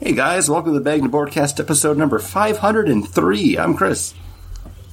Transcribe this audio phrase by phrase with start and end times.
[0.00, 3.58] Hey guys, welcome to the Bag and Boardcast episode number 503.
[3.58, 4.14] I'm Chris.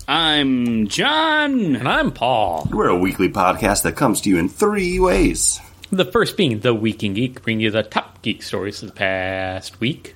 [0.06, 1.78] I'm John.
[1.78, 2.68] And I'm Paul.
[2.72, 5.62] We're a weekly podcast that comes to you in three ways.
[5.92, 8.96] The first being The Week in Geek, bring you the top geek stories of the
[8.96, 10.16] past week.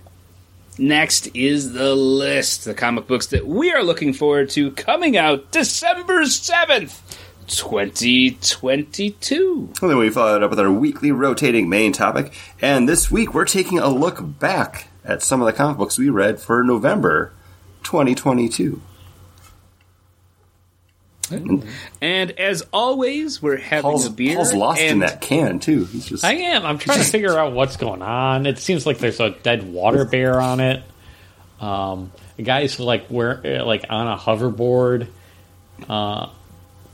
[0.78, 5.52] Next is the list, the comic books that we are looking forward to coming out
[5.52, 7.00] December 7th,
[7.58, 9.70] 2022.
[9.82, 12.34] And then we follow it up with our weekly rotating main topic.
[12.62, 16.10] And this week we're taking a look back at some of the comic books we
[16.10, 17.34] read for November
[17.84, 18.82] 2022.
[22.02, 24.36] And as always, we're having Paul's, a beer.
[24.36, 25.86] Paul's lost in and- that can too.
[25.86, 26.66] He's just I am.
[26.66, 28.46] I'm trying to figure out what's going on.
[28.46, 30.84] It seems like there's a dead water bear on it.
[31.62, 35.08] Um, the guy's like where uh, like on a hoverboard,
[35.88, 36.28] uh,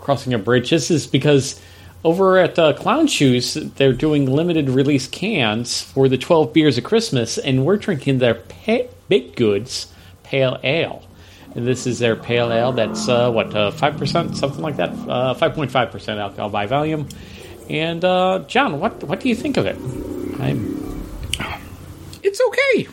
[0.07, 0.69] crossing a bridge.
[0.69, 1.59] This is because
[2.05, 6.85] over at uh, Clown Shoes they're doing limited release cans for the 12 beers of
[6.85, 9.91] Christmas, and we're drinking their pa- baked goods
[10.23, 11.03] pale ale.
[11.55, 15.33] And this is their pale ale that's uh, what five percent, something like that, uh,
[15.33, 17.09] five point five percent alcohol by volume.
[17.69, 19.75] And uh, John, what what do you think of it?
[20.39, 21.03] I'm
[22.23, 22.87] It's okay.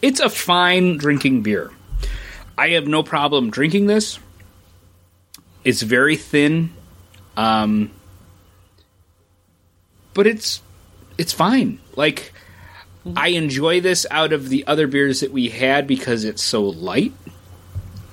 [0.00, 1.70] It's a fine drinking beer.
[2.56, 4.18] I have no problem drinking this.
[5.64, 6.72] It's very thin.
[7.36, 7.90] Um
[10.14, 10.62] but it's
[11.18, 11.78] it's fine.
[11.96, 12.32] Like
[13.16, 17.12] I enjoy this out of the other beers that we had because it's so light.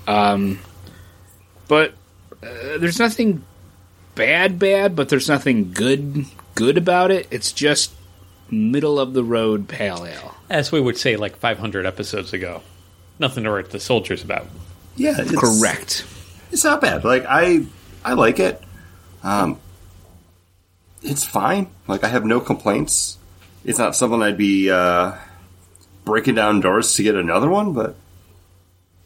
[0.08, 0.60] Um
[1.68, 1.94] but
[2.42, 3.44] uh, there's nothing
[4.16, 7.28] bad bad, but there's nothing good good about it.
[7.32, 7.92] It's just
[8.50, 10.36] middle of the road pale ale.
[10.50, 12.62] as we would say like 500 episodes ago.
[13.20, 14.48] Nothing to write the soldiers about.
[14.96, 16.06] yeah, it's, Correct.
[16.52, 17.04] It's not bad.
[17.04, 17.66] Like I
[18.04, 18.62] I like it.
[19.24, 19.60] Um
[21.02, 21.70] it's fine.
[21.88, 23.18] Like I have no complaints.
[23.66, 25.14] It's not something I'd be uh
[26.06, 27.96] breaking down doors to get another one, but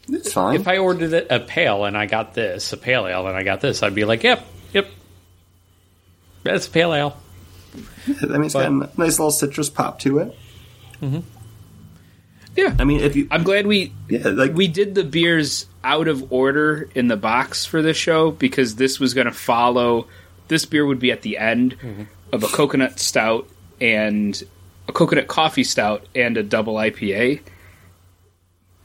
[0.08, 0.60] it's fine.
[0.60, 3.44] If I ordered it a pale and I got this, a pale ale and I
[3.44, 4.88] got this, I'd be like, yep, yep,
[6.44, 7.18] that's a pale ale.
[8.22, 10.38] I mean it's got a nice little citrus pop to it.
[12.56, 12.76] Yeah.
[12.78, 16.32] I mean if you I'm glad we yeah, like we did the beers out of
[16.32, 20.08] order in the box for this show because this was going to follow
[20.52, 22.04] this beer would be at the end mm-hmm.
[22.34, 23.48] of a coconut stout
[23.80, 24.44] and
[24.90, 27.42] a coconut coffee stout and a double IPA.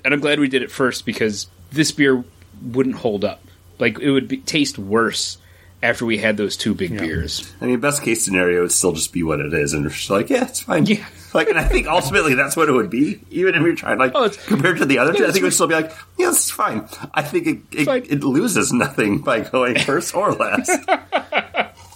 [0.04, 2.24] And I'm glad we did it first because this beer
[2.62, 3.42] wouldn't hold up.
[3.80, 5.38] Like it would be, taste worse
[5.82, 7.52] after we had those two big beers.
[7.60, 10.10] I mean best case scenario would still just be what it is and it's just
[10.10, 10.86] like, yeah, it's fine.
[10.86, 11.04] Yeah.
[11.36, 13.20] Like and I think ultimately that's what it would be.
[13.30, 15.42] Even if you're trying like Oh, it's- compared to the other two, I think it
[15.44, 16.88] would still be like, yeah, it's fine.
[17.14, 18.04] I think it it, fine.
[18.08, 20.70] it loses nothing by going first or last.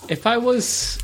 [0.09, 0.99] If I was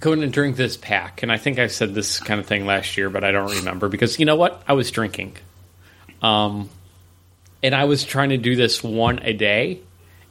[0.00, 2.96] going to drink this pack, and I think I said this kind of thing last
[2.96, 4.60] year, but I don't remember because you know what?
[4.66, 5.36] I was drinking.
[6.22, 6.68] Um,
[7.62, 9.78] and I was trying to do this one a day,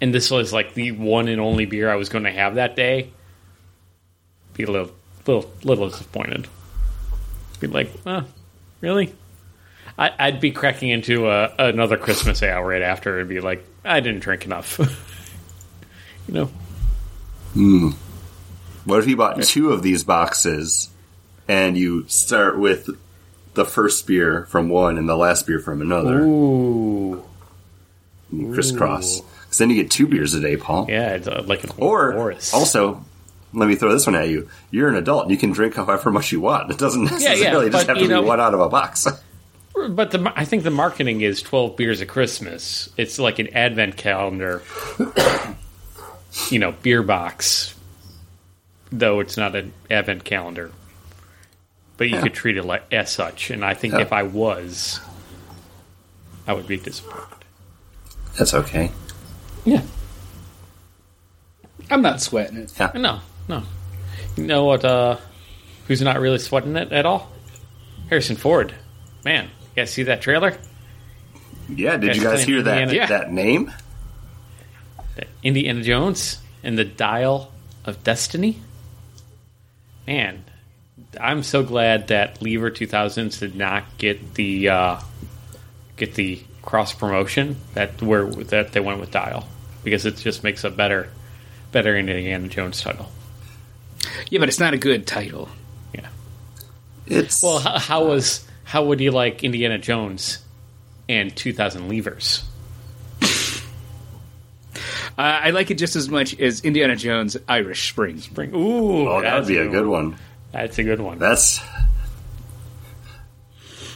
[0.02, 2.76] and this was like the one and only beer I was going to have that
[2.76, 3.12] day.
[4.56, 4.92] Be a little,
[5.26, 6.50] little, little disappointed.
[7.62, 8.24] Be like, uh,
[8.82, 9.14] really?
[9.98, 14.00] I, I'd be cracking into a, another Christmas ale right after, and be like, I
[14.00, 14.80] didn't drink enough.
[16.28, 16.34] you
[17.54, 17.94] know.
[18.86, 20.90] What if you bought two of these boxes
[21.48, 22.90] and you start with
[23.54, 26.22] the first beer from one and the last beer from another?
[26.22, 27.24] Ooh.
[28.32, 29.22] And you crisscross.
[29.22, 30.88] Because then you get two beers a day, Paul.
[30.90, 32.54] Yeah, it's uh, like an Or Ouroboros.
[32.54, 33.04] also,
[33.54, 34.50] let me throw this one at you.
[34.72, 36.72] You're an adult and you can drink however much you want.
[36.72, 38.70] It doesn't yeah, necessarily just but, have to you know- be one out of a
[38.70, 39.08] box.
[39.90, 42.90] But the, I think the marketing is twelve beers of Christmas.
[42.98, 44.62] It's like an advent calendar,
[46.50, 47.74] you know, beer box.
[48.92, 50.72] Though it's not an advent calendar,
[51.96, 53.50] but you could treat it like as such.
[53.50, 54.02] And I think Yeah.
[54.02, 55.00] if I was,
[56.46, 57.46] I would be disappointed.
[58.38, 58.92] That's okay.
[59.64, 59.84] Yeah,
[61.90, 62.74] I'm not sweating it.
[62.96, 63.64] no, no.
[64.38, 64.86] You know what?
[64.86, 65.18] Uh,
[65.88, 67.32] who's not really sweating it at all?
[68.10, 68.74] Harrison Ford.
[69.24, 70.58] Man, you guys see that trailer?
[71.70, 73.72] Yeah, did you guys hear that, Indiana- that name?
[75.44, 77.52] Indiana Jones and the Dial
[77.86, 78.60] of Destiny.
[80.08, 80.44] Man,
[81.20, 85.00] I'm so glad that Lever 2000s did not get the uh,
[85.98, 89.48] get the cross promotion that where that they went with Dial
[89.84, 91.10] because it just makes a better
[91.72, 93.10] better Indiana Jones title.
[94.30, 95.50] Yeah, but it's not a good title.
[95.94, 96.08] Yeah.
[97.08, 100.40] It's Well, how, how was how would you like Indiana Jones
[101.10, 102.44] and 2000 Levers?
[105.18, 108.22] Uh, I like it just as much as Indiana Jones Irish Spring.
[108.32, 110.16] Bring ooh, oh, that would that's be a good one.
[110.54, 111.20] That's a good one.
[111.20, 111.62] That's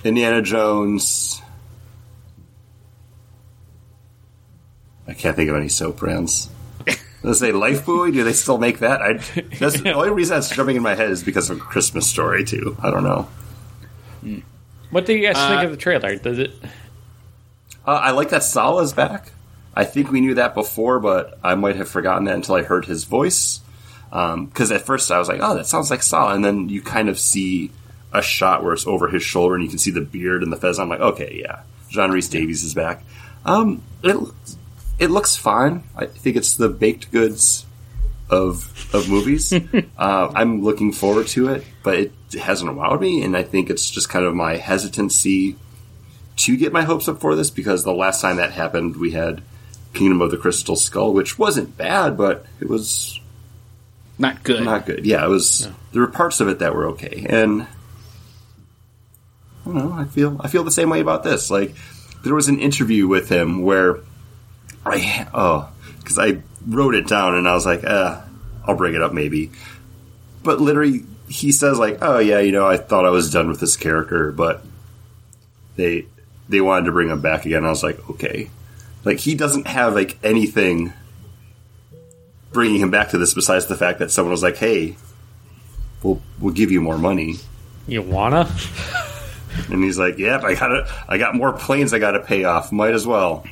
[0.04, 1.42] Indiana Jones.
[5.08, 6.50] I can't think of any soap brands.
[7.26, 8.12] Let's say Life Buoy.
[8.12, 9.02] Do they still make that?
[9.02, 9.14] I,
[9.60, 12.78] that's the only reason that's jumping in my head is because of Christmas Story too.
[12.82, 13.28] I don't know.
[14.92, 16.16] What do you guys think Uh, of the trailer?
[16.18, 16.52] Does it?
[17.86, 19.32] Uh, I like that Sallah's back.
[19.76, 22.86] I think we knew that before, but I might have forgotten that until I heard
[22.86, 23.60] his voice.
[24.10, 27.10] Because at first I was like, "Oh, that sounds like Sallah," and then you kind
[27.10, 27.72] of see
[28.14, 30.58] a shot where it's over his shoulder, and you can see the beard and the
[30.58, 30.80] fez.
[30.80, 33.04] I'm like, "Okay, yeah, John Rhys-Davies is back."
[33.46, 34.16] Um, it
[35.00, 35.84] it looks fine.
[35.96, 37.66] I think it's the baked goods
[38.30, 39.54] of of movies.
[39.98, 43.90] uh, I'm looking forward to it, but it hasn't wowed me, and I think it's
[43.90, 45.56] just kind of my hesitancy
[46.38, 49.42] to get my hopes up for this because the last time that happened, we had
[49.94, 53.20] Kingdom of the Crystal Skull, which wasn't bad, but it was
[54.18, 54.64] Not good.
[54.66, 55.06] not good.
[55.06, 55.70] Yeah, it was.
[55.94, 57.66] There were parts of it that were okay, and I
[59.66, 59.94] don't know.
[59.94, 61.50] I feel I feel the same way about this.
[61.50, 61.74] Like
[62.24, 64.00] there was an interview with him where
[64.86, 68.22] I oh because I wrote it down and I was like, uh,
[68.66, 69.52] I'll bring it up maybe.
[70.44, 73.60] But literally, he says like, oh yeah, you know, I thought I was done with
[73.60, 74.64] this character, but
[75.76, 76.06] they
[76.48, 77.66] they wanted to bring him back again.
[77.66, 78.50] I was like, okay,
[79.04, 80.94] like he doesn't have like anything
[82.52, 84.96] bringing him back to this besides the fact that someone was like, hey,
[86.04, 87.36] we'll we'll give you more money.
[87.88, 88.50] You wanna?
[89.70, 92.44] And he's like, "Yep, I got to I got more planes I got to pay
[92.44, 92.72] off.
[92.72, 93.46] Might as well."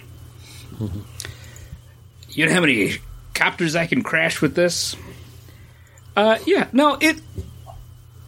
[2.34, 2.96] You know how many
[3.34, 4.96] copters I can crash with this?
[6.16, 7.22] Uh, yeah, no, it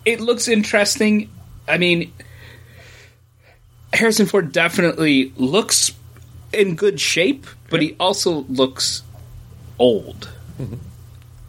[0.05, 1.29] it looks interesting.
[1.67, 2.13] I mean,
[3.93, 5.91] Harrison Ford definitely looks
[6.53, 9.03] in good shape, but he also looks
[9.79, 10.29] old.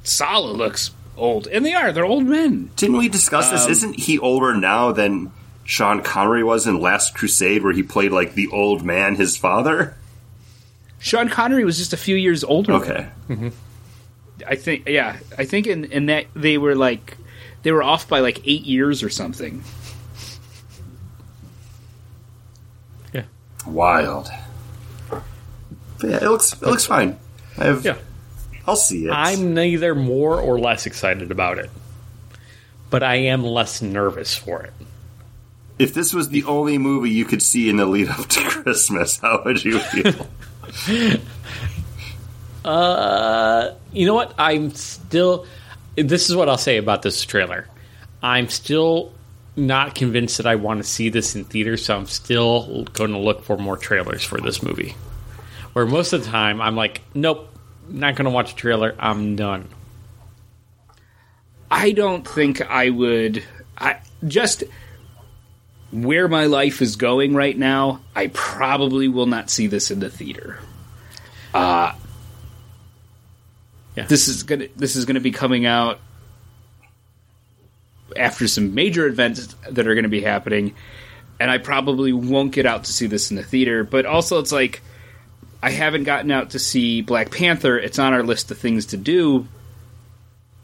[0.02, 1.92] Sallah looks old, and they are.
[1.92, 2.70] They're old men.
[2.76, 3.66] Didn't we discuss this?
[3.66, 5.32] Isn't he older now than
[5.64, 9.96] Sean Connery was in Last Crusade, where he played like the old man, his father?
[11.06, 12.72] Sean Connery was just a few years older.
[12.72, 13.50] Okay, mm-hmm.
[14.44, 14.88] I think.
[14.88, 17.16] Yeah, I think in in that they were like
[17.62, 19.62] they were off by like eight years or something.
[23.12, 23.22] Yeah.
[23.64, 24.28] wild.
[25.08, 25.22] But
[26.02, 27.16] yeah, it looks it looks fine.
[27.56, 27.84] I have.
[27.84, 27.98] Yeah.
[28.66, 29.12] I'll see it.
[29.12, 31.70] I'm neither more or less excited about it,
[32.90, 34.72] but I am less nervous for it.
[35.78, 39.20] if this was the only movie you could see in the lead up to Christmas,
[39.20, 40.28] how would you feel?
[42.66, 44.34] Uh, you know what?
[44.36, 45.46] I'm still.
[45.94, 47.68] This is what I'll say about this trailer.
[48.22, 49.12] I'm still
[49.54, 53.18] not convinced that I want to see this in theaters, so I'm still going to
[53.18, 54.96] look for more trailers for this movie.
[55.74, 57.48] Where most of the time, I'm like, nope,
[57.88, 58.96] not going to watch a trailer.
[58.98, 59.68] I'm done.
[61.70, 63.44] I don't think I would.
[63.78, 64.64] I just
[65.92, 68.00] where my life is going right now.
[68.16, 70.58] I probably will not see this in the theater.
[71.56, 71.94] Uh
[73.96, 74.06] Yeah.
[74.06, 74.66] This is gonna.
[74.76, 76.00] This is gonna be coming out
[78.14, 80.74] after some major events that are going to be happening,
[81.40, 83.84] and I probably won't get out to see this in the theater.
[83.84, 84.82] But also, it's like
[85.62, 87.78] I haven't gotten out to see Black Panther.
[87.78, 89.46] It's on our list of things to do.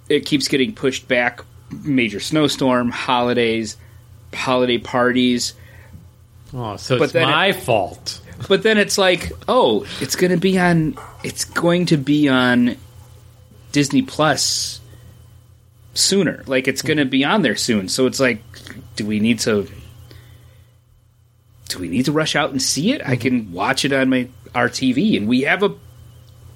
[0.08, 1.40] It keeps getting pushed back.
[1.70, 3.76] Major snowstorm, holidays,
[4.34, 5.54] holiday parties.
[6.52, 8.20] Oh, so But it's my fault.
[8.48, 10.96] But then it's like, oh, it's going to be on.
[11.22, 12.76] It's going to be on
[13.72, 14.80] Disney Plus
[15.94, 16.42] sooner.
[16.46, 17.88] Like it's going to be on there soon.
[17.88, 18.42] So it's like,
[18.96, 19.68] do we need to?
[21.68, 23.00] Do we need to rush out and see it?
[23.06, 25.74] I can watch it on my our TV, and we have a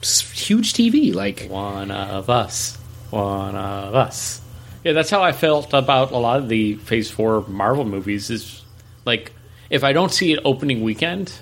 [0.02, 1.14] huge TV.
[1.14, 2.76] Like, One of us.
[3.11, 4.40] One of us.
[4.85, 8.31] Yeah, that's how I felt about a lot of the Phase 4 Marvel movies.
[8.31, 8.62] Is
[9.05, 9.33] like,
[9.71, 11.33] if I don't see it opening weekend,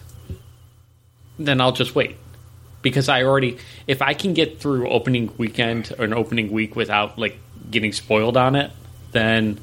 [1.38, 2.16] then I'll just wait.
[2.82, 7.18] Because I already, if I can get through opening weekend or an opening week without,
[7.18, 7.38] like,
[7.70, 8.70] getting spoiled on it,
[9.12, 9.58] then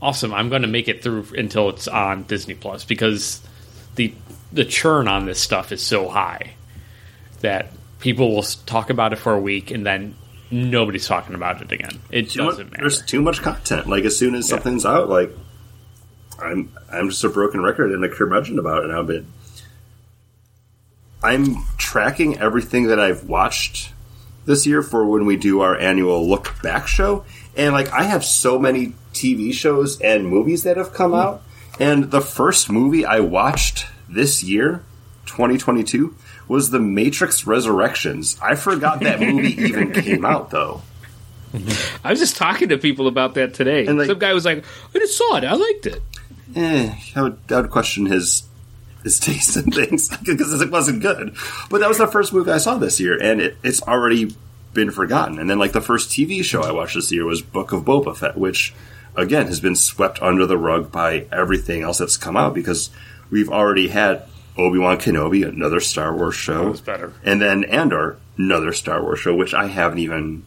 [0.00, 0.32] awesome.
[0.32, 3.46] I'm going to make it through until it's on Disney Plus because
[3.96, 4.14] the
[4.52, 6.54] the churn on this stuff is so high
[7.40, 7.70] that
[8.00, 10.14] people will talk about it for a week and then
[10.50, 12.00] nobody's talking about it again.
[12.10, 12.82] It doesn't matter.
[12.82, 13.88] There's too much content.
[13.88, 15.30] Like as soon as something's out, like
[16.38, 19.02] I'm I'm just a broken record and a curmudgeon about it now.
[19.02, 19.24] But
[21.26, 23.92] I'm tracking everything that I've watched
[24.44, 27.24] this year for when we do our annual look back show,
[27.56, 31.42] and like I have so many TV shows and movies that have come out,
[31.80, 34.82] and the first movie I watched this year,
[35.26, 36.14] 2022.
[36.48, 38.38] Was The Matrix Resurrections.
[38.40, 40.80] I forgot that movie even came out, though.
[42.04, 43.84] I was just talking to people about that today.
[43.84, 44.64] And, like- Some guy was like,
[44.94, 45.42] "I just saw it.
[45.44, 46.00] I liked it."
[46.54, 48.44] eh, I would, I would question his
[49.06, 51.32] his taste in things because it wasn't good.
[51.70, 54.34] But that was the first movie I saw this year, and it, it's already
[54.74, 55.38] been forgotten.
[55.38, 58.16] And then, like the first TV show I watched this year was Book of Boba
[58.16, 58.74] Fett, which
[59.14, 62.90] again has been swept under the rug by everything else that's come out because
[63.30, 64.24] we've already had
[64.58, 67.12] Obi Wan Kenobi, another Star Wars show, That was better.
[67.22, 70.44] and then Andor, another Star Wars show, which I haven't even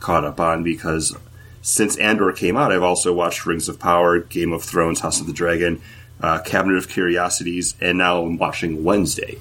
[0.00, 1.16] caught up on because
[1.62, 5.26] since Andor came out, I've also watched Rings of Power, Game of Thrones, House of
[5.26, 5.80] the Dragon,
[6.22, 9.38] uh, Cabinet of Curiosities, and now I'm watching Wednesday.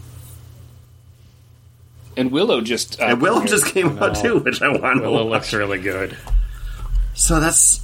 [2.17, 4.21] And Willow just uh, And Willow just came out No.
[4.21, 5.31] too, which I want to Willow watch.
[5.41, 6.17] looks really good.
[7.13, 7.83] So that's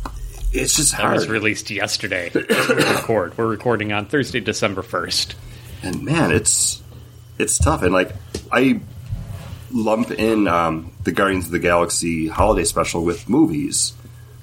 [0.52, 1.16] it's just That hard.
[1.16, 2.32] was released yesterday.
[2.34, 3.38] we record.
[3.38, 5.36] We're recording on Thursday, December first.
[5.84, 6.82] and man, it's
[7.38, 7.82] it's tough.
[7.84, 8.14] And like
[8.52, 8.80] I
[9.72, 13.94] lump in um, the Guardians of the Galaxy holiday special with movies,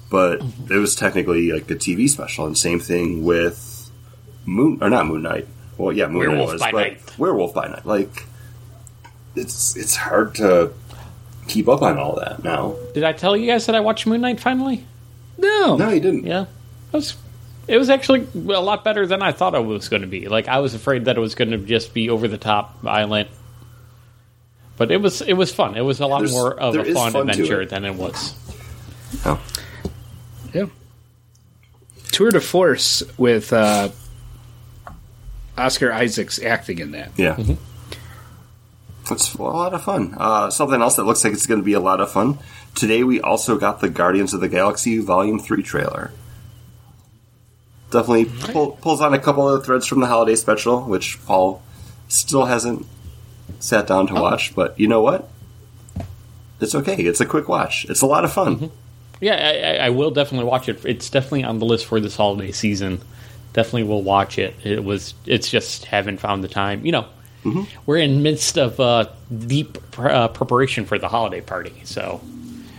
[0.09, 2.45] but it was technically like a TV special.
[2.45, 3.69] And same thing with
[4.45, 5.47] Moon or not Moon Knight.
[5.77, 7.17] Well, yeah, Moon Werewolf Knight was, by but Night.
[7.19, 7.85] Werewolf by Night.
[7.85, 8.25] Like
[9.35, 10.71] it's it's hard to
[11.47, 12.75] keep up on all that now.
[12.93, 14.85] Did I tell you guys that I watched Moon Knight finally?
[15.37, 15.75] no.
[15.77, 16.25] No, you didn't.
[16.25, 16.47] Yeah, it
[16.93, 17.15] was.
[17.65, 20.27] It was actually a lot better than I thought it was going to be.
[20.27, 23.29] Like I was afraid that it was going to just be over the top violent,
[24.77, 25.21] but it was.
[25.21, 25.77] It was fun.
[25.77, 27.69] It was a lot There's- more of a fun, fun adventure it.
[27.69, 28.35] than it was.
[29.25, 29.41] Oh.
[30.53, 30.65] Yeah.
[32.11, 33.89] Tour de Force with uh,
[35.57, 37.11] Oscar Isaacs acting in that.
[37.17, 37.35] Yeah.
[37.35, 37.53] Mm-hmm.
[39.13, 40.15] It's a lot of fun.
[40.17, 42.39] Uh, something else that looks like it's going to be a lot of fun.
[42.73, 46.11] Today we also got the Guardians of the Galaxy Volume 3 trailer.
[47.91, 51.61] Definitely pull, pulls on a couple of threads from the holiday special, which Paul
[52.07, 52.87] still hasn't
[53.59, 54.15] sat down Oh.
[54.15, 55.29] to watch, but you know what?
[56.61, 56.95] It's okay.
[56.95, 57.85] It's a quick watch.
[57.89, 58.55] It's a lot of fun.
[58.55, 58.65] Mm-hmm.
[59.21, 60.83] Yeah, I, I- I will definitely watch it.
[60.85, 63.01] It's definitely on the list for this holiday season.
[63.53, 64.55] Definitely will watch it.
[64.63, 65.13] It was.
[65.25, 66.85] It's just haven't found the time.
[66.85, 67.05] You know,
[67.43, 67.63] Mm-hmm.
[67.85, 69.07] we're in midst of uh,
[69.47, 71.73] deep pr- uh, preparation for the holiday party.
[71.83, 72.21] So,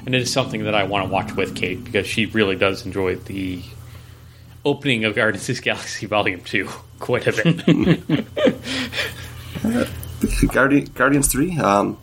[0.06, 2.86] and it is something that I want to watch with Kate because she really does
[2.86, 3.60] enjoy the
[4.64, 6.66] opening of Guardians of Galaxy Volume Two
[6.98, 8.24] quite a bit.
[10.50, 11.98] Guardi- Guardians 3, um,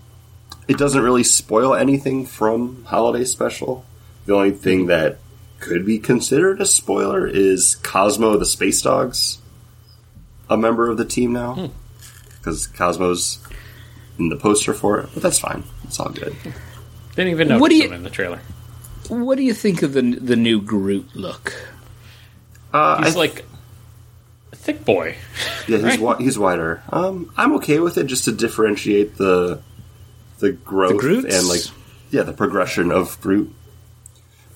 [0.67, 3.83] it doesn't really spoil anything from Holiday Special.
[4.25, 5.17] The only thing that
[5.61, 9.37] could be considered a spoiler is Cosmo the Space Dogs,
[10.49, 11.71] a member of the team now.
[12.37, 13.39] Because Cosmo's
[14.19, 15.63] in the poster for it, but that's fine.
[15.85, 16.35] It's all good.
[17.15, 18.41] Didn't even notice What do you- him in the trailer.
[19.07, 21.53] What do you think of the the new Groot look?
[22.73, 23.45] Uh, He's I- like
[24.51, 25.15] a thick boy.
[25.67, 25.99] yeah, he's, right.
[25.99, 26.81] wi- he's wider.
[26.89, 29.61] Um, I'm okay with it just to differentiate the
[30.39, 31.35] the growth Groots?
[31.35, 31.61] and like
[32.09, 33.53] yeah the progression of Groot.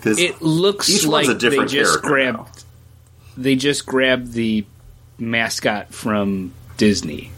[0.06, 2.48] Because It looks Each like one's a different they just grabbed now.
[3.38, 4.64] they just grabbed the
[5.18, 7.32] mascot from Disney.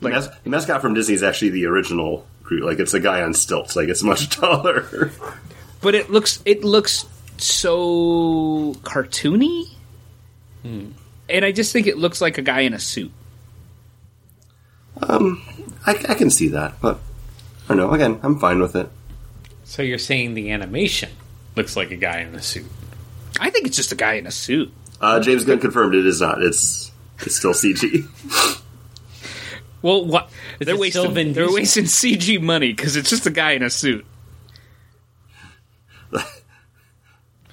[0.00, 2.64] The, mas- the mascot from Disney is actually the original Groot.
[2.64, 3.76] Like it's a guy on stilts.
[3.76, 5.10] Like it's much taller.
[5.80, 7.06] But it looks it looks
[7.38, 9.68] so cartoony.
[10.62, 10.90] Hmm.
[11.30, 13.10] And I just think it looks like a guy in a suit.
[15.02, 15.34] I,
[15.86, 17.00] I can see that, but
[17.64, 17.92] I don't know.
[17.92, 18.90] Again, I'm fine with it.
[19.70, 21.10] So you're saying the animation
[21.54, 22.66] looks like a guy in a suit?
[23.38, 24.72] I think it's just a guy in a suit.
[25.00, 26.42] Uh, James Gunn confirmed it is not.
[26.42, 28.04] It's it's still CG.
[29.80, 33.26] Well, what Is they're it still wasting Vin they're wasting CG money because it's just
[33.26, 34.04] a guy in a suit.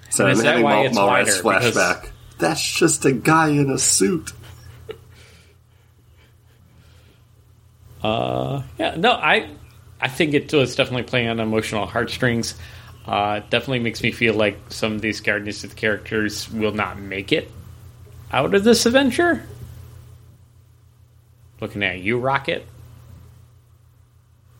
[0.09, 1.59] Sorry, is I'm having why Mal- it's Mallrats wider?
[1.67, 2.09] Because- flashback.
[2.39, 4.33] That's just a guy in a suit.
[8.03, 9.49] Uh, yeah, no, I,
[9.99, 12.55] I think it was definitely playing on emotional heartstrings.
[13.05, 16.99] Uh, definitely makes me feel like some of these Guardians of the characters will not
[16.99, 17.49] make it
[18.31, 19.43] out of this adventure.
[21.61, 22.65] Looking at you, Rocket.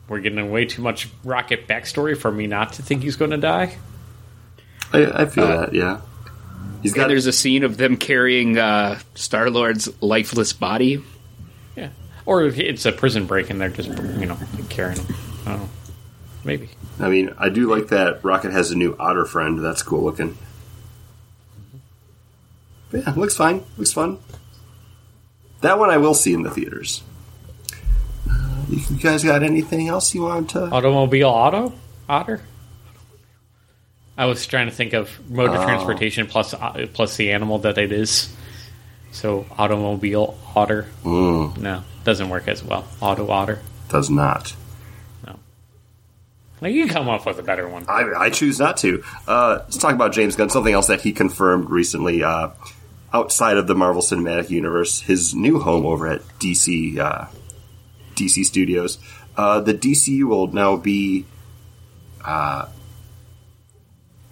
[0.08, 3.36] We're getting way too much Rocket backstory for me not to think he's going to
[3.36, 3.76] die.
[4.92, 5.74] I, I feel Uh, that.
[5.74, 6.00] Yeah,
[6.82, 7.08] he's And got.
[7.08, 11.04] there's a scene of them carrying uh, Star Lord's lifeless body.
[11.76, 11.90] Yeah,
[12.24, 14.38] or it's a prison break and they're just you know
[14.70, 15.14] carrying him.
[15.46, 15.68] I don't know.
[16.44, 16.70] Maybe.
[17.00, 19.62] I mean, I do like that Rocket has a new otter friend.
[19.64, 20.36] That's cool looking.
[22.90, 23.64] But yeah, looks fine.
[23.76, 24.18] Looks fun.
[25.60, 27.02] That one I will see in the theaters.
[28.30, 30.64] Uh, you you guys got anything else you want to?
[30.70, 31.72] Automobile auto
[32.08, 32.40] otter.
[34.16, 35.64] I was trying to think of mode of Oh.
[35.64, 38.34] transportation plus uh, plus the animal that it is.
[39.12, 40.86] So automobile otter.
[41.04, 42.86] Mm, No, doesn't work as well.
[43.00, 43.60] Auto otter.
[43.88, 44.54] does not.
[46.60, 47.84] Like you can come up with a better one.
[47.88, 49.02] I, I choose not to.
[49.26, 50.50] Uh, let's talk about James Gunn.
[50.50, 52.22] Something else that he confirmed recently.
[52.22, 52.50] Uh,
[53.12, 57.26] outside of the Marvel Cinematic Universe, his new home over at DC uh,
[58.14, 58.98] DC Studios.
[59.36, 61.24] Uh, the DCU will now be
[62.24, 62.66] uh,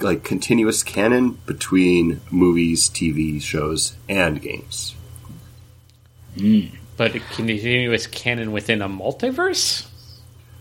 [0.01, 4.95] like continuous canon between movies, TV shows, and games.
[6.97, 9.87] But a continuous canon within a multiverse?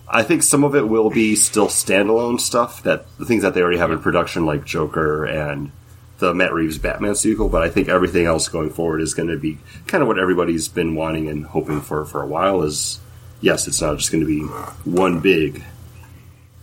[0.08, 3.62] I think some of it will be still standalone stuff that the things that they
[3.62, 5.72] already have in production, like Joker and
[6.20, 7.50] the Matt Reeves Batman sequel.
[7.50, 9.58] But I think everything else going forward is going to be
[9.88, 12.62] kind of what everybody's been wanting and hoping for for a while.
[12.62, 13.00] Is
[13.42, 14.42] yes, it's not just going to be
[14.90, 15.64] one big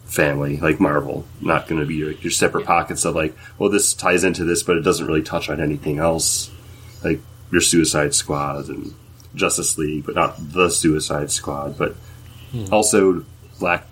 [0.05, 1.25] family like Marvel.
[1.41, 4.63] Not going to be your, your separate pockets of like, well, this ties into this,
[4.63, 6.51] but it doesn't really touch on anything else,
[7.03, 7.21] like
[7.51, 8.95] your Suicide Squad and
[9.35, 11.97] Justice League, but not the Suicide Squad, but
[12.71, 13.25] also
[13.59, 13.87] Black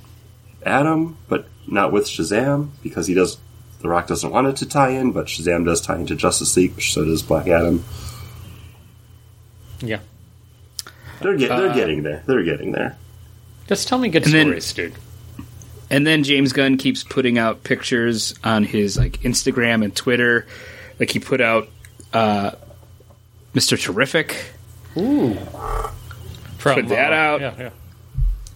[0.64, 3.38] Adam, but not with Shazam because he does.
[3.80, 6.74] The Rock doesn't want it to tie in, but Shazam does tie into Justice League,
[6.76, 7.82] which so does Black Adam.
[9.80, 10.00] Yeah.
[11.22, 12.22] They're get, they're getting there.
[12.26, 12.96] They're getting there.
[13.66, 14.94] Just tell me good And then- stories, dude.
[15.92, 20.46] And then James Gunn keeps putting out pictures on his like Instagram and Twitter.
[21.00, 21.68] Like he put out
[22.12, 22.52] uh,
[23.54, 23.80] Mr.
[23.80, 24.36] Terrific,
[24.96, 25.34] Ooh.
[26.58, 27.40] From, Put that uh, out.
[27.40, 27.70] Yeah, yeah.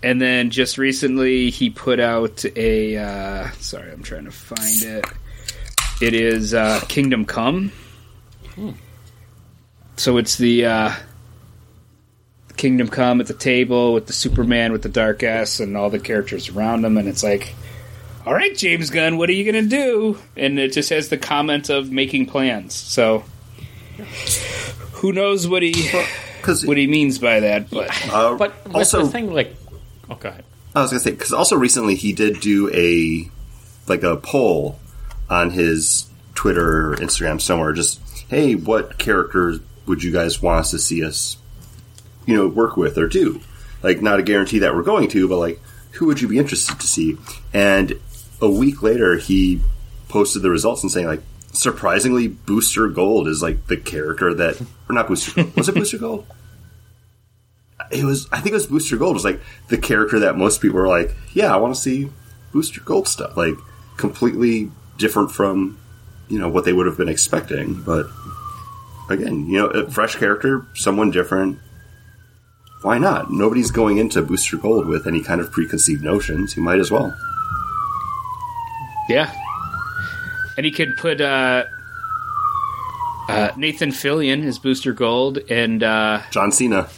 [0.05, 2.97] And then just recently he put out a.
[2.97, 5.07] Uh, sorry, I'm trying to find it.
[6.03, 7.73] It is uh, Kingdom Come.
[8.55, 8.73] Hmm.
[9.97, 10.93] So it's the uh,
[12.59, 15.99] Kingdom Come at the table with the Superman with the dark S and all the
[15.99, 17.55] characters around him, and it's like,
[18.27, 20.19] all right, James Gunn, what are you going to do?
[20.37, 22.75] And it just has the comment of making plans.
[22.75, 23.25] So
[24.93, 25.73] who knows what he
[26.45, 27.71] Because what he means by that?
[27.71, 29.57] But uh, But also, the thing, like,
[30.09, 30.45] oh, go ahead.
[30.75, 33.31] I was gonna say because also recently he did do a
[33.89, 34.79] like a poll
[35.31, 37.73] on his Twitter or Instagram somewhere.
[37.73, 41.37] Just hey, what characters would you guys want us to see us,
[42.27, 43.41] you know, work with or do?
[43.83, 45.61] Like not a guarantee that we're going to, but like
[45.93, 47.17] who would you be interested to see?
[47.53, 48.01] And
[48.41, 49.61] a week later, he
[50.09, 51.23] posted the results and saying like.
[51.57, 55.45] Surprisingly, Booster Gold is like the character that, or not Booster.
[55.57, 56.27] Was it Booster Gold?
[57.91, 60.79] It was I think it was Booster Gold was like the character that most people
[60.79, 62.11] were like, yeah, I want to see
[62.53, 63.55] Booster Gold stuff, like
[63.97, 65.79] completely different from
[66.29, 67.75] you know what they would have been expecting.
[67.83, 68.07] But
[69.09, 71.59] again, you know, a fresh character, someone different.
[72.83, 73.31] Why not?
[73.31, 76.55] Nobody's going into Booster Gold with any kind of preconceived notions.
[76.57, 77.17] You might as well.
[79.09, 79.33] Yeah.
[80.57, 81.65] And he could put uh,
[83.29, 86.89] uh, Nathan Fillion as Booster Gold, and uh, John Cena.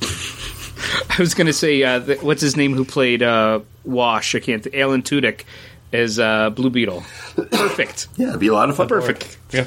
[0.02, 4.34] I was going to say, uh, th- what's his name who played uh, Wash?
[4.34, 4.62] I can't.
[4.64, 5.44] Th- Alan Tudyk
[5.92, 7.02] as uh, Blue Beetle.
[7.52, 8.08] Perfect.
[8.16, 8.88] yeah, it'd be a lot of fun.
[8.88, 9.36] Perfect.
[9.52, 9.66] Yeah.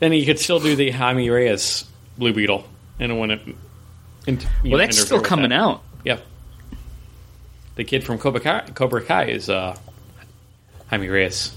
[0.00, 1.84] And you could still do the Jaime Reyes
[2.18, 2.64] Blue Beetle,
[2.98, 3.40] and when it.
[4.26, 5.60] in- you know, Well, that's still coming that.
[5.60, 5.82] out.
[6.04, 6.18] Yeah.
[7.76, 9.76] The kid from Cobra Kai, Cobra Kai is uh,
[10.88, 11.54] Jaime Reyes.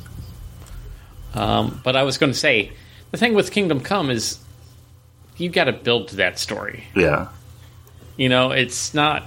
[1.34, 2.72] Um, but I was going to say,
[3.12, 4.40] the thing with Kingdom Come is
[5.38, 6.86] you got to build to that story.
[6.96, 7.28] Yeah,
[8.18, 9.24] You know, it's not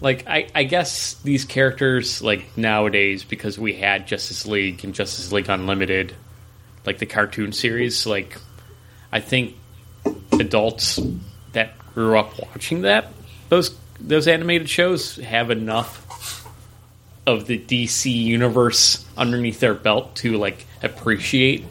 [0.00, 5.32] like I, I guess these characters like nowadays because we had Justice League and Justice
[5.32, 6.14] League Unlimited,
[6.86, 8.06] like the cartoon series.
[8.06, 8.36] Like,
[9.12, 9.56] I think
[10.32, 11.00] adults
[11.52, 13.12] that grew up watching that
[13.48, 16.46] those those animated shows have enough
[17.26, 21.64] of the DC universe underneath their belt to like appreciate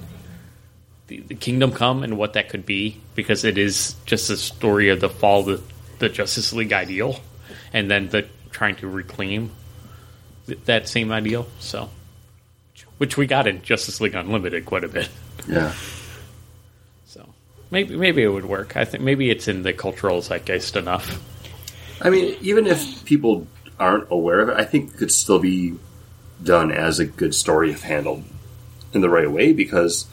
[1.07, 4.89] the, the Kingdom Come and what that could be because it is just a story
[4.89, 7.19] of the fall of the, the Justice League ideal
[7.73, 9.51] and then the trying to reclaim
[10.47, 11.47] th- that same ideal.
[11.59, 11.89] So,
[12.97, 15.09] which we got in Justice League Unlimited quite a bit.
[15.47, 15.73] yeah.
[17.05, 17.25] So
[17.71, 18.75] maybe maybe it would work.
[18.75, 21.21] I think maybe it's in the cultural zeitgeist enough.
[22.01, 23.47] I mean, even if people
[23.79, 25.75] aren't aware of it, I think it could still be
[26.43, 28.23] done as a good story if handled
[28.93, 30.05] in the right way because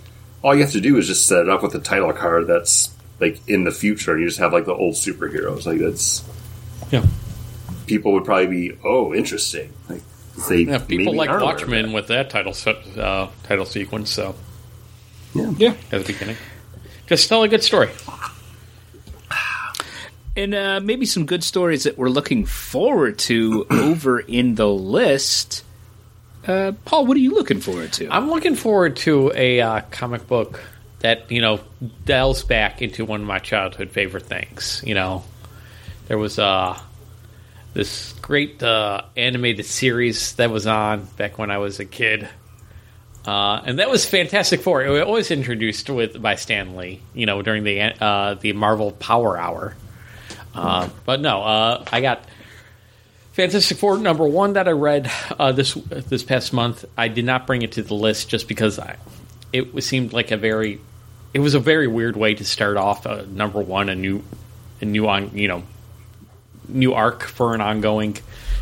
[0.42, 2.93] all you have to do is just set it up with a title card that's
[3.20, 5.66] like in the future and you just have like the old superheroes.
[5.66, 6.24] Like that's
[6.90, 7.06] Yeah.
[7.86, 9.72] people would probably be oh interesting.
[9.88, 10.02] Like
[10.48, 14.10] they Yeah, people maybe like aren't aware Watchmen with that title se- uh, title sequence.
[14.10, 14.34] So
[15.34, 15.52] Yeah.
[15.56, 15.74] Yeah.
[15.92, 16.36] at the beginning,
[17.06, 17.90] just tell a good story.
[20.36, 25.64] And uh, maybe some good stories that we're looking forward to over in the list.
[26.46, 28.08] Uh, Paul, what are you looking forward to?
[28.12, 30.60] I'm looking forward to a uh, comic book
[31.04, 31.60] that you know
[32.06, 34.80] delves back into one of my childhood favorite things.
[34.86, 35.22] You know,
[36.08, 36.78] there was uh,
[37.74, 42.26] this great uh, animated series that was on back when I was a kid
[43.26, 44.84] Uh, and that was Fantastic Four.
[44.84, 48.92] It was always introduced with by Stan Lee, you know, during the uh, the Marvel
[48.92, 49.74] Power Hour.
[50.54, 52.24] Uh, but no, uh, I got
[53.32, 56.84] Fantastic Four number one that I read uh, this this past month.
[56.98, 58.96] I did not bring it to the list just because I,
[59.52, 60.80] it seemed like a very
[61.34, 64.22] it was a very weird way to start off uh, number one a new
[64.80, 65.64] a new on you know
[66.68, 68.16] new arc for an ongoing.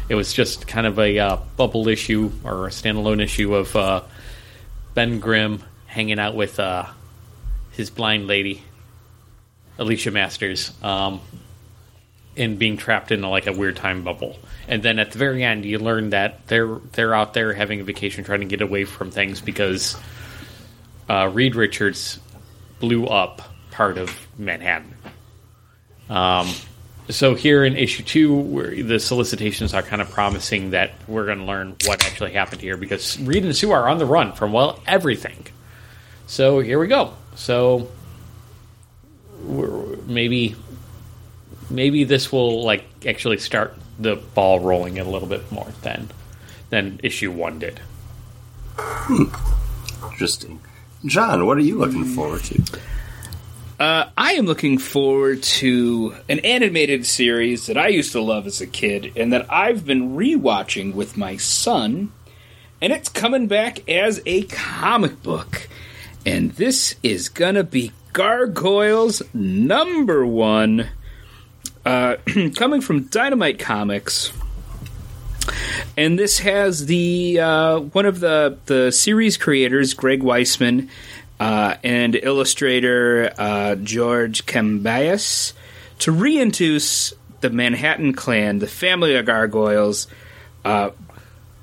[0.09, 4.03] It was just kind of a uh, bubble issue or a standalone issue of uh,
[4.95, 6.87] Ben Grimm hanging out with uh,
[7.73, 8.63] his blind lady,
[9.79, 11.21] Alicia Masters, um,
[12.37, 14.39] and being trapped in like a weird time bubble.
[14.67, 17.85] And then at the very end, you learn that they're they're out there having a
[17.85, 19.95] vacation, trying to get away from things because
[21.09, 22.19] uh, Reed Richards
[22.83, 23.41] blew up
[23.71, 24.93] part of Manhattan.
[26.11, 26.51] Um,
[27.09, 31.45] so here in issue two, the solicitations are kind of promising that we're going to
[31.45, 34.81] learn what actually happened here because Reed and Sue are on the run from well
[34.85, 35.47] everything.
[36.27, 37.15] So here we go.
[37.37, 37.89] So
[40.07, 40.57] maybe
[41.71, 46.11] maybe this will like actually start the ball rolling a little bit more than
[46.71, 47.81] than issue one did.
[48.77, 49.25] Hmm.
[50.11, 50.61] Interesting.
[51.05, 52.63] John, what are you looking forward to?
[53.81, 58.61] Uh, I am looking forward to an animated series that I used to love as
[58.61, 62.13] a kid and that I've been rewatching with my son.
[62.81, 65.69] And it's coming back as a comic book.
[66.25, 70.89] And this is going to be Gargoyles number one,
[71.85, 72.17] uh,
[72.55, 74.33] coming from Dynamite Comics.
[75.97, 80.89] And this has the uh, one of the the series creators, Greg Weisman,
[81.39, 85.53] uh, and illustrator uh, George Kambadais
[86.01, 90.07] to reintroduce the Manhattan Clan, the family of gargoyles,
[90.65, 90.91] uh,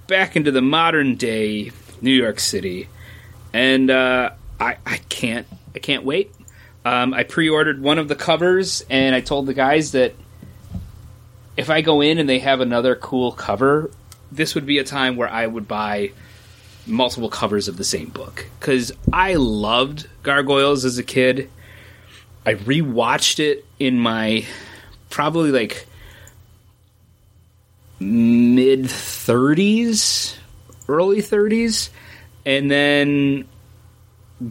[0.07, 2.87] back into the modern day New York City,
[3.53, 6.33] and uh, I, I can't I can't wait.
[6.85, 10.13] Um, I pre-ordered one of the covers, and I told the guys that
[11.59, 13.91] if I go in and they have another cool cover,
[14.31, 16.11] this would be a time where I would buy
[16.87, 21.49] multiple covers of the same book because I loved Gargoyles as a kid.
[22.45, 24.45] I rewatched it in my
[25.09, 25.85] probably like
[27.99, 30.37] mid 30s,
[30.87, 31.89] early 30s,
[32.45, 33.49] and then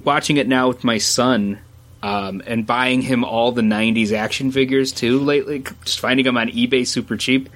[0.04, 1.58] watching it now with my son
[2.02, 6.48] um, and buying him all the 90s action figures too lately, just finding them on
[6.48, 7.48] eBay super cheap.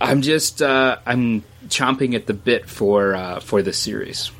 [0.00, 4.30] I'm just uh, I'm chomping at the bit for uh, for this series.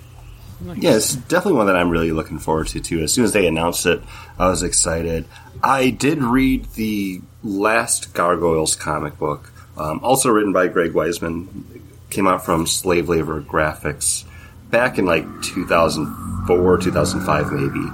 [0.77, 3.01] Yeah, it's definitely one that I'm really looking forward to too.
[3.01, 4.01] As soon as they announced it,
[4.39, 5.27] I was excited.
[5.63, 11.65] I did read the last Gargoyles comic book, um, also written by Greg Weisman.
[12.11, 14.25] Came out from Slave Labor Graphics
[14.71, 17.87] back in like 2004, 2005, maybe,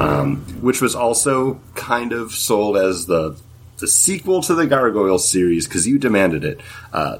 [0.00, 3.36] um, which was also kind of sold as the
[3.78, 6.60] the sequel to the Gargoyle series because you demanded it.
[6.92, 7.18] Uh,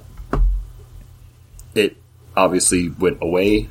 [1.75, 1.97] it
[2.37, 3.69] obviously went away,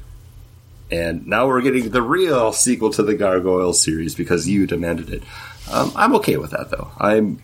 [0.91, 5.23] and now we're getting the real sequel to the Gargoyle series because you demanded it.
[5.71, 6.91] Um, I'm okay with that though.
[6.99, 7.41] I'm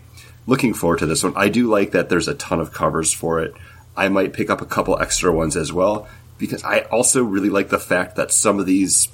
[0.48, 1.34] looking forward to this one.
[1.36, 3.54] I do like that there's a ton of covers for it.
[3.96, 7.70] I might pick up a couple extra ones as well because I also really like
[7.70, 9.08] the fact that some of these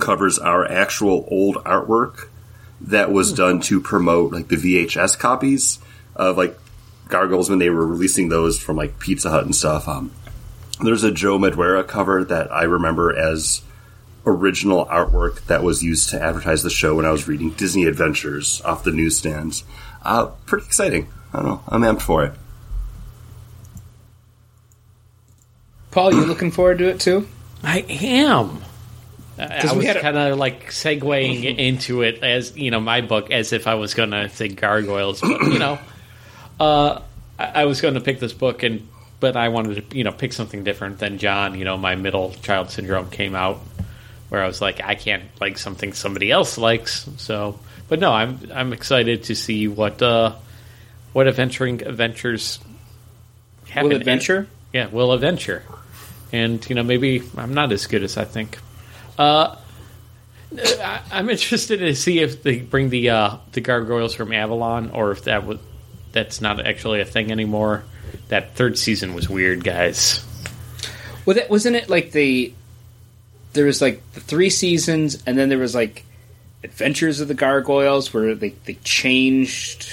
[0.00, 2.28] covers our actual old artwork
[2.80, 3.36] that was hmm.
[3.36, 5.78] done to promote like the VHS copies
[6.14, 6.58] of like
[7.08, 9.88] Gargoyles when they were releasing those from like Pizza Hut and stuff.
[9.88, 10.10] Um,
[10.82, 13.62] there's a Joe Madureira cover that I remember as
[14.26, 18.60] original artwork that was used to advertise the show when I was reading Disney Adventures
[18.62, 19.64] off the newsstands.
[20.02, 21.08] Uh, pretty exciting.
[21.32, 21.62] I don't know.
[21.68, 22.32] I'm amped for it.
[25.90, 27.28] Paul, you looking forward to it too?
[27.62, 28.62] I am.
[29.38, 33.66] I was kind of like segueing into it as you know my book as if
[33.66, 35.78] I was going to say gargoyles, but you know,
[36.60, 37.00] uh,
[37.38, 38.86] I, I was going to pick this book and
[39.20, 41.58] but I wanted to you know pick something different than John.
[41.58, 43.58] You know, my middle child syndrome came out
[44.28, 47.08] where I was like, I can't like something somebody else likes.
[47.18, 50.34] So, but no, I'm I'm excited to see what uh,
[51.12, 52.58] what adventuring adventures
[53.68, 53.90] happen.
[53.90, 54.48] Will adventure?
[54.72, 55.62] Yeah, will adventure.
[56.32, 58.58] And you know, maybe I'm not as good as I think.
[59.18, 59.56] Uh,
[60.56, 65.10] I, am interested to see if they bring the uh, the gargoyles from Avalon, or
[65.10, 65.58] if that was
[66.12, 67.84] that's not actually a thing anymore.
[68.28, 70.24] That third season was weird, guys.
[71.26, 72.52] Well, that wasn't it like the
[73.52, 76.04] there was like the three seasons, and then there was like
[76.62, 79.90] Adventures of the Gargoyles, where they they changed.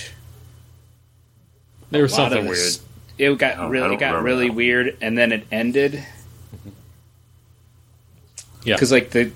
[1.89, 2.77] There was something weird.
[3.17, 4.55] It got really it got really that.
[4.55, 6.03] weird, and then it ended.
[8.63, 8.76] Yeah.
[8.76, 9.32] because like the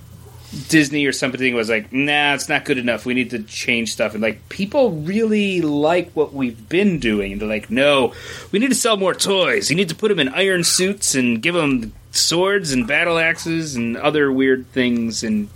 [0.70, 3.06] Disney or something was like, nah, it's not good enough.
[3.06, 4.14] We need to change stuff.
[4.14, 7.34] And like people really like what we've been doing.
[7.34, 8.14] And they're like, no,
[8.52, 9.70] we need to sell more toys.
[9.70, 13.76] You need to put them in iron suits and give them swords and battle axes
[13.76, 15.24] and other weird things.
[15.24, 15.50] And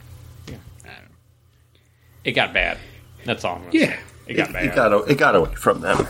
[0.48, 0.58] yeah,
[2.26, 2.78] It got bad.
[3.26, 3.56] That's all.
[3.56, 4.00] I'm gonna yeah, say.
[4.28, 4.66] it got It, bad.
[4.66, 6.08] it got it got away from them.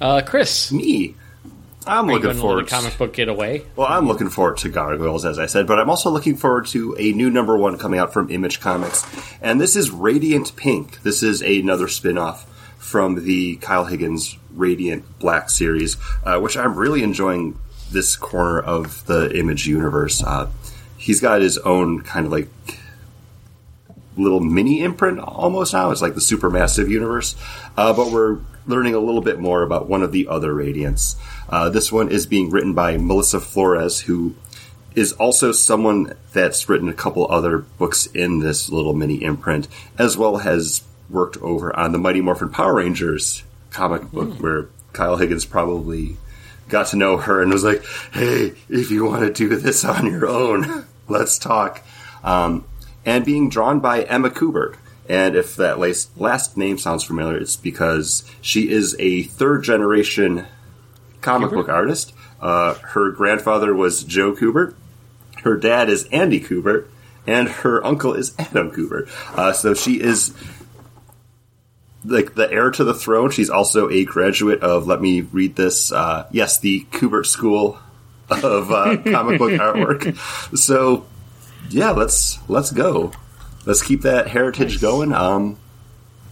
[0.00, 1.14] uh, Chris, Me,
[1.86, 2.66] I'm are looking to forward.
[2.66, 3.64] the comic book get away?
[3.76, 6.96] Well, I'm looking forward to Gargoyles, as I said, but I'm also looking forward to
[6.98, 9.04] a new number one coming out from Image Comics,
[9.40, 11.02] and this is Radiant Pink.
[11.02, 12.44] This is another spin-off
[12.78, 17.58] from the Kyle Higgins Radiant Black series, uh, which I'm really enjoying.
[17.90, 20.22] This corner of the Image universe.
[20.22, 20.48] Uh,
[20.96, 22.48] he's got his own kind of like
[24.16, 25.90] little mini imprint almost now.
[25.90, 27.36] It's like the supermassive universe.
[27.76, 31.16] Uh, but we're learning a little bit more about one of the other Radiants.
[31.48, 34.34] Uh, this one is being written by Melissa Flores, who
[34.94, 40.16] is also someone that's written a couple other books in this little mini imprint, as
[40.16, 45.44] well as worked over on the Mighty Morphin Power Rangers comic book, where Kyle Higgins
[45.44, 46.16] probably
[46.68, 50.06] got to know her and was like, "Hey, if you want to do this on
[50.06, 51.82] your own, let's talk."
[52.22, 52.64] Um,
[53.04, 54.76] and being drawn by Emma Kubert.
[55.08, 60.46] And if that last, last name sounds familiar, it's because she is a third generation
[61.20, 62.12] comic book artist.
[62.40, 64.74] Uh, her grandfather was Joe Kubert.
[65.42, 66.86] Her dad is Andy Kubert,
[67.26, 69.08] and her uncle is Adam Kubert.
[69.36, 70.34] Uh, so she is
[72.04, 73.30] like the heir to the throne.
[73.30, 74.86] She's also a graduate of.
[74.86, 75.92] Let me read this.
[75.92, 77.78] Uh, yes, the Kubert School
[78.28, 80.16] of uh, Comic Book Artwork.
[80.56, 81.06] So
[81.70, 83.12] yeah, let's let's go.
[83.64, 85.12] Let's keep that heritage going.
[85.12, 85.56] Um,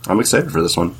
[0.07, 0.97] I'm excited for this one.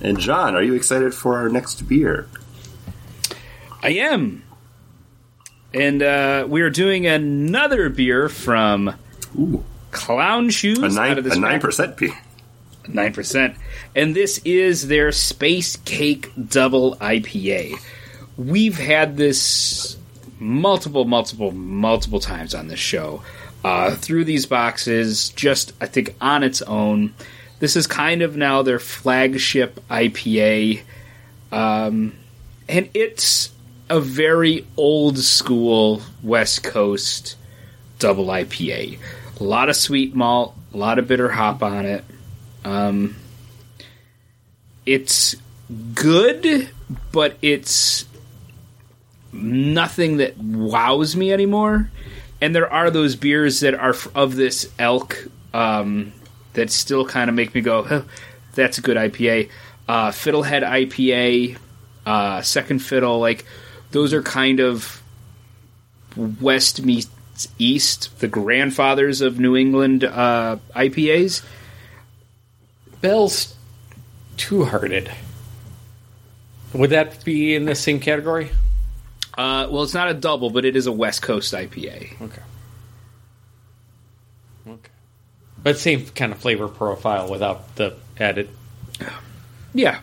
[0.00, 2.28] And John, are you excited for our next beer?
[3.82, 4.44] I am.
[5.74, 8.94] And uh, we are doing another beer from
[9.38, 12.16] Ooh, Clown Shoes a nine out of this a nine percent beer.
[12.88, 13.56] Nine percent,
[13.96, 17.74] and this is their Space Cake Double IPA.
[18.36, 19.96] We've had this
[20.38, 23.22] multiple, multiple, multiple times on this show
[23.66, 25.30] uh, through these boxes.
[25.30, 27.14] Just I think on its own,
[27.58, 30.82] this is kind of now their flagship IPA,
[31.50, 32.14] um,
[32.68, 33.50] and it's
[33.90, 37.36] a very old school West Coast
[37.98, 39.00] double IPA.
[39.40, 42.04] A lot of sweet malt, a lot of bitter hop on it.
[42.64, 43.16] Um,
[44.84, 45.34] it's
[45.92, 46.68] good,
[47.10, 48.04] but it's
[49.32, 51.90] nothing that wows me anymore.
[52.40, 56.12] And there are those beers that are of this elk um,
[56.52, 58.04] that still kind of make me go,
[58.54, 59.50] "That's a good IPA."
[59.88, 61.56] Uh, Fiddlehead IPA,
[62.04, 63.44] uh, Second Fiddle, like
[63.92, 65.02] those are kind of
[66.16, 67.08] West meets
[67.58, 71.42] East, the grandfathers of New England uh, IPAs.
[73.00, 73.54] Bell's
[74.36, 75.10] Two Hearted.
[76.72, 78.50] Would that be in the same category?
[79.36, 82.20] Uh, well, it's not a double, but it is a West Coast IPA.
[82.20, 82.42] Okay.
[84.66, 84.90] Okay.
[85.62, 88.48] But same kind of flavor profile without the added.
[89.74, 90.00] Yeah,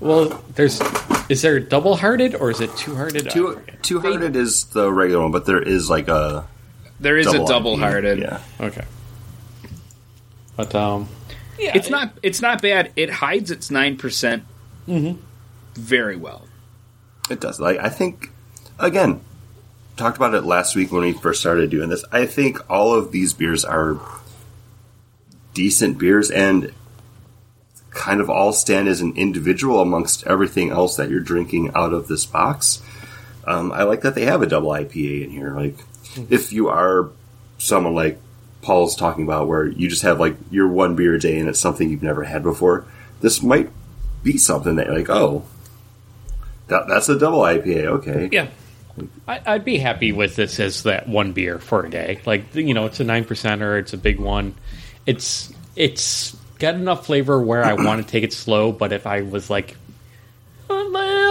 [0.00, 0.80] Well, there's.
[1.28, 3.30] Is there double hearted or is it two hearted?
[3.30, 6.48] Two two hearted is the regular one, but there is like a
[6.98, 8.18] there is double a double hearted.
[8.18, 8.84] Yeah, Okay.
[10.56, 11.08] But um,
[11.58, 12.12] yeah, It's not.
[12.22, 12.92] It's not bad.
[12.96, 14.44] It hides its nine percent
[14.88, 15.20] mm-hmm.
[15.74, 16.46] very well.
[17.30, 17.60] It does.
[17.60, 18.30] Like I think
[18.78, 19.20] again,
[19.96, 22.04] talked about it last week when we first started doing this.
[22.12, 24.00] I think all of these beers are
[25.54, 26.72] decent beers and
[27.90, 32.08] kind of all stand as an individual amongst everything else that you're drinking out of
[32.08, 32.82] this box.
[33.46, 35.54] Um, I like that they have a double IPA in here.
[35.54, 35.76] Like,
[36.30, 37.10] if you are
[37.58, 38.18] someone like
[38.62, 41.60] Paul's talking about, where you just have like your one beer a day and it's
[41.60, 42.86] something you've never had before,
[43.20, 43.70] this might
[44.22, 45.44] be something that you're like, oh,
[46.68, 47.84] that, that's a double IPA.
[47.86, 48.48] Okay, Yeah.
[49.26, 52.20] I, I'd be happy with this as that one beer for a day.
[52.26, 53.78] Like you know, it's a nine percenter.
[53.80, 54.54] It's a big one.
[55.06, 58.70] It's it's got enough flavor where I want to take it slow.
[58.70, 59.78] But if I was like,
[60.68, 60.84] "Uh,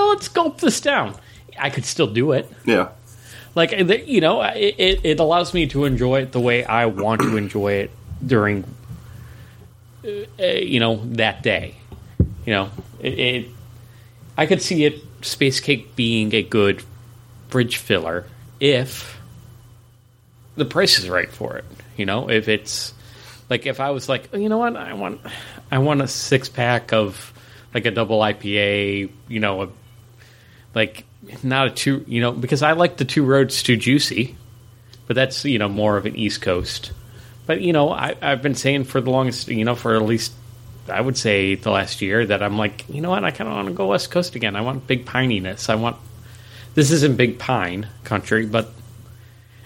[0.10, 1.16] let's gulp this down,
[1.58, 2.52] I could still do it.
[2.66, 2.90] yeah,
[3.54, 3.72] Like
[4.08, 7.38] you know, it, it, it allows me to enjoy it the way I want to
[7.38, 7.92] enjoy it
[8.26, 8.64] during,
[10.04, 11.76] uh, uh, you know, that day.
[12.46, 13.48] You know, it, it.
[14.36, 16.84] I could see it space cake being a good
[17.50, 18.26] fridge filler
[18.60, 19.20] if
[20.56, 21.66] the price is right for it.
[21.98, 22.94] You know, if it's
[23.50, 25.22] like if I was like, "Oh, you know what, I want,
[25.72, 27.34] I want a six pack of
[27.74, 29.12] like a double IPA.
[29.28, 29.70] You know, a
[30.74, 31.06] like
[31.44, 34.36] not a two, you know, because I like the two roads too juicy,
[35.08, 36.92] but that's you know more of an East Coast.
[37.46, 40.34] But you know, I, I've been saying for the longest, you know, for at least
[40.90, 43.56] I would say the last year that I'm like, you know what, I kind of
[43.56, 44.56] want to go West Coast again.
[44.56, 45.70] I want big pininess.
[45.70, 45.98] I want
[46.74, 48.72] this isn't big pine country, but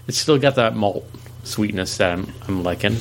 [0.08, 1.06] it's still got that malt
[1.44, 2.98] sweetness that I'm, I'm liking.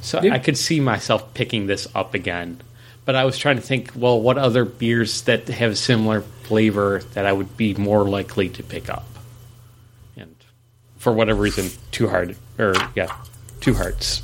[0.00, 0.34] So Yeah.
[0.34, 2.60] I could see myself picking this up again.
[3.04, 7.24] But I was trying to think, well, what other beers that have similar flavor that
[7.24, 9.06] I would be more likely to pick up?
[10.14, 10.36] And
[10.98, 13.14] for whatever reason, Two hard or yeah,
[13.60, 14.22] Two Hearts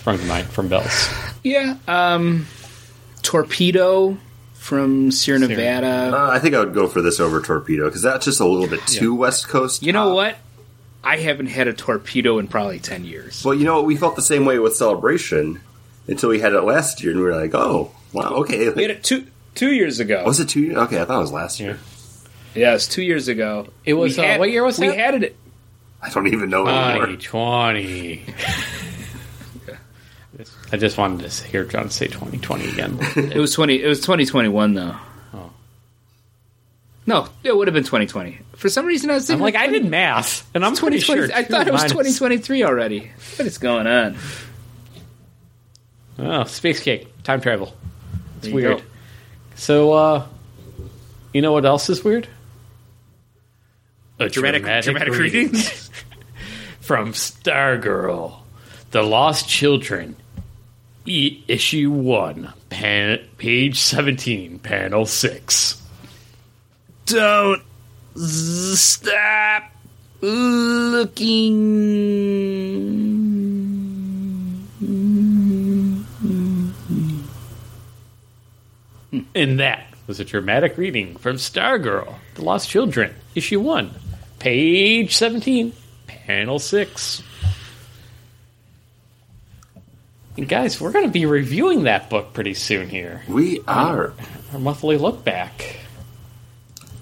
[0.00, 1.08] sprung to mind from Bell's.
[1.44, 1.76] Yeah.
[1.86, 2.46] Um,
[3.22, 4.16] Torpedo
[4.54, 6.16] from Sierra Nevada.
[6.16, 8.66] Uh, I think I would go for this over Torpedo because that's just a little
[8.66, 9.82] bit too West Coast.
[9.82, 10.36] You know Uh, what?
[11.04, 13.42] I haven't had a torpedo in probably ten years.
[13.44, 13.86] Well, you know, what?
[13.86, 15.60] we felt the same way with Celebration
[16.08, 18.90] until we had it last year, and we were like, "Oh, wow, okay." We had
[18.90, 20.24] it two two years ago.
[20.26, 20.60] was it two?
[20.60, 20.76] years?
[20.76, 21.78] Okay, I thought it was last year.
[22.54, 23.68] Yeah, it's two years ago.
[23.86, 24.96] It was, We uh, what year was we that?
[24.98, 25.36] had it.
[26.02, 27.06] I don't even know anymore.
[27.06, 28.24] 2020.
[30.72, 32.98] I just wanted to hear John say 2020 again.
[33.16, 33.82] It was twenty.
[33.82, 34.96] It was twenty twenty one though.
[35.34, 35.50] Oh.
[37.06, 38.38] No, it would have been twenty twenty.
[38.56, 41.28] For some reason, I was I'm thinking like, I did math, and I'm pretty 2020
[41.28, 41.36] sure.
[41.36, 43.10] I thought it was minus- twenty twenty three already.
[43.36, 44.16] What is going on?
[46.18, 47.74] Oh, space cake, time travel.
[48.38, 48.78] It's weird.
[48.78, 48.84] go.
[49.56, 50.26] So, uh,
[51.32, 52.28] you know what else is weird?
[54.18, 55.90] A Dramatic, dramatic, readings.
[56.80, 58.36] from Stargirl,
[58.90, 60.14] The Lost Children,
[61.06, 65.80] issue one, pan- page 17, panel six.
[67.06, 67.62] Don't
[68.16, 69.64] s- stop
[70.20, 71.60] looking.
[79.34, 83.90] And that was a dramatic reading from Stargirl, The Lost Children, issue one,
[84.38, 85.72] page 17,
[86.06, 87.22] panel six.
[90.36, 93.22] And guys, we're going to be reviewing that book pretty soon here.
[93.28, 94.12] We are.
[94.52, 95.76] Our monthly look back.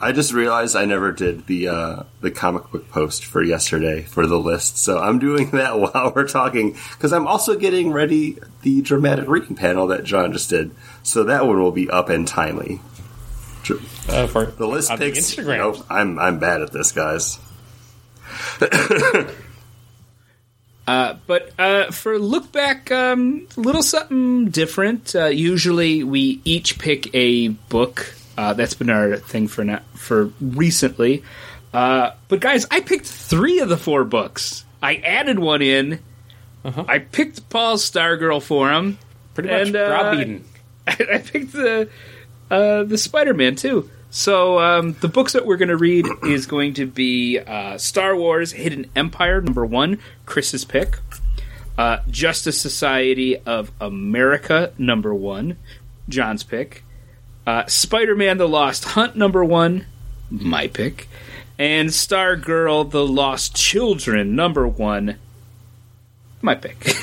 [0.01, 4.29] I just realized I never did the uh, the comic book post for yesterday for
[4.29, 8.81] the list, so I'm doing that while we're talking because I'm also getting ready the
[8.81, 10.71] dramatic reading panel that John just did.
[11.03, 12.81] So that one will be up and timely.
[14.09, 15.19] Uh, for The list the picks.
[15.19, 15.59] Instagram.
[15.59, 17.38] Nope, I'm I'm bad at this, guys.
[20.88, 25.14] Uh, but uh, for look back, um, a little something different.
[25.14, 28.14] Uh, usually, we each pick a book.
[28.38, 31.22] Uh, that's been our thing for now, for recently.
[31.74, 34.64] Uh, but guys, I picked three of the four books.
[34.83, 35.98] I added one in.
[36.64, 36.87] Uh-huh.
[36.88, 38.96] I picked Paul's Stargirl for him.
[39.35, 40.44] Pretty much and, Rob Eden.
[40.87, 41.90] I picked the
[42.51, 43.90] uh, the Spider Man too.
[44.11, 48.16] So um, the books that we're going to read is going to be uh, Star
[48.16, 50.99] Wars: Hidden Empire number one, Chris's pick.
[51.77, 55.57] Uh, Justice Society of America number one,
[56.09, 56.83] John's pick.
[57.47, 59.87] Uh, Spider Man: The Lost Hunt number one,
[60.31, 61.09] my pick.
[61.59, 65.16] And Star Girl: The Lost Children number one,
[66.40, 66.94] my pick.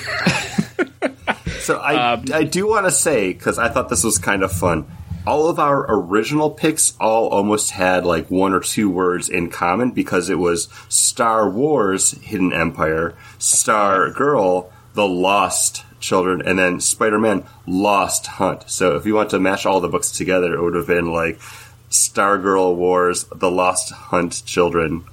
[1.65, 4.51] So I Um, I do want to say because I thought this was kind of
[4.51, 4.85] fun.
[5.27, 9.91] All of our original picks all almost had like one or two words in common
[9.91, 17.17] because it was Star Wars Hidden Empire, Star Girl The Lost Children, and then Spider
[17.17, 18.69] Man Lost Hunt.
[18.69, 21.41] So if you want to match all the books together, it would have been like
[21.89, 25.05] Star Girl Wars The Lost Hunt Children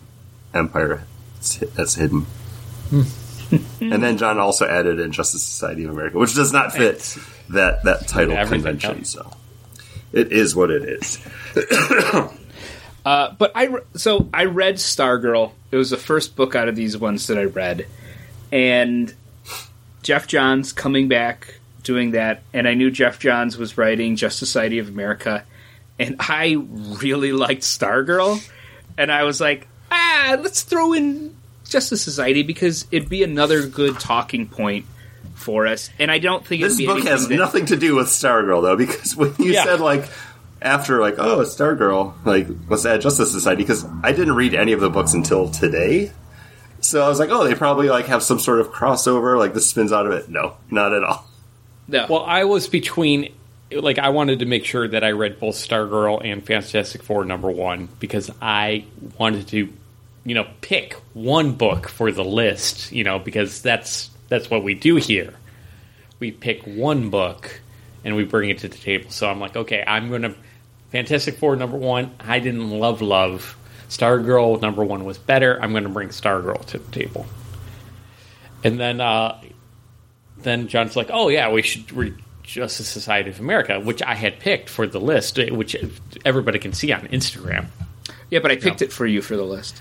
[0.53, 1.05] Empire.
[1.75, 2.27] That's hidden.
[2.90, 3.03] Hmm.
[3.81, 7.16] and then John also added in Justice Society of America, which does not fit
[7.48, 9.05] that that title convention.
[9.05, 9.31] So
[10.12, 11.18] it is what it is.
[13.05, 15.51] Uh, but I re- so I read Stargirl.
[15.70, 17.87] It was the first book out of these ones that I read,
[18.53, 19.12] and
[20.03, 24.79] Geoff Johns coming back doing that, and I knew Geoff Johns was writing Justice Society
[24.79, 25.44] of America,
[25.98, 28.48] and I really liked Stargirl,
[28.96, 31.35] and I was like, ah, let's throw in
[31.65, 34.87] Justice Society because it'd be another good talking point
[35.42, 37.96] for us, and I don't think This it'd be book has that- nothing to do
[37.96, 39.64] with Stargirl though, because when you Yeah.
[39.64, 40.08] said like
[40.60, 44.72] after like oh it's Stargirl, like let's add Justice Society because I didn't read any
[44.72, 46.12] of the books until today.
[46.80, 49.68] So I was like, oh, they probably like have some sort of crossover, like this
[49.70, 50.28] spins out of it.
[50.28, 51.28] No, not at all.
[51.88, 52.06] No.
[52.08, 53.32] Well, I was between,
[53.70, 57.50] like, I wanted to make sure that I read both Stargirl and Fantastic Four number
[57.50, 58.84] one because I
[59.18, 59.68] wanted to,
[60.24, 64.74] you know, pick one book for the list, you know, because that's that's what we
[64.74, 65.35] do here.
[66.18, 67.60] We pick one book
[68.04, 69.10] and we bring it to the table.
[69.10, 70.35] So I'm like, okay, I'm going to
[70.90, 72.14] Fantastic Four number one.
[72.20, 73.56] I didn't love love.
[73.88, 75.60] Stargirl number one was better.
[75.60, 77.26] I'm going to bring Stargirl to the table.
[78.64, 79.40] And then, uh,
[80.38, 84.38] then John's like, "Oh yeah, we should read Justice Society of America," which I had
[84.38, 85.76] picked for the list, which
[86.24, 87.66] everybody can see on Instagram.
[88.30, 89.80] Yeah, but I picked it for you for the list.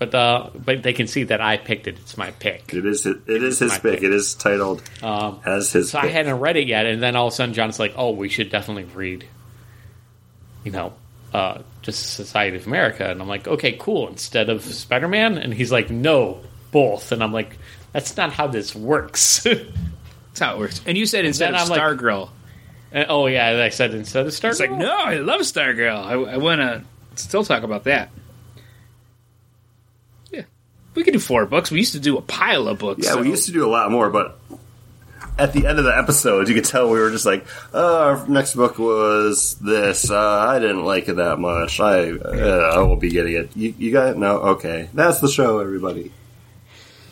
[0.00, 1.96] Yeah, but uh, but they can see that I picked it.
[1.98, 2.72] It's my pick.
[2.74, 3.06] It is.
[3.06, 3.82] It is his pick.
[3.82, 4.02] pick.
[4.02, 5.90] It is titled Um, as his.
[5.90, 8.10] So I hadn't read it yet, and then all of a sudden John's like, "Oh,
[8.10, 9.24] we should definitely read."
[10.64, 10.92] You know,
[11.32, 15.52] uh, just Society of America, and I'm like, "Okay, cool." Instead of Spider Man, and
[15.52, 16.40] he's like, "No,
[16.70, 17.56] both," and I'm like,
[17.92, 20.80] "That's not how this works." That's how it works.
[20.86, 22.30] And you said instead then of I'm like- Stargirl.
[22.92, 24.50] And- oh yeah, I said instead of Star.
[24.50, 25.96] It's like, no, I love Stargirl.
[26.04, 26.82] I, I want to
[27.16, 28.10] still talk about that.
[30.94, 30.98] Yeah.
[31.00, 31.70] We could do four books.
[31.70, 33.04] We used to do a pile of books.
[33.04, 34.38] Yeah, so- we used to do a lot more, but
[35.38, 38.28] at the end of the episode, you could tell we were just like, oh, our
[38.28, 40.10] next book was this.
[40.10, 41.80] Uh, I didn't like it that much.
[41.80, 43.56] I, uh, I will be getting it.
[43.56, 44.18] You, you got it?
[44.18, 44.36] No?
[44.40, 44.90] Okay.
[44.92, 46.12] That's the show, everybody.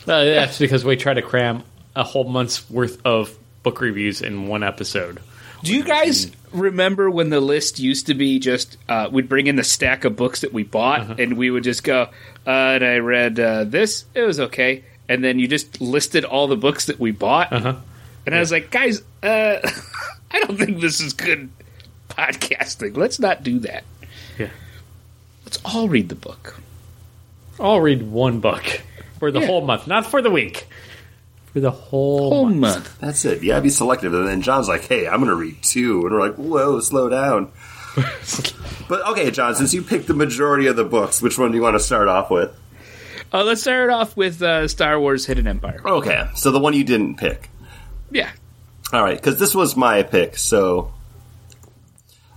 [0.07, 1.63] Uh, that's because we try to cram
[1.95, 5.19] a whole month's worth of book reviews in one episode.
[5.63, 9.55] Do you guys remember when the list used to be just uh, we'd bring in
[9.55, 11.15] the stack of books that we bought Uh-huh.
[11.19, 12.09] and we would just go,
[12.45, 14.83] uh, and I read uh, this, it was okay.
[15.07, 17.51] And then you just listed all the books that we bought.
[17.53, 17.75] Uh-huh.
[18.25, 19.57] And I was like, guys, uh,
[20.31, 21.49] I don't think this is good
[22.09, 22.95] podcasting.
[22.97, 23.83] Let's not do that.
[24.37, 24.49] Yeah.
[25.45, 26.59] Let's all read the book.
[27.59, 28.81] I'll read one book
[29.19, 29.45] for the Yeah.
[29.47, 30.67] whole month, not for the week.
[31.53, 32.59] For the whole, Whole month.
[32.59, 32.99] month.
[32.99, 33.43] That's it.
[33.43, 34.13] Yeah, be selective.
[34.13, 36.01] And then John's like, hey, I'm gonna read two.
[36.05, 37.51] And we're like, whoa, slow down.
[38.87, 41.61] but okay, John, since you picked the majority of the books, which one do you
[41.63, 42.55] want to start off with?
[43.33, 45.81] Uh, let's start it off with uh, Star Wars Hidden Empire.
[45.85, 47.49] Okay, so the one you didn't pick.
[48.11, 48.29] Yeah.
[48.93, 50.37] All right, because this was my pick.
[50.37, 50.93] So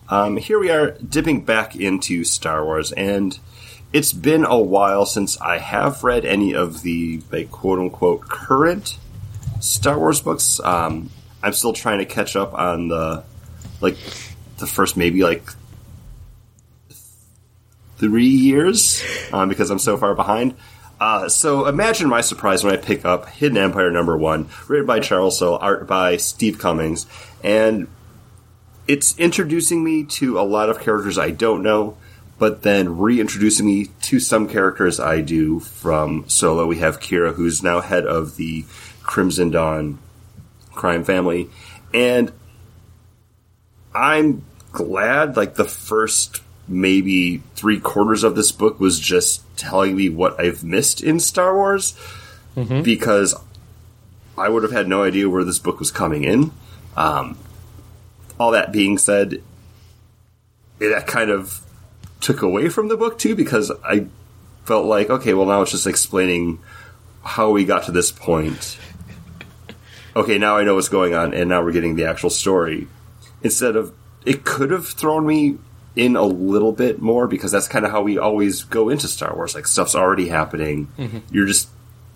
[0.08, 3.38] um, here we are dipping back into Star Wars, and
[3.92, 8.98] it's been a while since I have read any of the like, quote unquote current
[9.64, 10.60] Star Wars books.
[10.60, 11.10] Um,
[11.42, 13.24] I'm still trying to catch up on the
[13.80, 13.96] like
[14.58, 15.42] the first maybe like
[17.96, 19.02] three years
[19.32, 20.54] um, because I'm so far behind.
[21.00, 25.00] Uh, so imagine my surprise when I pick up Hidden Empire number one, written by
[25.00, 27.06] Charles Soule, art by Steve Cummings,
[27.42, 27.88] and
[28.86, 31.96] it's introducing me to a lot of characters I don't know,
[32.38, 36.66] but then reintroducing me to some characters I do from Solo.
[36.66, 38.64] We have Qi'ra, who's now head of the
[39.04, 39.98] Crimson Dawn
[40.72, 41.48] crime family,
[41.92, 42.32] and
[43.94, 50.08] I'm glad like the first maybe three quarters of this book was just telling me
[50.08, 51.96] what I've missed in Star Wars
[52.82, 53.34] because
[54.36, 56.52] I would have had no idea where this book was coming in.
[56.96, 57.38] Um,
[58.38, 59.42] all that being said,
[60.80, 61.60] it kind of
[62.20, 64.06] took away from the book too because I
[64.64, 66.58] felt like okay, well now it's just explaining
[67.22, 68.78] how we got to this point.
[70.16, 72.86] Okay, now I know what's going on, and now we're getting the actual story
[73.42, 73.92] instead of
[74.24, 75.58] it could have thrown me
[75.96, 79.34] in a little bit more because that's kind of how we always go into Star
[79.34, 79.54] Wars.
[79.54, 80.88] Like stuff's already happening,
[81.30, 81.68] you're just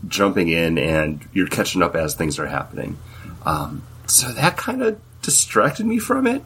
[0.07, 2.99] jumping in and you're catching up as things are happening.
[3.45, 6.43] Um, so that kind of distracted me from it.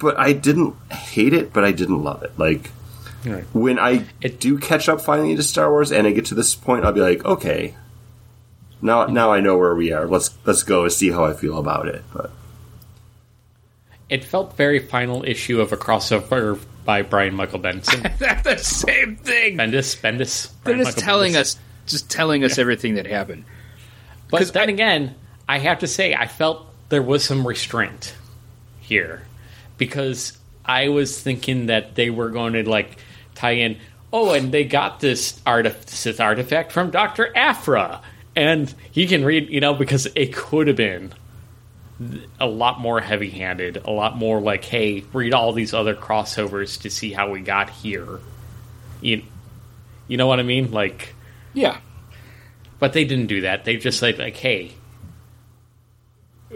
[0.00, 2.32] But I didn't hate it, but I didn't love it.
[2.38, 2.70] Like
[3.26, 3.44] Right.
[3.52, 6.54] when I It- do catch up finally to Star Wars and I get to this
[6.54, 7.74] point, I'll be like, okay,
[8.82, 10.06] now now I know where we are.
[10.06, 12.02] Let's let's go and see how I feel about it.
[12.12, 12.30] But
[14.08, 18.02] It felt very final issue of a crossover by Brian Michael Benson.
[18.18, 19.56] That's the same thing.
[19.58, 20.48] Bendis, Bendis.
[20.64, 21.40] They're Brian just Michael telling Bendis.
[21.40, 23.44] us, just telling us everything that happened.
[24.30, 25.14] But then again,
[25.48, 28.14] I have to say, I felt there was some restraint
[28.80, 29.22] here
[29.76, 32.98] because I was thinking that they were going to like
[33.34, 33.78] tie in.
[34.10, 38.00] Oh, and they got this artif- this artifact from Doctor Aphra,
[38.38, 39.50] and he can read.
[39.50, 41.12] You know, because it could have been
[42.38, 46.82] a lot more heavy handed, a lot more like, hey, read all these other crossovers
[46.82, 48.20] to see how we got here.
[49.00, 49.22] You,
[50.06, 50.70] you know what I mean?
[50.70, 51.14] Like.
[51.54, 51.78] Yeah.
[52.78, 53.64] But they didn't do that.
[53.64, 54.72] They just said, like, hey,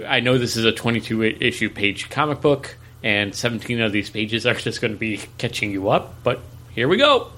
[0.06, 4.46] I know this is a 22 issue page comic book, and 17 of these pages
[4.46, 6.40] are just going to be catching you up, but
[6.74, 7.30] here we go.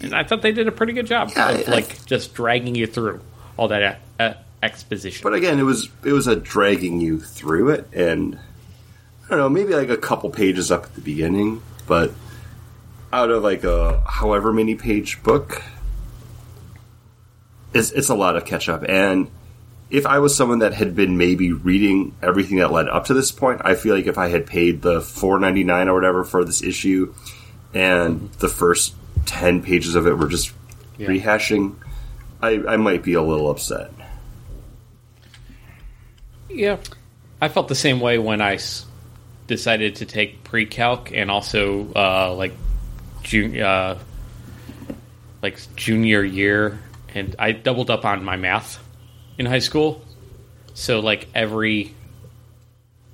[0.00, 2.74] And I thought they did a pretty good job Yeah, of, I- like, just dragging
[2.74, 3.20] you through
[3.56, 5.20] all that uh, exposition.
[5.22, 8.36] but again, it was it was a dragging you through it, and
[9.26, 12.12] I don't know, maybe like a couple pages up at the beginning, but
[13.12, 15.62] out of like a however many page book,
[17.72, 19.30] it's it's a lot of catch up, and
[19.90, 23.30] if I was someone that had been maybe reading everything that led up to this
[23.30, 26.44] point, I feel like if I had paid the four ninety nine or whatever for
[26.44, 27.14] this issue,
[27.72, 28.94] and the first
[29.26, 30.52] ten pages of it were just
[30.98, 31.08] Yeah.
[31.08, 31.74] rehashing,
[32.42, 33.90] I, I might be a little upset.
[36.48, 36.76] Yeah,
[37.40, 38.86] I felt the same way when I s-
[39.46, 42.52] decided to take pre-calc and also uh, like
[43.22, 43.98] jun- uh,
[45.42, 46.78] like junior year,
[47.14, 48.78] and I doubled up on my math
[49.38, 50.02] in high school.
[50.74, 51.94] So like every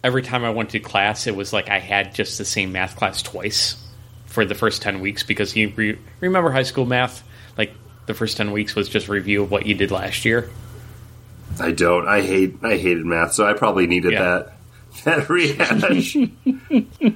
[0.05, 2.97] every time I went to class, it was like I had just the same math
[2.97, 3.77] class twice
[4.31, 7.23] for the first ten weeks because you re- remember high school math.
[7.59, 7.75] Like
[8.07, 10.49] the first ten weeks was just review of what you did last year.
[11.61, 12.09] I don't.
[12.09, 12.57] I hate.
[12.63, 14.23] I hated math, so I probably needed Yeah.
[14.23, 14.53] that
[15.05, 16.17] that rehash.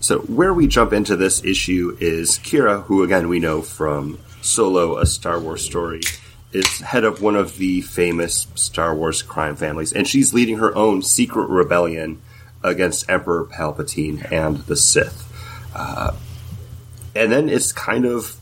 [0.00, 4.98] so where we jump into this issue is Qi'ra, who again we know from Solo:
[4.98, 6.00] A Star Wars Story,
[6.52, 10.74] is head of one of the famous Star Wars crime families, and she's leading her
[10.76, 12.20] own secret rebellion
[12.62, 15.24] against Emperor Palpatine and the Sith.
[15.74, 16.14] Uh,
[17.14, 18.38] and then it's kind of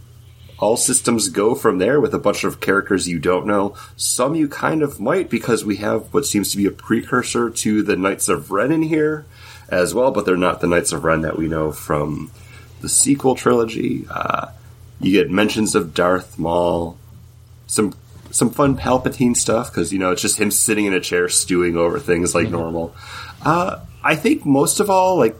[0.59, 3.75] all systems go from there with a bunch of characters you don't know.
[3.97, 7.83] Some you kind of might because we have what seems to be a precursor to
[7.83, 9.27] the Knights of Ren in here
[9.69, 12.31] as well, but they're not the Knights of Ren that we know from
[12.81, 14.07] the sequel trilogy.
[14.09, 14.49] Uh,
[15.01, 16.97] you get mentions of Darth Maul,
[17.67, 17.95] some
[18.31, 21.77] some fun Palpatine stuff because you know it's just him sitting in a chair stewing
[21.77, 22.95] over things like normal.
[23.43, 25.39] Uh, I think most of all, like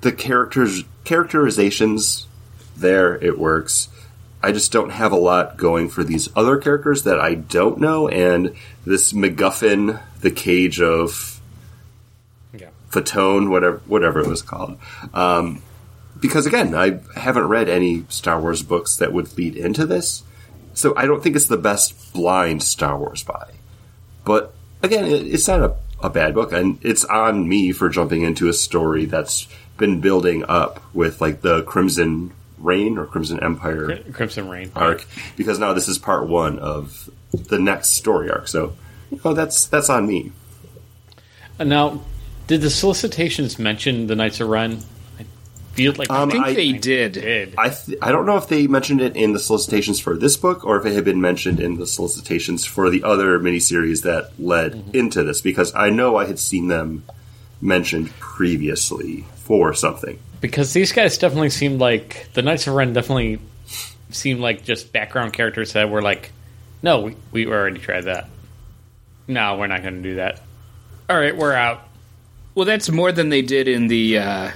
[0.00, 2.26] the characters characterizations
[2.76, 3.88] there it works.
[4.42, 8.08] I just don't have a lot going for these other characters that I don't know,
[8.08, 8.54] and
[8.86, 11.40] this MacGuffin, the cage of
[12.58, 12.68] Yeah.
[12.90, 14.78] Fatone, whatever whatever it was called.
[15.12, 15.62] Um,
[16.18, 20.22] because again, I haven't read any Star Wars books that would lead into this,
[20.72, 23.50] so I don't think it's the best blind Star Wars buy.
[24.24, 28.22] But again, it, it's not a, a bad book, and it's on me for jumping
[28.22, 29.46] into a story that's
[29.80, 35.04] been building up with like the Crimson Reign or Crimson Empire Crimson Reign arc,
[35.36, 38.46] because now this is part one of the next story arc.
[38.46, 38.74] So,
[39.10, 40.30] you know, that's that's on me.
[41.58, 42.00] And now,
[42.46, 44.80] did the solicitations mention the Knights of Ren?
[45.18, 45.24] I
[45.74, 47.12] feel like Um, I think I- they I did.
[47.12, 47.54] did.
[47.56, 50.64] I th- I don't know if they mentioned it in the solicitations for this book
[50.64, 54.84] or if it had been mentioned in the solicitations for the other miniseries that led
[54.92, 57.04] into this because I know I had seen them
[57.62, 60.16] mentioned previously for something.
[60.40, 63.40] because these guys definitely seemed like the Knights of Ren definitely
[64.10, 66.30] seemed like just background characters that were like,
[66.84, 68.28] no, we, we already tried that.
[69.26, 70.40] No, we're not going to do that.
[71.08, 71.82] All right, we're out.
[72.54, 74.50] Well, that's more than they did in the uh,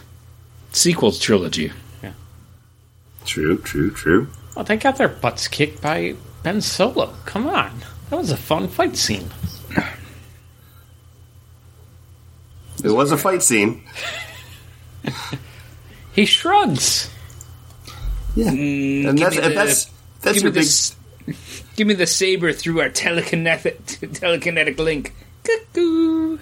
[0.70, 1.72] sequels trilogy.
[2.00, 2.12] Yeah.
[3.26, 4.28] True, true, true.
[4.54, 6.14] Well, they got their butts kicked by
[6.44, 7.12] Ben Solo.
[7.24, 7.80] Come on,
[8.10, 9.28] that was a fun fight scene.
[12.84, 13.82] It was a fight scene.
[16.14, 17.10] He shrugs.
[18.36, 19.90] Yeah, Mm, and give that's me the- that's
[20.22, 20.64] that's give your me big.
[20.64, 20.96] this.
[21.76, 23.76] Give me the saber through our telekinetic
[24.20, 25.12] telekinetic link.
[25.42, 26.38] Cuckoo.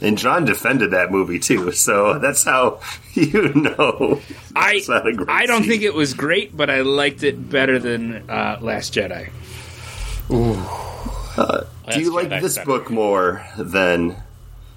[0.00, 2.80] And John defended that movie too, so that's how
[3.14, 4.20] you know.
[4.54, 5.70] I not a great I don't scene.
[5.70, 9.30] think it was great, but I liked it better than uh, Last Jedi.
[10.28, 12.66] Do you like this better.
[12.66, 14.16] book more than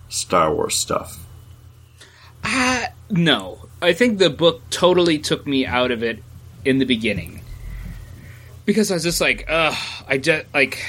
[0.09, 1.17] Star Wars stuff?
[2.51, 6.23] Uh, no, I think the book totally took me out of it
[6.65, 7.41] in the beginning
[8.65, 9.75] because I was just like, ugh,
[10.07, 10.83] I just like,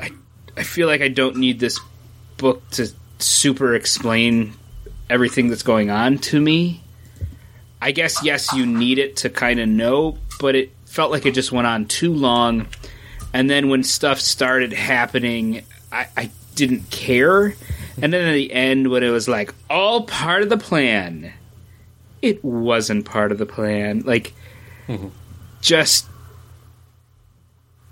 [0.00, 0.12] I
[0.56, 1.80] I feel like I don't need this
[2.36, 2.88] book to
[3.18, 4.52] super explain
[5.10, 6.80] everything that's going on to me.
[7.82, 11.34] I guess yes, you need it to kind of know, but it felt like it
[11.34, 12.68] just went on too long.
[13.32, 17.54] And then when stuff started happening, I, I didn't care.
[18.00, 21.32] And then at the end, when it was like all part of the plan,
[22.20, 24.00] it wasn't part of the plan.
[24.00, 24.34] Like,
[24.86, 25.08] mm-hmm.
[25.60, 26.06] just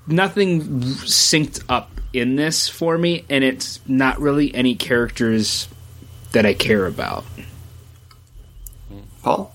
[0.07, 5.69] nothing synced up in this for me, and it's not really any characters
[6.33, 7.25] that I care about.
[9.23, 9.55] Paul?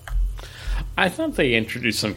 [0.98, 2.14] I thought they introduced some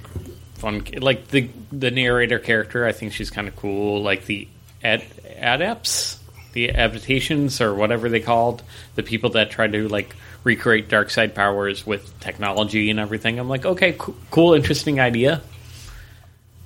[0.55, 2.85] fun, like the the narrator character.
[2.85, 4.01] I think she's kind of cool.
[4.01, 4.47] Like the
[4.83, 5.03] ad,
[5.37, 6.19] adepts,
[6.53, 8.63] the adaptations or whatever they called,
[8.95, 13.39] the people that tried to like recreate dark side powers with technology and everything.
[13.39, 15.41] I'm like, okay, co- cool, interesting idea,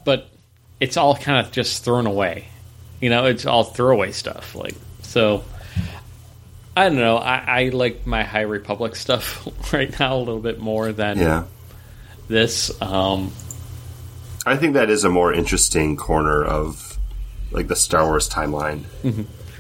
[0.06, 0.30] but
[0.80, 2.48] it's all kind of just thrown away.
[3.02, 4.56] You know, it's all throwaway stuff.
[4.56, 5.44] Like so.
[6.76, 7.18] I don't know.
[7.18, 11.46] I, I like my High Republic stuff right now a little bit more than Yeah.
[12.28, 12.70] this.
[12.80, 13.32] Um,
[14.46, 17.00] I think that is a more interesting corner of
[17.50, 18.84] like the Star Wars timeline.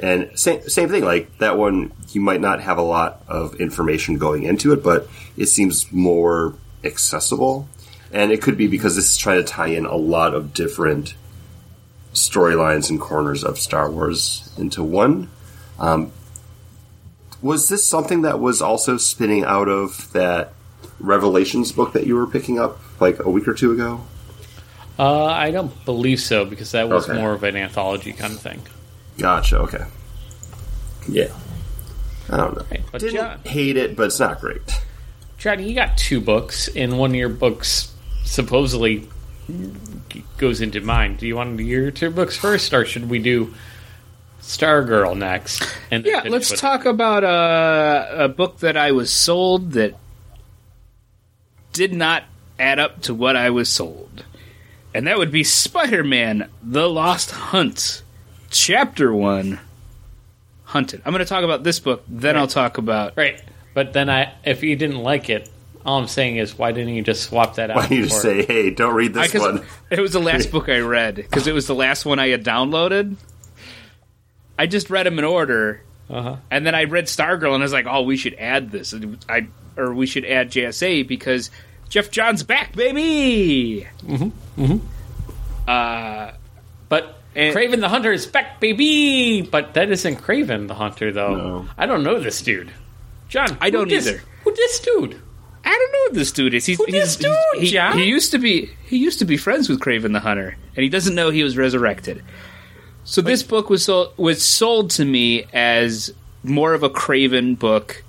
[0.01, 1.03] And same same thing.
[1.03, 5.07] Like that one, you might not have a lot of information going into it, but
[5.35, 7.67] it seems more accessible.
[8.11, 11.15] And it could be because this is trying to tie in a lot of different
[12.13, 15.29] storylines and corners of Star Wars into one.
[15.79, 16.11] Um,
[17.41, 20.53] was this something that was also spinning out of that
[20.99, 24.01] Revelations book that you were picking up like a week or two ago?
[24.97, 27.19] Uh, I don't believe so because that was Okay.
[27.19, 28.61] more of an anthology kind of thing.
[29.18, 29.57] Gotcha.
[29.59, 29.84] Okay.
[31.07, 31.28] Yeah.
[32.30, 32.65] I don't know.
[32.70, 34.61] Right, but Didn't John- hate it, but it's not great.
[35.38, 37.93] Chad, you got two books, and one of your books
[38.26, 39.07] supposedly
[40.38, 41.15] goes into mine.
[41.15, 43.53] Do you want to do your two books first, or should we do
[44.41, 45.63] Stargirl next?
[45.89, 49.95] And Yeah, let's with- talk about a, a book that I was sold that
[51.72, 52.24] did not
[52.59, 54.26] add up to what I was sold.
[54.93, 58.01] And that would be Spider Man The Lost Hunt,
[58.59, 59.59] Chapter 1
[60.63, 61.01] Hunted.
[61.05, 63.15] I'm going to talk about this book, then I'll talk about.
[63.15, 63.41] Right,
[63.75, 65.47] but then I, if you didn't like it,
[65.85, 67.77] all I'm saying is, why didn't you just swap that out?
[67.77, 69.65] Why don't you just say, "Hey, don't read this I- one"?
[69.89, 72.43] It was the last book I read because it was the last one I had
[72.43, 73.15] downloaded.
[74.59, 76.37] I just read them in order, Uh-huh.
[76.51, 79.23] and then I read Stargirl, and I was like, "Oh, we should add this." And
[79.29, 79.47] I
[79.77, 81.51] or we should add JSA because
[81.87, 83.87] Geoff John's back, baby.
[84.03, 84.61] Mm-hmm.
[84.65, 84.87] Mm-hmm.
[85.69, 86.31] Uh,
[86.89, 89.41] but And- Kraven the Hunter is back, baby.
[89.43, 91.35] But that isn't Kraven the Hunter, though.
[91.35, 91.69] No.
[91.77, 92.71] I don't know this dude.
[93.29, 94.21] John, I don't this- either.
[94.43, 95.21] Who this dude?
[95.63, 96.65] I don't know what this dude is.
[96.65, 97.97] He's, Who he's, this dude, he's- he, John?
[97.97, 100.88] he used to be he used to be friends with Kraven the Hunter, and he
[100.89, 102.23] doesn't know he was resurrected.
[103.03, 106.13] So this book was sold, was sold to me as
[106.43, 108.03] more of a Kraven book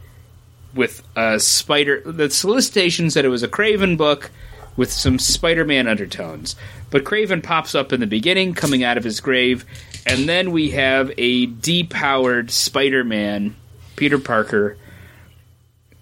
[0.75, 2.01] with a spider.
[2.05, 4.31] The solicitation said it was a Kraven book
[4.79, 6.55] with some Spider-Man undertones,
[6.89, 9.67] but Kraven pops up in the beginning, coming out of his grave,
[10.07, 13.57] and then we have a depowered Spider-Man,
[13.97, 14.79] Peter Parker,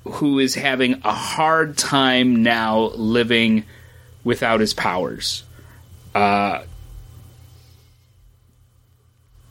[0.05, 3.65] who is having a hard time now living
[4.23, 5.43] without his powers.
[6.15, 6.63] Uh,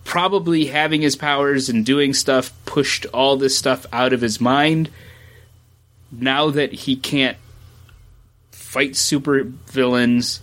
[0.03, 4.91] probably having his powers and doing stuff pushed all this stuff out of his mind.
[6.11, 7.37] Now that he can't
[8.75, 10.41] fight super villains,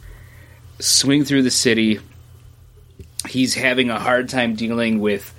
[0.78, 1.99] swing through the city,
[3.28, 5.35] he's having a hard time dealing with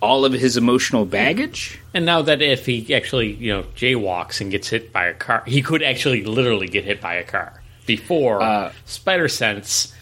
[0.00, 1.78] all of his emotional baggage.
[1.92, 5.42] And now that if he actually, you know, jaywalks and gets hit by a car,
[5.46, 7.62] he could actually literally get hit by a car.
[7.84, 9.92] Before Uh, Spider Sense,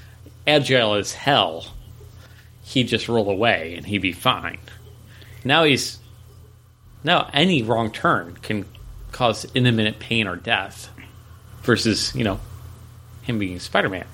[0.46, 1.74] agile as hell,
[2.62, 4.58] he'd just roll away and he'd be fine.
[5.44, 5.98] Now he's
[7.02, 8.66] now any wrong turn can
[9.10, 10.90] cause imminent pain or death.
[11.68, 12.40] Versus, you know,
[13.24, 14.06] him being Spider Man.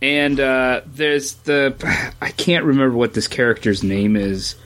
[0.00, 1.74] and uh, there's the
[2.22, 4.56] I can't remember what this character's name is,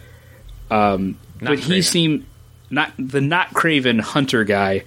[0.71, 1.85] um, but he Kraven.
[1.85, 2.27] seemed
[2.71, 4.85] not the not Kraven Hunter guy.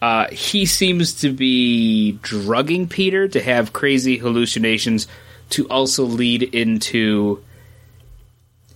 [0.00, 5.06] Uh, he seems to be drugging Peter to have crazy hallucinations
[5.50, 7.44] to also lead into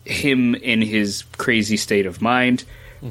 [0.04, 2.64] him in his crazy state of mind.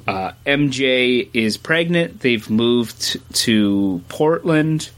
[0.08, 2.22] Uh, MJ is pregnant.
[2.22, 4.90] They've moved to Portland,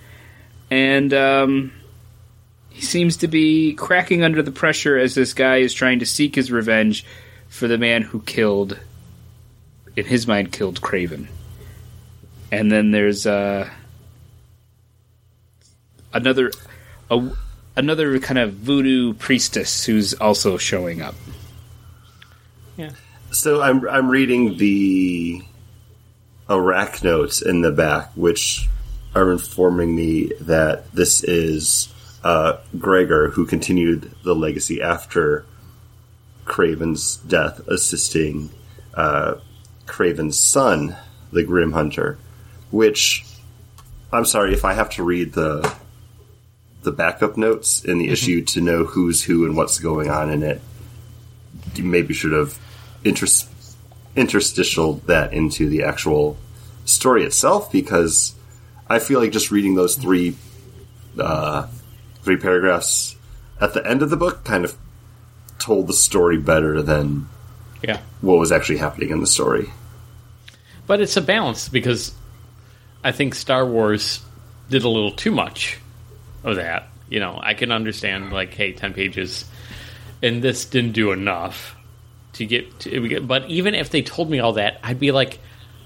[0.70, 1.74] and um,
[2.70, 6.36] he seems to be cracking under the pressure as this guy is trying to seek
[6.36, 7.06] his revenge
[7.50, 8.80] for the man who killed,
[9.96, 11.28] in his mind, killed Kraven.
[12.52, 13.68] And then there's uh,
[16.14, 16.52] another,
[17.10, 17.30] a,
[17.76, 21.16] another kind of voodoo priestess who's also showing up.
[22.78, 22.92] Yeah.
[23.34, 25.42] So I'm I'm reading the
[26.48, 28.70] Iraq notes in the back, which
[29.16, 31.92] are informing me that this is
[32.24, 35.48] uh, Gregor who continued the legacy after
[36.46, 38.52] Kraven's death, assisting
[38.94, 39.36] uh,
[39.88, 40.96] Kraven's son,
[41.32, 42.20] the Grim Hunter.
[42.70, 43.26] Which
[44.12, 45.74] I'm sorry if I have to read the
[46.84, 50.44] the backup notes in the issue to know who's who and what's going on in
[50.44, 50.62] it.
[51.74, 52.60] You maybe should have
[53.04, 53.48] interst-
[54.16, 56.38] interstitial that into the actual
[56.86, 58.36] story itself because
[58.88, 60.36] I feel like just reading those three
[61.20, 61.68] uh,
[62.24, 63.16] three paragraphs
[63.62, 64.76] at the end of the book kind of
[65.60, 67.28] told the story better than
[67.82, 68.00] Yeah.
[68.22, 69.70] what was actually happening in the story.
[70.88, 72.14] But it's a balance because
[73.04, 74.22] I think Star Wars
[74.70, 75.78] did a little too much
[76.44, 76.90] of that.
[77.10, 79.46] You know, I can understand like, hey, ten pages,
[80.22, 81.76] and this didn't do enough
[82.34, 82.80] to get.
[82.82, 85.40] To, get- but even if they told me all that, I'd be like,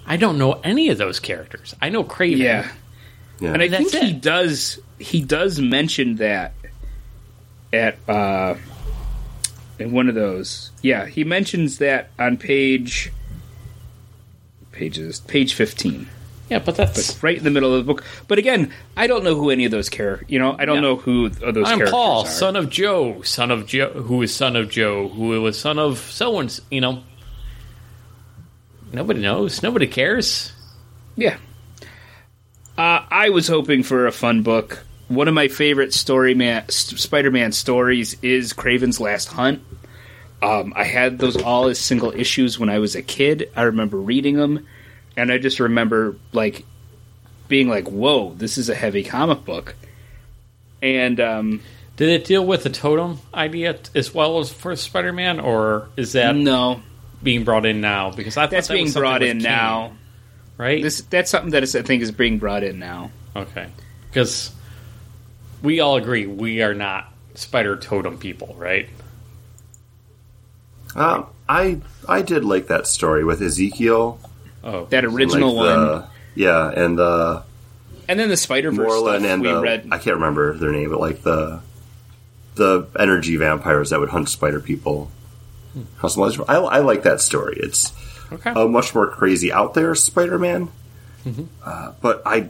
[0.06, 1.76] I don't know any of those characters.
[1.82, 2.38] I know Kraven.
[2.38, 2.72] Yeah.
[3.40, 3.54] Yeah.
[3.54, 6.54] And I That's think he does he does mention that
[7.72, 8.56] at uh
[9.78, 10.72] in one of those.
[10.82, 13.12] Yeah, he mentions that on page
[14.72, 16.08] pages page 15.
[16.50, 18.04] Yeah, but that's But right in the middle of the book.
[18.28, 20.82] But again, I don't know who any of those characters, you know, I don't Yeah.
[20.82, 22.26] know who those I'm characters Paul, are.
[22.28, 25.98] son of Joe, son of Joe, who is son of Joe, who was son of
[26.00, 27.04] so and you know.
[28.94, 29.62] Nobody knows.
[29.62, 30.54] Nobody cares.
[31.16, 31.38] Yeah.
[32.78, 34.84] Uh, I was hoping for a fun book.
[35.10, 39.62] One of my favorite story man, Spider-Man stories is Kraven's Last Hunt.
[40.42, 43.50] Um, I had those all as single issues when I was a kid.
[43.56, 44.68] I remember reading them,
[45.18, 46.64] and I just remember like
[47.50, 49.76] being like, "Whoa, this is a heavy comic book."
[50.82, 51.62] And um,
[51.98, 56.36] Did it deal with the totem idea as well as for Spider-Man, or is that
[56.36, 56.82] no,
[57.24, 58.12] being brought in now?
[58.12, 59.94] Because I thought that's that being was brought in Kane, now.
[60.58, 60.82] right?
[60.84, 63.10] This that's something that is, I think is being brought in now.
[63.36, 63.68] okay,
[64.10, 64.54] because
[65.64, 68.88] we all agree we are not spider totem people, right?
[70.96, 74.20] Um, I I did like that story with Ezekiel.
[74.68, 77.44] Oh, That original like one, the- yeah, and the
[78.10, 79.88] and then the Spider Verse stuff and we the, read.
[79.92, 81.62] I can't remember their name, but like the
[82.56, 85.10] the energy vampires that would hunt spider people.
[86.00, 86.44] Customized.
[86.50, 87.56] I, I like that story.
[87.62, 87.94] It's
[88.32, 88.52] okay.
[88.56, 90.70] a much more crazy out there Spider-Man,
[91.64, 92.50] uh, but I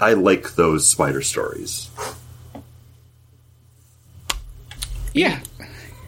[0.00, 1.90] I like those spider stories.
[5.12, 5.40] yeah,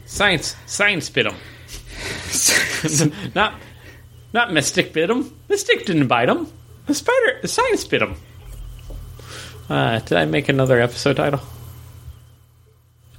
[0.07, 1.37] Science, science bit them.
[3.35, 3.55] not,
[4.33, 5.33] not Mystic bit him.
[5.49, 6.47] Mystic didn't bite him.
[6.87, 8.16] The spider, the science bit him.
[9.68, 11.41] Uh, did I make another episode title?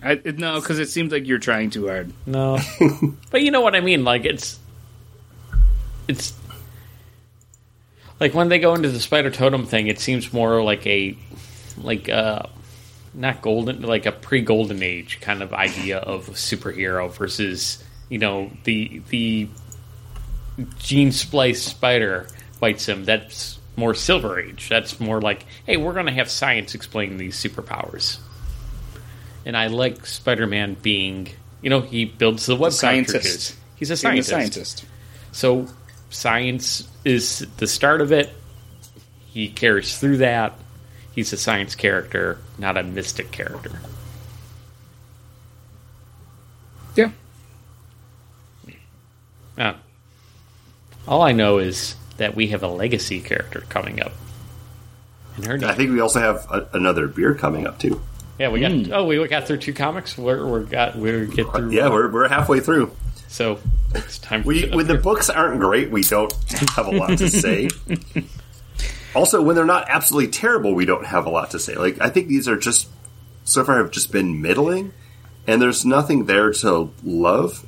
[0.03, 2.11] I, no, because it seems like you're trying too hard.
[2.25, 2.59] No,
[3.31, 4.03] but you know what I mean.
[4.03, 4.59] Like it's,
[6.07, 6.33] it's
[8.19, 9.87] like when they go into the spider totem thing.
[9.87, 11.17] It seems more like a,
[11.77, 12.43] like uh,
[13.13, 18.51] not golden, like a pre-golden age kind of idea of a superhero versus you know
[18.63, 19.47] the the
[20.79, 22.27] gene splice spider
[22.59, 23.05] bites him.
[23.05, 24.69] That's more silver age.
[24.69, 28.19] That's more like, hey, we're going to have science explain these superpowers.
[29.45, 31.29] And I like Spider-Man being,
[31.61, 33.55] you know, he builds the web scientist.
[33.75, 34.29] He's a Being a scientist.
[34.29, 34.85] scientist.
[35.31, 35.67] So
[36.09, 38.29] science is the start of it.
[39.25, 40.53] He carries through that.
[41.13, 43.71] He's a science character, not a mystic character.
[46.95, 47.11] Yeah.
[49.57, 49.73] Uh,
[51.07, 54.13] all I know is that we have a legacy character coming up.
[55.35, 58.01] And her I think we also have a, another beer coming up too.
[58.37, 58.71] yeah, we got.
[58.71, 58.91] Mm.
[58.91, 60.17] Oh, we got through two comics.
[60.17, 61.71] We're we got we get through.
[61.71, 62.95] Yeah, we're, we're halfway through.
[63.27, 63.59] so
[63.95, 64.43] it's time.
[64.43, 66.33] We for when the books aren't great, we don't
[66.75, 67.69] have a lot to say.
[69.15, 71.75] also, when they're not absolutely terrible, we don't have a lot to say.
[71.75, 72.89] Like I think these are just
[73.43, 74.93] so far have just been middling,
[75.47, 77.65] and there's nothing there to love,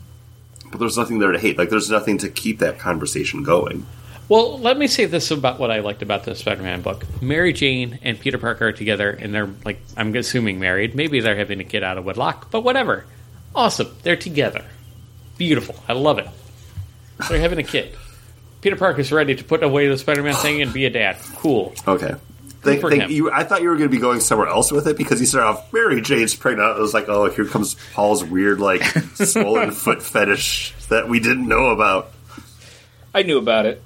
[0.74, 1.58] but there's nothing there to hate.
[1.58, 3.86] Like there's nothing to keep that conversation going.
[4.30, 7.06] Well, let me say this about what I liked about the Spider-Man book.
[7.22, 10.96] Mary Jane and Peter Parker are together, and they're like, I'm assuming married.
[10.96, 13.06] Maybe they're having a kid out of wedlock, but whatever.
[13.54, 14.66] Awesome, they're together.
[15.38, 15.76] Beautiful.
[15.88, 16.28] I love it.
[17.30, 17.96] They're having a kid.
[18.62, 21.18] Peter Parker's ready to put away the Spider-Man thing and be a dad.
[21.36, 21.74] Cool.
[21.88, 22.16] Okay.
[22.64, 23.30] Thank, thank you.
[23.30, 25.48] I thought you were going to be going somewhere else with it because you started
[25.50, 26.78] off Mary Jane's pregnant.
[26.78, 28.84] It was like, oh, here comes Paul's weird, like
[29.16, 32.14] swollen foot fetish that we didn't know about.
[33.14, 33.82] I knew about it.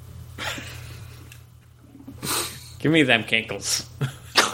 [2.79, 3.87] Give me them kinkles.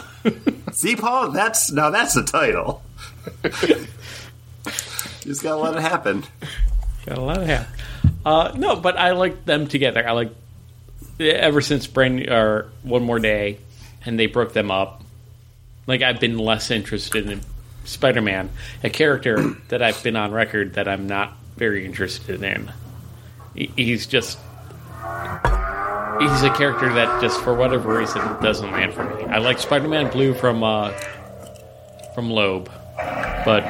[0.72, 2.82] See, Paul, that's now that's the title.
[3.44, 3.86] You
[5.20, 6.24] just gotta let it happen.
[7.04, 7.72] Got a lot of happen.
[8.24, 10.08] Uh, no, but I like them together.
[10.08, 10.32] I like
[11.20, 13.58] ever since Brand or One More Day,
[14.06, 15.02] and they broke them up.
[15.86, 17.40] Like I've been less interested in
[17.84, 18.50] Spider-Man,
[18.82, 22.72] a character that I've been on record that I'm not very interested in.
[23.54, 24.38] He's just
[26.20, 29.24] he's a character that just for whatever reason doesn't land for me.
[29.24, 30.90] I like Spider-Man Blue from uh,
[32.14, 32.70] from Loeb,
[33.44, 33.62] but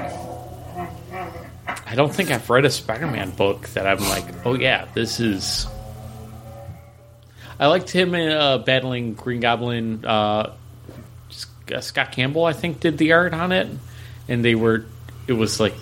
[1.86, 5.66] I don't think I've read a Spider-Man book that I'm like, oh yeah, this is.
[7.58, 10.04] I liked him in, uh, battling Green Goblin.
[10.04, 10.52] Uh,
[11.72, 13.68] uh, Scott Campbell, I think, did the art on it,
[14.28, 14.84] and they were.
[15.26, 15.74] It was like.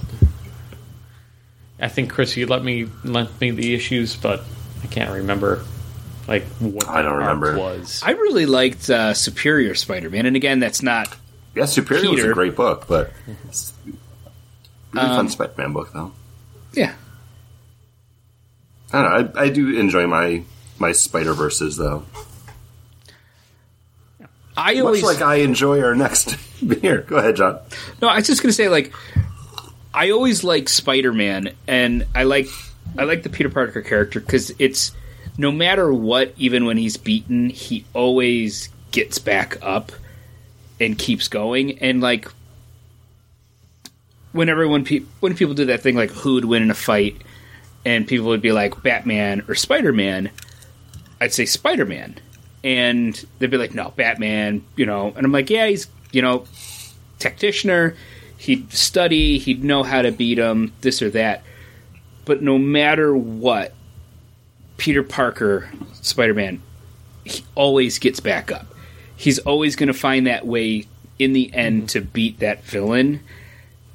[1.81, 4.45] I think Chris, you let me lent me the issues, but
[4.85, 5.65] I can't remember,
[6.29, 7.59] like what I don't the art remember.
[7.59, 8.01] was.
[8.05, 11.09] I really liked uh, Superior Spider-Man, and again, that's not.
[11.57, 13.13] Yeah, Superior was a great book, but
[13.49, 13.91] it's a
[14.93, 16.13] really Um, fun Spider-Man book, though.
[16.73, 16.95] Yeah,
[18.93, 19.41] I don't know.
[19.41, 20.45] I, I do enjoy my
[20.83, 22.05] my Spider Verses, though.
[24.55, 26.99] I Much always like I enjoy our next beer.
[27.03, 27.59] Go ahead, John.
[28.03, 28.93] No, I was just gonna say like
[29.95, 32.49] I always like Spider Man, and I like
[32.99, 34.93] I like the Peter Parker character because it's
[35.39, 39.93] no matter what, even when he's beaten, he always gets back up
[40.79, 41.79] and keeps going.
[41.79, 42.29] And like
[44.33, 47.17] whenever when pe- when people do that thing like who would win in a fight,
[47.87, 50.31] and people would be like Batman or Spider Man,
[51.23, 52.17] I'd say Spider Man,
[52.65, 56.47] and they'd be like, no, Batman, you know, and I'm like, yeah, he's you know
[57.21, 57.95] tacticianer.
[58.39, 59.39] He'd study.
[59.39, 60.73] He'd know how to beat him.
[60.81, 61.45] This or that.
[62.25, 63.73] But no matter what,
[64.79, 65.71] Peter Parker,
[66.01, 66.61] Spider Man,
[67.25, 68.67] he always gets back up.
[69.15, 70.87] He's always going to find that way
[71.21, 73.21] in the end to beat that villain.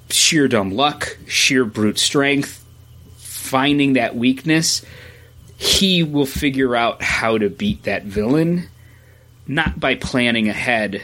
[0.09, 2.63] Sheer dumb luck, sheer brute strength,
[3.17, 4.81] finding that weakness.
[5.57, 8.69] He will figure out how to beat that villain,
[9.45, 11.03] not by planning ahead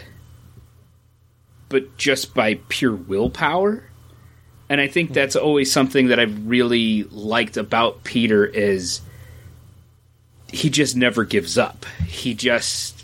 [1.73, 3.83] but just by pure willpower.
[4.69, 9.01] And I think that's always something that I've really liked about Peter is
[10.51, 11.87] he just never gives up.
[12.05, 13.03] He just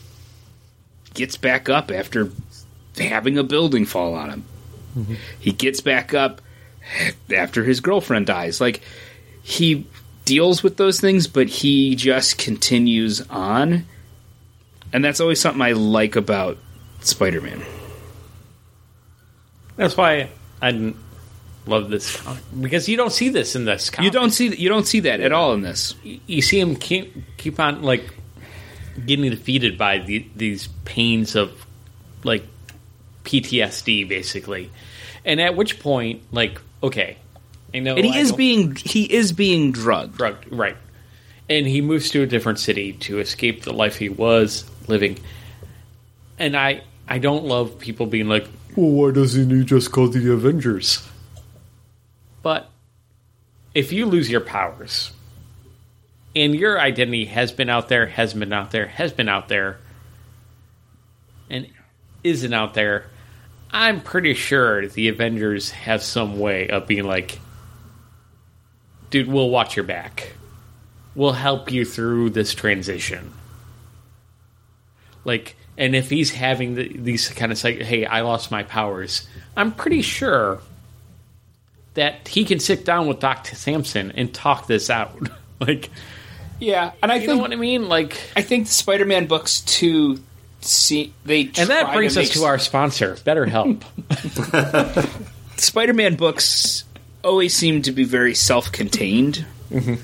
[1.16, 2.30] gets back up after
[2.96, 4.44] having a building fall on him.
[4.96, 5.16] Mm-hmm.
[5.40, 6.40] He gets back up
[7.34, 8.62] after his girlfriend dies.
[8.62, 8.82] Like
[9.42, 9.88] he
[10.30, 13.86] deals with those things, but he just continues on.
[14.94, 16.58] And that's always something I like about
[17.02, 17.64] Spider-Man.
[19.76, 20.30] That's why
[20.62, 20.94] I
[21.66, 22.22] love this
[22.60, 23.90] because you don't see this in this.
[23.90, 24.06] Comic.
[24.06, 25.96] You don't see you don't see that at all in this.
[26.04, 28.04] You see him keep keep on like
[29.06, 31.66] getting defeated by the, these pains of
[32.24, 32.46] like
[33.24, 34.70] PTSD, basically.
[35.26, 37.18] And at which point, like, okay,
[37.74, 40.78] I know, and he I is being he is being drugged, drugged, right?
[41.50, 45.20] And he moves to a different city to escape the life he was living.
[46.38, 50.32] And I I don't love people being like, well, why doesn't he just call the
[50.32, 51.08] Avengers?
[52.42, 52.70] But
[53.74, 55.12] if you lose your powers,
[56.36, 59.80] and your identity has been out there, has been out there, has been out there,
[61.50, 61.68] and
[62.24, 63.06] isn't out there,
[63.72, 67.40] I'm pretty sure the Avengers have some way of being like,
[69.10, 70.34] dude, we'll watch your back.
[71.16, 73.34] We'll help you through this transition.
[75.26, 79.28] Like, and if he's having the, these kind of like, hey, I lost my powers,
[79.56, 80.60] I'm pretty sure
[81.96, 85.30] that he can sit down with Doctor Samson and talk this out.
[85.60, 85.90] like,
[86.60, 87.90] yeah, and I you think know what I mean.
[87.90, 90.20] Like, I think the Spider-Man books too.
[90.62, 93.84] See, they and that brings to us to our sponsor, BetterHelp.
[95.60, 96.84] Spider-Man books
[97.24, 99.96] always seem to be very self-contained, mm-hmm.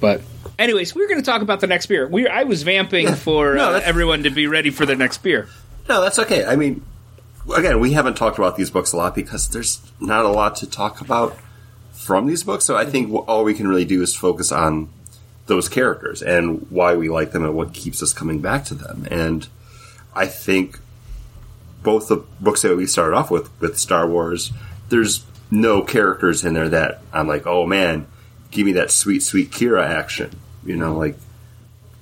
[0.00, 0.22] but
[0.58, 2.06] Anyways, we are going to talk about the next beer.
[2.06, 5.48] We I was vamping for No, uh, everyone to be ready for the next beer.
[5.88, 6.44] No, that's okay.
[6.44, 6.84] I mean,
[7.56, 10.70] again, we haven't talked about these books a lot because there's not a lot to
[10.70, 11.36] talk about
[11.92, 12.64] from these books.
[12.64, 14.88] So I think all we can really do is focus on
[15.46, 19.06] those characters and why we like them and what keeps us coming back to them.
[19.10, 19.48] And
[20.14, 20.78] I think
[21.82, 24.52] both the books that we started off with, with Star Wars,
[24.88, 28.06] there's no characters in there that I'm like, oh man,
[28.50, 30.30] give me that sweet, sweet Qi'ra action.
[30.64, 31.16] You know, like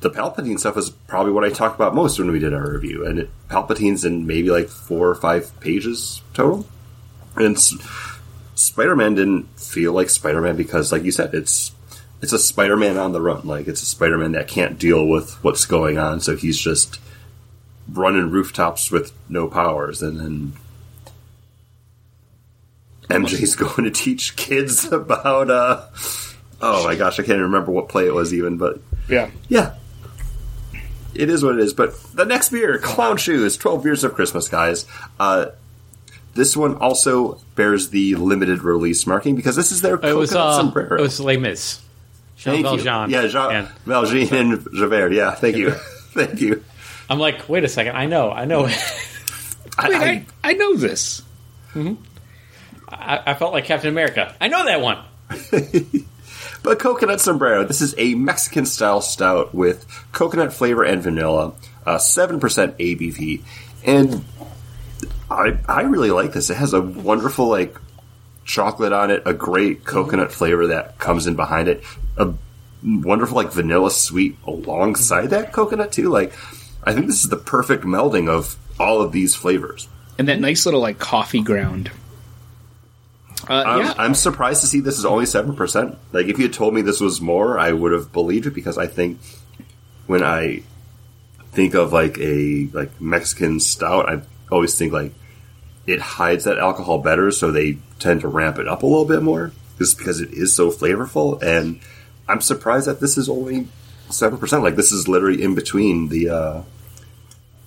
[0.01, 3.05] the Palpatine stuff is probably what I talked about most when we did our review,
[3.05, 6.67] and it, Palpatine's in maybe like four or five pages total.
[7.37, 7.75] And S-
[8.55, 11.73] Spider-Man didn't feel like Spider-Man because, like you said, it's
[12.23, 13.47] it's a Spider-Man on the run.
[13.47, 17.01] Like it's a Spider-Man that can't deal with what's going on, so he's just
[17.93, 20.53] running rooftops with no powers, and then
[23.11, 25.51] MJ's going to teach kids about.
[25.51, 25.87] uh
[26.63, 29.31] Oh my gosh, I can't remember what play it was even, but Yeah.
[29.49, 29.75] yeah.
[31.15, 31.73] It is what it is.
[31.75, 34.85] But the next beer, Clown Shoes, 12 Beers of Christmas, guys.
[35.19, 35.47] Uh,
[36.35, 40.47] this one also bears the limited release marking because this is their it was coconut
[40.49, 40.99] uh, sombrero.
[40.99, 41.81] it was Les Mis.
[42.37, 42.85] Jean Thank you.
[42.85, 43.11] Valjean.
[43.11, 45.13] Yeah, Jean And Valjean and Javert.
[45.13, 45.71] Yeah, thank you.
[46.13, 46.63] thank you.
[47.09, 48.67] I'm like, wait a second, I know, I know.
[48.67, 51.23] I, Wait, I- I, I know this.
[52.91, 54.35] I, I felt like Captain America.
[54.41, 54.99] I know that one.
[56.63, 57.65] But coconut sombrero.
[57.65, 61.55] This is a Mexican style stout with coconut flavor and vanilla,
[61.87, 63.43] uh, seven percent ABV,
[63.85, 64.25] and
[65.31, 66.51] I I really like this.
[66.51, 67.77] It has a wonderful like
[68.45, 71.83] chocolate on it, a great coconut flavor that comes in behind it,
[72.19, 72.35] a
[72.85, 76.11] wonderful like vanilla sweet alongside that coconut too.
[76.11, 76.35] Like
[76.85, 79.89] I think this is the perfect melding of all of these flavors.
[80.19, 81.91] And that nice little like coffee ground.
[83.49, 85.97] Uh, I'm, yeah, I'm surprised to see this is only seven percent.
[86.13, 88.79] Like if you had told me this was more, I would have believed it because
[88.79, 89.19] I think
[90.07, 90.63] when I
[91.53, 95.13] think of like a like Mexican stout, I always think like
[95.87, 99.23] it hides that alcohol better, so they tend to ramp it up a little bit
[99.23, 101.43] more, just because it is so flavorful.
[101.43, 101.81] And
[102.29, 103.69] I'm surprised that this is only
[104.11, 104.63] seven percent.
[104.63, 106.63] Like this is literally in between the uh,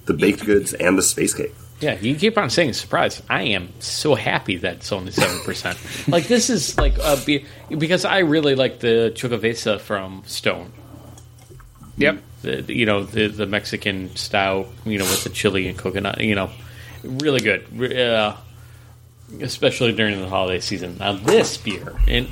[0.06, 1.56] the baked goods and the space cake.
[1.84, 3.22] Yeah, you keep on saying surprise.
[3.30, 5.78] I am so happy that it's only seven percent.
[6.08, 7.42] like this is like a beer
[7.78, 10.72] because I really like the Xocoveza from Stone.
[11.98, 12.22] Yep.
[12.42, 16.22] The, the- you know the the Mexican style, You know with the chili and coconut.
[16.22, 16.50] You know,
[17.04, 17.66] really good.
[17.94, 18.38] Uh,
[19.42, 20.98] especially during the holiday season.
[21.00, 22.28] Now this beer and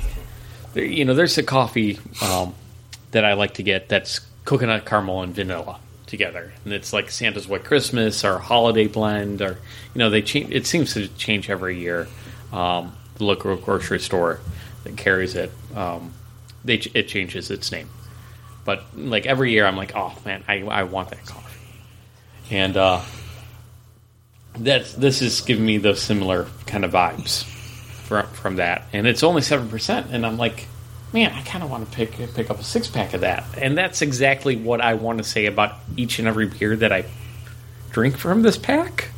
[0.74, 2.54] you know there's a coffee um,
[3.10, 5.78] that I like to get that's coconut caramel and vanilla
[6.12, 9.58] together, and it's like Santa's White Christmas or holiday blend, or
[9.94, 10.52] you know they change.
[10.52, 12.06] It seems to change every year.
[12.52, 14.40] Um, the local grocery store
[14.84, 16.12] that carries it, um,
[16.64, 17.88] they it changes its name,
[18.66, 21.58] but like every year I'm like, oh man, I I want that coffee,
[22.50, 23.00] and uh,
[24.58, 29.22] that's this is giving me those similar kind of vibes from from that, and it's
[29.22, 30.66] only seven percent, and I'm like,
[31.12, 33.76] man, I kind of want to pick pick up a six pack of that, and
[33.76, 37.04] that's exactly what I want to say about each and every beer that I
[37.90, 39.08] drink from this pack.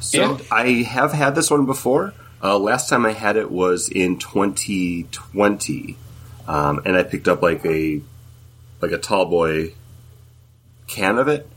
[0.00, 2.14] So And- I have had this one before.
[2.42, 5.96] Uh, last time I had it was in 2020,
[6.46, 8.00] um, and I picked up like a
[8.80, 9.72] like a tall boy
[10.86, 11.48] can of it.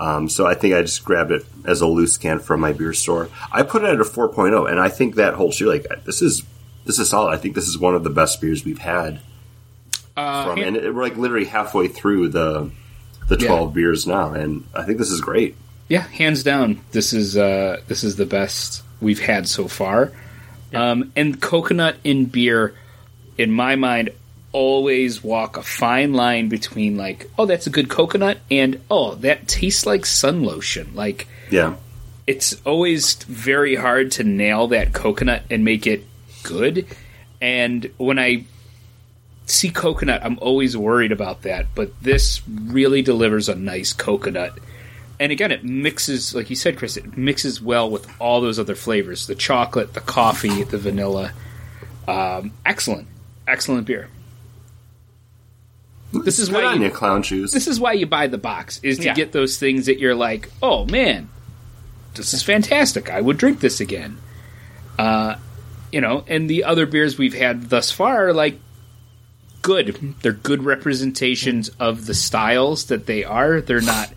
[0.00, 2.92] Um, so I think I just grabbed it as a loose can from my beer
[2.92, 3.28] store.
[3.52, 5.68] I put it at a 4.0, and I think that holds true.
[5.68, 6.42] Like this is
[6.84, 7.32] this is solid.
[7.32, 9.20] I think this is one of the best beers we've had
[10.16, 12.70] Uh, from, and it, we're like literally halfway through the
[13.28, 15.56] the 12 beers now, and I think this is great.
[15.88, 20.12] yeah, hands down, this is uh, this is the best we've had so far.
[20.74, 22.74] Um, and coconut in beer,
[23.38, 24.10] in my mind,
[24.52, 29.46] always walk a fine line between like, oh, that's a good coconut, and oh, that
[29.48, 30.90] tastes like sun lotion.
[30.94, 31.74] Like Yeah.
[32.26, 36.04] it's always very hard to nail that coconut and make it
[36.44, 36.86] good.
[37.40, 38.44] And when I
[39.46, 41.66] see coconut, I'm always worried about that.
[41.74, 44.56] But this really delivers a nice coconut.
[45.20, 48.74] And again, it mixes, like you said, Chris, it mixes well with all those other
[48.74, 51.32] flavors the chocolate, the coffee, the vanilla.
[52.08, 53.08] Um, excellent.
[53.46, 54.08] Excellent beer.
[56.12, 57.50] This is Good why on you, you, clown shoes.
[57.52, 59.14] this is why you buy the box is to Yeah.
[59.14, 61.28] get those things that you're like, oh man,
[62.14, 63.10] this is fantastic.
[63.10, 64.18] I would drink this again.
[64.96, 65.34] Uh,
[65.94, 68.58] you know, and the other beers we've had thus far are like
[69.62, 70.16] good.
[70.22, 73.60] They're good representations of the styles that they are.
[73.60, 74.12] They're not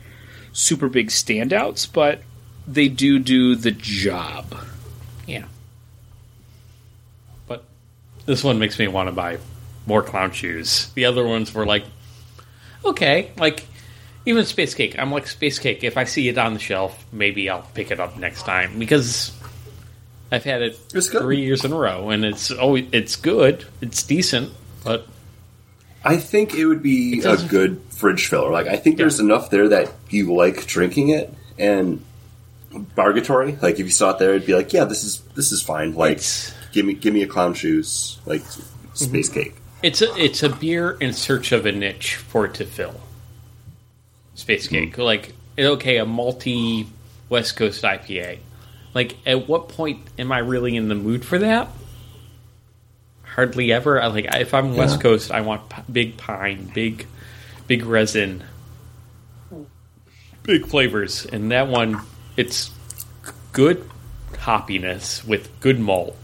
[0.54, 2.24] super big standouts, but
[2.68, 4.58] they do do the job.
[5.28, 5.46] Yeah.
[7.46, 7.64] But
[8.26, 9.38] this one makes me want to buy
[9.86, 10.92] more clown shoes.
[10.96, 11.86] The other ones were like,
[12.86, 13.68] okay, like
[14.26, 14.98] even space cake.
[14.98, 15.84] I'm like space cake.
[15.84, 19.32] If I see it on the shelf, maybe I'll pick it up next time because
[20.32, 23.66] I've had it three years in a row, and it's always it's good.
[23.82, 24.52] It's decent,
[24.84, 25.08] but
[26.04, 28.52] I think it would be It a good fridge filler.
[28.52, 32.04] Like I think there's enough there that you like drinking it and
[32.96, 33.58] bargatory.
[33.62, 35.94] Like if you saw it there, it'd be like, yeah, this is this is fine.
[35.94, 38.98] Like It's- give me give me a clown shoes like mhm.
[38.98, 39.56] space cake.
[39.84, 43.00] It's a it's a beer in search of a niche for it to fill.
[44.36, 44.92] Space mm-hmm.
[44.92, 46.88] cake, like okay, a multi
[47.30, 48.40] West Coast IPA.
[48.98, 51.70] Like, at what point am I really in the mood for that?
[53.22, 54.02] Hardly ever.
[54.02, 57.06] I like if I'm West Coast, I want p- big pine, big,
[57.68, 58.43] big resin,
[60.41, 62.02] big flavors, and that one,
[62.38, 62.72] it's
[63.52, 63.88] good
[64.34, 66.18] hoppiness with good malt.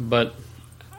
[0.00, 0.34] But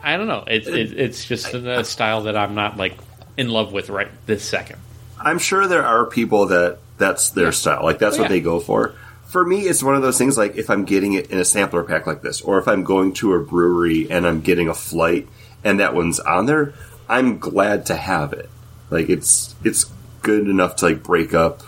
[0.03, 0.43] I don't know.
[0.45, 2.95] It, it, it's just a style that I'm not like
[3.37, 4.77] in love with right this second.
[5.19, 7.83] I'm sure there are people that that's their style.
[7.83, 8.35] Like that's Oh, what yeah.
[8.37, 8.93] they go for.
[9.29, 10.37] For me, it's one of those things.
[10.37, 13.13] Like if I'm getting it in a sampler pack like this, or if I'm going
[13.13, 15.27] to a brewery and I'm getting a flight
[15.63, 16.73] and that one's on there,
[17.07, 18.49] I'm glad to have it.
[18.89, 19.85] Like it's it's
[20.21, 21.61] good enough to like break up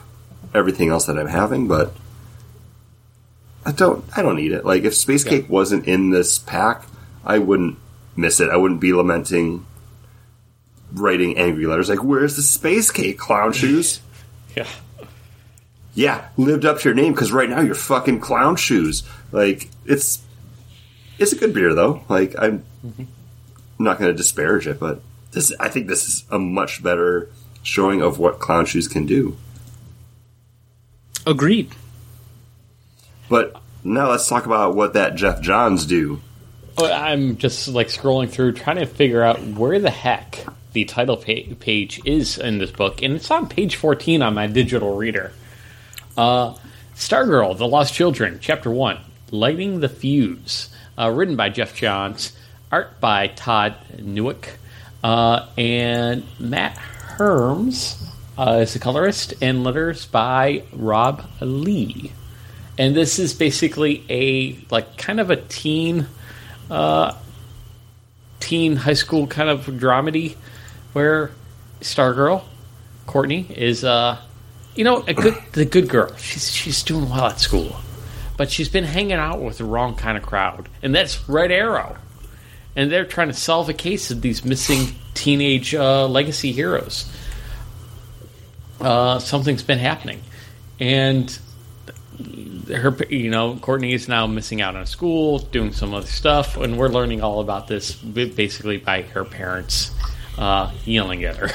[0.54, 1.94] everything else that I'm having, but
[3.66, 4.66] I don't I don't need it.
[4.66, 6.86] Like if Space Cake wasn't in this pack,
[7.24, 7.78] I wouldn't
[8.16, 8.50] miss it.
[8.50, 9.66] I wouldn't be lamenting
[10.94, 14.02] writing angry letters like where's the space cake clown shoes
[14.56, 14.68] Yeah.
[15.94, 17.14] Yeah lived up to your name?
[17.14, 19.04] Because right now you're fucking clown shoes.
[19.32, 20.22] Like it's
[21.20, 22.04] it's a good beer though.
[22.10, 23.08] Like i'm I'm
[23.80, 27.30] not going to disparage it but this i think this is a much better
[27.64, 29.38] showing of what clown shoes can do.
[31.28, 31.72] Agreed.
[33.30, 36.22] but now let's talk about what that Geoff Johns do.
[36.78, 41.18] Oh, I'm just like scrolling through trying to figure out where the heck the title
[41.18, 45.34] pa- page is in this book, and it's on page 14 on my digital reader.
[46.18, 46.56] Uh,
[46.96, 49.00] Stargirl, The Lost Children, Chapter 1
[49.32, 50.70] Lighting the Fuse.
[50.98, 52.34] Uh, written by Geoff Johns,
[52.72, 54.50] art by Todd Nauck,
[55.04, 58.04] uh, and Matt Herms
[58.38, 62.12] uh, is the colorist, and letters by Rob Leigh.
[62.78, 66.08] And this is basically a like kind of a teen,
[66.70, 67.16] uh,
[68.40, 70.36] teen high school kind of dramedy,
[70.94, 71.32] where
[71.80, 72.44] Stargirl,
[73.08, 74.20] Courtney is uh,
[74.76, 76.16] you know a good the good girl.
[76.16, 77.76] She's she's doing well at school,
[78.38, 81.98] but she's been hanging out with the wrong kind of crowd, and that's Red Arrow,
[82.76, 87.12] and they're trying to solve a case of these missing teenage uh, legacy heroes.
[88.80, 90.22] Uh, something's been happening,
[90.80, 91.38] and
[92.68, 96.78] her, you know, Courtney is now missing out on school, doing some other stuff, and
[96.78, 99.92] we're learning all about this basically by her parents
[100.38, 101.50] uh, yelling at her.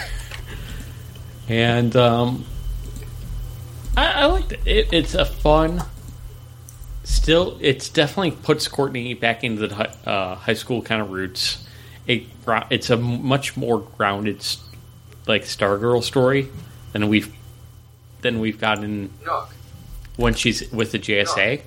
[1.48, 2.44] and um,
[3.96, 4.60] I, I liked it.
[4.66, 4.92] it.
[4.92, 5.82] It's a fun.
[7.04, 11.64] Still, it's definitely puts Courtney back into the uh, high school kind of roots.
[12.06, 12.24] It,
[12.70, 14.44] it's a much more grounded,
[15.26, 16.48] like Stargirl story
[16.92, 17.32] than we've
[18.22, 19.10] than we've gotten
[20.16, 21.62] when she's with the JSA.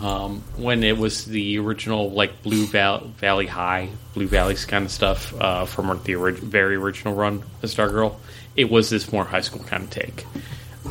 [0.00, 4.90] Um, when it was the original like Blue Val- Valley High, Blue Valleys kind of
[4.90, 8.16] stuff uh, from the very original run of Stargirl,
[8.56, 10.26] it was this more high school kind of take.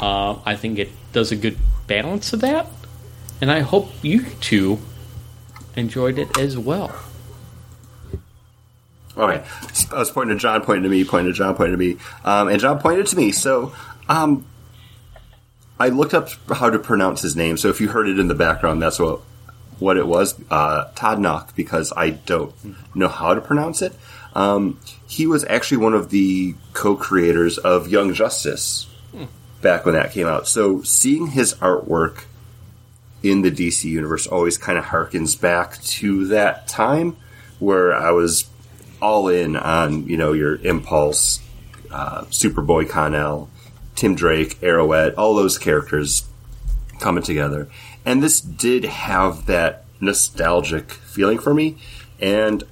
[0.02, 2.68] Uh, I think it does a good balance of that,
[3.42, 4.80] and I hope you two
[5.76, 6.96] enjoyed it as well.
[9.18, 9.44] Okay,
[9.92, 12.50] I was pointing to John, pointing to me, pointing to John, pointing to me, um,
[12.50, 13.32] and John pointed to me.
[13.32, 13.74] So,
[14.10, 14.46] um,
[15.80, 17.58] I looked up how to pronounce his name.
[17.58, 19.22] So if you heard it in the background, that's what
[19.80, 20.36] what it was.
[20.50, 22.54] Uh, Todd Nauck, because I don't
[22.96, 23.94] know how to pronounce it.
[24.34, 28.88] Um, he was actually one of the co-creators of Young Justice
[29.66, 30.48] back when that came out.
[30.48, 32.26] So seeing his artwork
[33.24, 37.18] in the DC universe always kind of harkens back to that time
[37.58, 38.48] where I was
[39.02, 41.42] all in on you know your Impulse,
[41.92, 43.50] uh, Superboy Kon-El,
[43.96, 46.26] Tim Drake, Arrowette, all those characters
[47.00, 47.68] coming together.
[48.06, 51.78] And this did have that nostalgic feeling for me.
[52.20, 52.64] And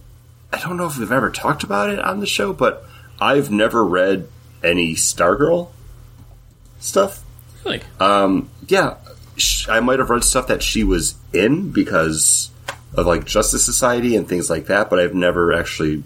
[0.52, 2.86] I don't know if we've ever talked about it on the show, but
[3.20, 4.28] I've never read
[4.64, 5.72] any Stargirl
[6.84, 7.24] stuff.
[7.64, 7.82] Really?
[8.00, 8.98] Um, yeah,
[9.38, 12.52] sh- I might have read stuff that she was in because
[12.94, 16.04] of like Justice Society and things like that, but I've never actually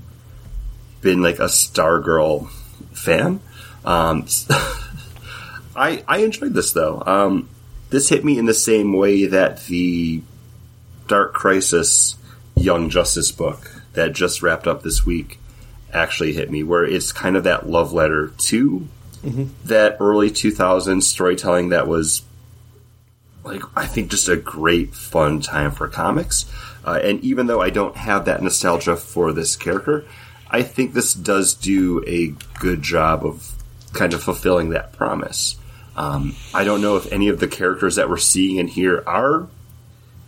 [1.02, 2.50] been like a Stargirl
[2.94, 3.40] fan.
[3.84, 4.28] Um,
[5.76, 7.04] I I enjoyed this though.
[7.06, 7.50] Um,
[7.90, 10.22] this hit me in the same way that the
[11.08, 12.16] Dark Crisis
[12.56, 15.40] Young Justice book that just wrapped up this week
[15.94, 18.88] actually hit me, where it's kind of that love letter to
[19.66, 22.22] that early 2000s storytelling that was
[23.44, 26.46] like I think just a great fun time for comics.
[26.86, 30.06] Uh, and even though I don't have that nostalgia for this character,
[30.50, 33.52] I think this does do a good job of
[33.94, 35.58] kind of fulfilling that promise.
[35.98, 39.48] Um, I don't know if any of the characters that we're seeing in here are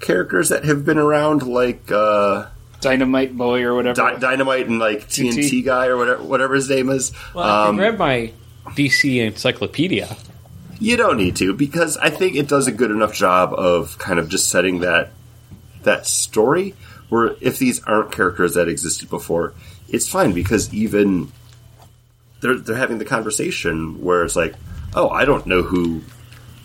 [0.01, 2.47] characters that have been around, like uh,
[2.81, 3.95] Dynamite Boy or whatever.
[4.13, 7.11] Dy- Dynamite and like TNT guy or whatever, whatever his name is.
[7.33, 8.31] Well, I Um, grabbed my
[8.75, 10.17] DC encyclopedia.
[10.79, 14.19] You don't need to because I think it does a good enough job of kind
[14.19, 15.11] of just setting that
[15.83, 16.75] that story.
[17.09, 19.53] Where if these aren't characters that existed before,
[19.87, 21.31] it's fine because even
[22.41, 24.55] they're they're having the conversation where it's like,
[24.95, 26.01] oh, I don't know who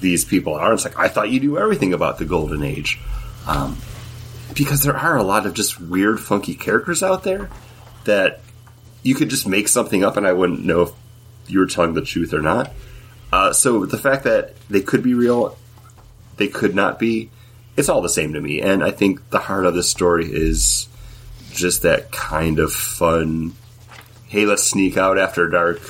[0.00, 0.72] these people are.
[0.72, 3.00] It's like I thought you knew everything about the Golden Age,
[3.46, 3.78] um,
[4.54, 7.50] because there are a lot of just weird, funky characters out there
[8.04, 8.40] that
[9.02, 10.90] you could just make something up, and I wouldn't know if
[11.46, 12.72] you were telling the truth or not.
[13.32, 15.56] Uh, so the fact that they could be real,
[16.36, 17.30] they could not be,
[17.76, 18.60] it's all the same to me.
[18.60, 20.88] And I think the heart of this story is
[21.52, 23.54] just that kind of fun.
[24.28, 25.80] Hey, let's sneak out after dark,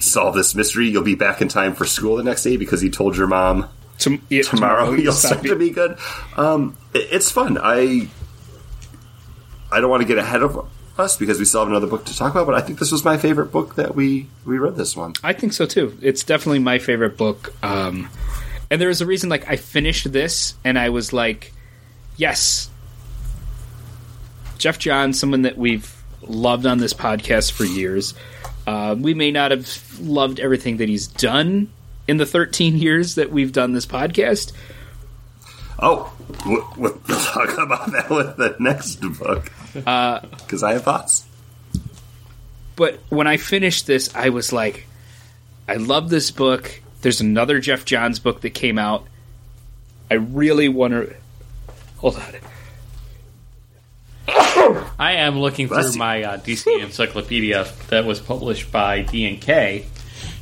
[0.00, 0.88] solve this mystery.
[0.88, 3.68] You'll be back in time for school the next day because you told your mom
[3.98, 5.96] Tom- yeah, tomorrow you'll stop start to be good.
[6.36, 7.58] Um, it- it's fun.
[7.60, 8.08] I
[9.70, 12.16] I don't want to get ahead of us because we still have another book to
[12.16, 14.96] talk about, but I think this was my favorite book that we we read this
[14.96, 15.14] one.
[15.22, 15.96] I think so too.
[16.02, 17.54] It's definitely my favorite book.
[17.62, 18.10] Um,
[18.72, 21.52] and there was a reason, like, I finished this and I was like,
[22.16, 22.70] yes.
[24.56, 28.14] Geoff John, someone that we've loved on this podcast for years.
[28.66, 31.70] Uh, we may not have loved everything that he's done
[32.08, 34.52] in the 13 years that we've done this podcast.
[35.78, 36.10] Oh,
[36.46, 41.24] we'll, we'll talk about that with the next book Uh, because I have thoughts.
[42.76, 44.86] but when I finished this, I was like,
[45.68, 46.80] I love this book.
[47.00, 49.06] There's another Geoff Johns book that came out.
[50.10, 51.14] I really want to.
[51.98, 52.34] Hold on.
[54.98, 55.98] I am looking Bless through you.
[55.98, 59.86] my uh, DC encyclopedia that was published by D&K,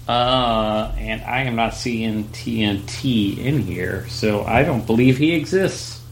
[0.08, 6.02] uh, and I am not seeing TNT in here, so I don't believe he exists.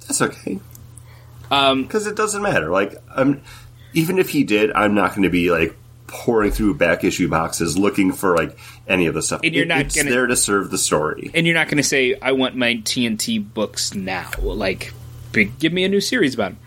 [0.00, 0.58] That's okay
[1.50, 2.70] Um, because it doesn't matter.
[2.70, 3.42] Like, I'm
[3.94, 5.76] even if he did, I'm not going to be like
[6.06, 9.40] pouring through back issue boxes looking for like any of the stuff.
[9.44, 11.30] And you're not it's gonna- there to serve the story.
[11.34, 14.30] and you're not going to say, I want my TNT books now.
[14.40, 14.92] Like,
[15.32, 16.58] big, give me a new series about them.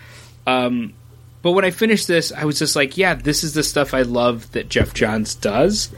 [0.48, 0.94] Um,
[1.42, 4.04] but when I finished this, I was just like, yeah, this is the stuff I
[4.04, 5.92] love that Geoff Johns does.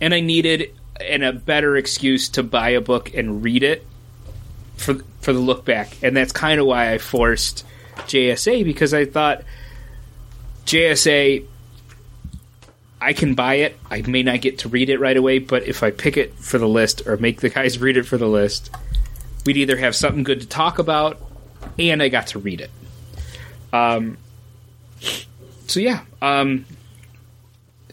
[0.00, 3.86] And I needed and a better excuse to buy a book and read it
[4.76, 5.96] for for the look back.
[6.02, 7.64] And that's kind of why I forced
[7.96, 9.42] JSA because I thought
[10.66, 11.46] JSA
[13.00, 13.76] I can buy it.
[13.90, 16.58] I may not get to read it right away, but if I pick it for
[16.58, 18.70] the list or make the guys read it for the list,
[19.44, 21.20] we'd either have something good to talk about
[21.78, 22.70] and I got to read it.
[23.72, 24.18] Um
[25.66, 26.64] so yeah, um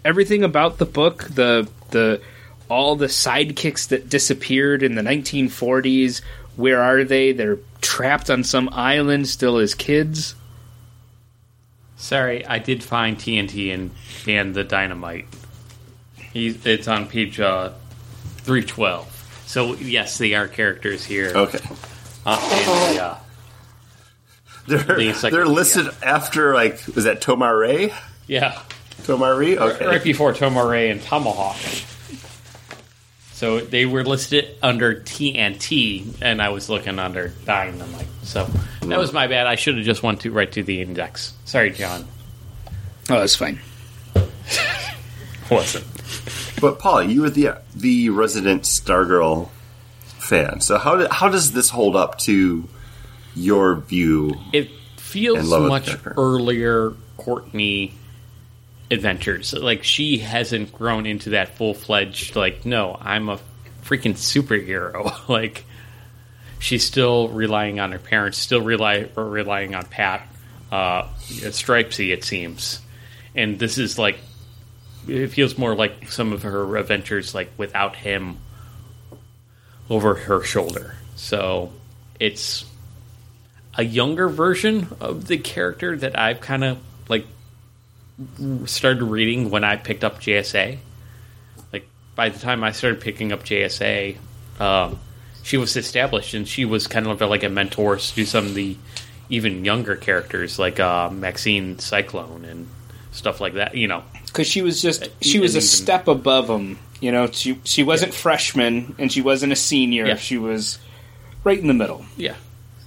[0.06, 2.22] everything about the book, the the
[2.70, 6.22] all the sidekicks that disappeared in the 1940s,
[6.60, 7.32] where are they?
[7.32, 10.36] They're trapped on some island still as kids.
[11.96, 13.92] Sorry, I did find TNT and,
[14.28, 15.26] and the dynamite.
[16.34, 17.72] He, it's on page uh,
[18.40, 19.44] 312.
[19.48, 21.32] So, yes, they are characters here.
[21.34, 21.60] Okay,
[22.26, 22.38] Uh,
[22.90, 23.16] and, uh,
[24.68, 27.92] they're The they're listed after like is that Tomar-Re?
[28.28, 28.62] yeah.
[29.04, 29.58] Tomari?
[29.58, 29.88] Okay.
[29.88, 31.56] right before Tomar-Re and Tomahawk.
[33.40, 38.06] So they were listed under TNT, and I was looking under Dynamite.
[38.24, 38.50] So
[38.82, 39.48] that was my bad.
[39.48, 41.32] I should have just went to right to the index.
[41.46, 42.06] Sorry, John.
[43.10, 43.62] Oh, that's fine.
[45.50, 45.86] Wasn't.
[46.60, 49.48] But Paul, you were the the resident Stargirl
[50.02, 50.60] fan.
[50.60, 52.68] So how do, how does this hold up to
[53.38, 54.36] your view?
[54.52, 57.94] It feels And love of the much earlier Courtney
[58.92, 59.54] adventures.
[59.54, 62.36] Like she hasn't grown into that full fledged.
[62.36, 63.40] Like no, I'm a
[63.84, 65.28] freaking superhero.
[65.30, 65.66] like
[66.60, 70.28] she's still relying on her parents, still rely or relying on Pat,
[70.72, 72.82] uh, Stripesy, it seems.
[73.36, 74.20] And this is like
[75.08, 78.38] it feels more like some of her adventures, like without him
[79.90, 80.96] over her shoulder.
[81.16, 81.72] So
[82.20, 82.66] it's
[83.76, 87.26] a younger version of the character that I've kind of like
[88.66, 90.78] started reading when I picked up JSA.
[91.72, 94.18] Like by the time I started picking up JSA,
[94.60, 95.00] um,
[95.44, 98.78] she was established and she was kind of like a mentor to some of the
[99.30, 102.68] even younger characters like uh, Maxine Cyclone and
[103.12, 103.76] stuff like that.
[103.76, 106.80] You know, because she was just she was a even- step above them.
[107.00, 110.06] You know, she she wasn't freshman and she wasn't a senior.
[110.06, 110.16] Yeah.
[110.16, 110.80] She was
[111.44, 112.06] right in the middle.
[112.18, 112.36] Yeah,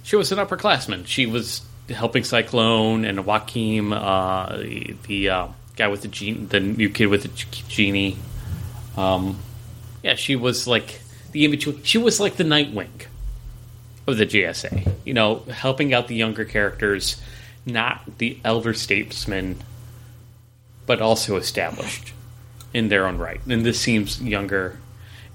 [0.03, 1.07] she was an upperclassman.
[1.07, 6.89] She was helping Cyclone and Jakeem, uh, the, the uh, guy with the the new
[6.89, 7.29] kid with the
[7.67, 8.17] genie.
[8.95, 9.39] Um,
[10.03, 11.01] yeah, she was like
[11.31, 11.83] the between.
[11.83, 13.07] She was like the Nightwing
[14.07, 14.91] of the JSA.
[15.05, 17.21] You know, helping out the younger characters,
[17.65, 19.57] not the elder statesmen,
[20.85, 22.13] but also established
[22.73, 23.41] in their own right.
[23.47, 24.77] And this seems younger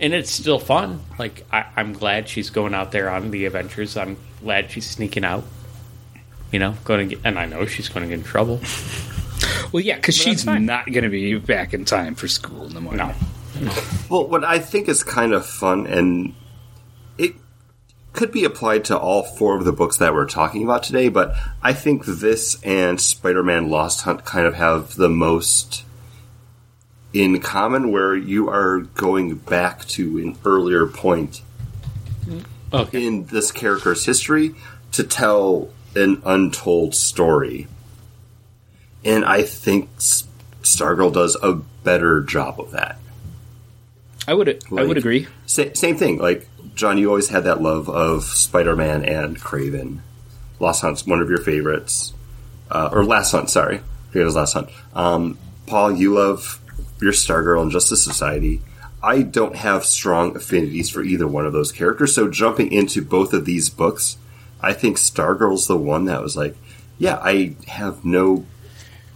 [0.00, 1.00] and it's still fun.
[1.18, 3.96] Like I, I'm glad she's going out there on the adventures.
[3.96, 5.44] I'm glad she's sneaking out.
[6.50, 8.60] You know, going to get, and I know she's going to get in trouble.
[9.70, 12.80] Well, yeah, because she's not going to be back in time for school in the
[12.80, 13.14] morning.
[13.60, 13.72] No,
[14.08, 16.34] Well, what I think is kind of fun, and
[17.18, 17.34] it
[18.14, 21.34] could be applied to all four of the books that we're talking about today, but
[21.62, 25.84] I think this and Spider Man Lost Hunt kind of have the most
[27.12, 31.42] in common, where you are going back to an earlier point
[32.72, 34.54] okay, in this character's history
[34.92, 37.66] to tell an untold story.
[39.04, 42.98] And I think Stargirl does a better job of that.
[44.26, 45.26] I would I would agree.
[45.46, 46.18] Sa- same thing.
[46.18, 50.00] Like John, you always had that love of Spider-Man and Kraven.
[50.60, 52.12] Lost Hunt's one of your favorites,
[52.70, 53.48] uh, or Last Hunt.
[53.48, 54.68] Sorry, I think it was Last Hunt.
[54.92, 56.60] Um, Paul, you love
[57.00, 58.60] your Stargirl and Justice Society.
[59.02, 62.14] I don't have strong affinities for either one of those characters.
[62.14, 64.18] So jumping into both of these books,
[64.60, 66.56] I think Stargirl's the one that was like,
[66.98, 68.46] yeah, I have no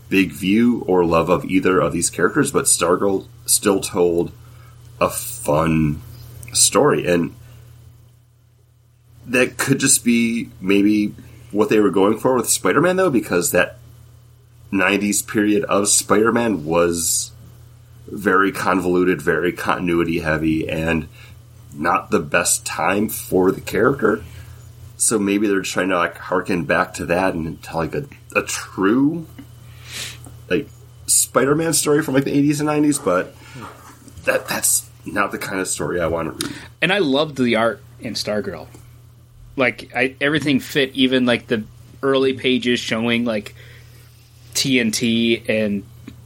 [0.08, 4.32] big view or love of either of these characters, but Stargirl still told
[5.00, 6.00] a fun
[6.52, 7.34] story and
[9.26, 11.14] that could just be maybe
[11.50, 13.78] what they were going for with spider-man though because that
[14.72, 17.30] '90s period of Spider-Man was
[18.06, 21.08] very convoluted, very continuity heavy, and
[21.74, 24.24] not the best time for the character.
[25.02, 28.04] So maybe they're trying to like harken back to that and tell like a,
[28.36, 29.26] a true
[30.48, 30.68] like
[31.08, 33.34] Spider-Man story from like the 80s and 90s, but
[34.26, 36.56] that that's not the kind of story I want to read.
[36.80, 38.68] And I loved the art in Stargirl.
[39.56, 41.64] Like I, everything fit, even like the
[42.00, 43.56] early pages showing like
[44.54, 45.82] TNT and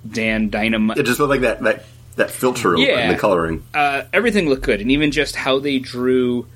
[0.06, 0.98] Dan Dynamite.
[0.98, 1.86] It just felt like that that
[2.16, 2.98] that filter Yeah.
[2.98, 3.62] and the coloring.
[3.72, 6.46] uh, everything looked good, and even just how they drew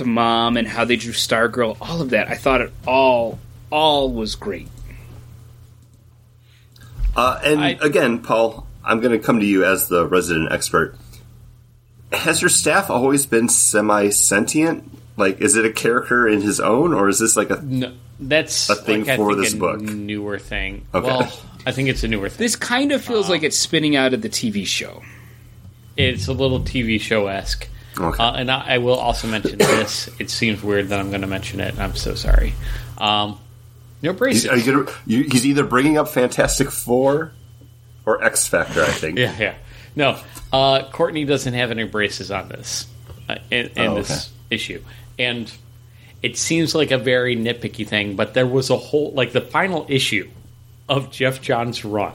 [0.00, 3.38] the mom and how they drew Stargirl, all of that, I thought it all
[3.70, 4.66] all was great.
[7.14, 10.96] Uh, and I- again, Paul, I'm going to come to you as the resident expert.
[12.12, 14.90] Has your staff always been semi sentient?
[15.16, 18.68] Like, is it a character in his own, or is this like a No, that's
[18.70, 19.80] A thing like, I for think, this a book.
[19.80, 20.86] Newer thing.
[20.94, 21.06] Okay.
[21.06, 21.32] Well,
[21.66, 22.38] I think it's a newer thing.
[22.38, 25.02] This kind of feels like it's spinning out of the TV show.
[25.96, 27.68] It's a little TV show esque.
[28.00, 28.22] Okay.
[28.22, 30.08] Uh, and I, I will also mention this.
[30.18, 31.70] It seems weird that I'm going to mention it.
[31.72, 32.54] and I'm so sorry.
[32.98, 33.38] Um,
[34.02, 34.44] no braces.
[34.66, 37.32] You gonna, you, he's either bringing up Fantastic Four
[38.06, 39.18] or X Factor, I think.
[39.18, 39.54] Yeah, yeah.
[39.96, 40.18] No,
[40.52, 42.86] uh, Courtney doesn't have any braces on this
[43.28, 44.82] uh, in, in Oh, this issue,
[45.18, 45.52] and
[46.22, 48.16] it seems like a very nitpicky thing.
[48.16, 50.30] But there was a whole like the final issue
[50.88, 52.12] of Geoff Johns' run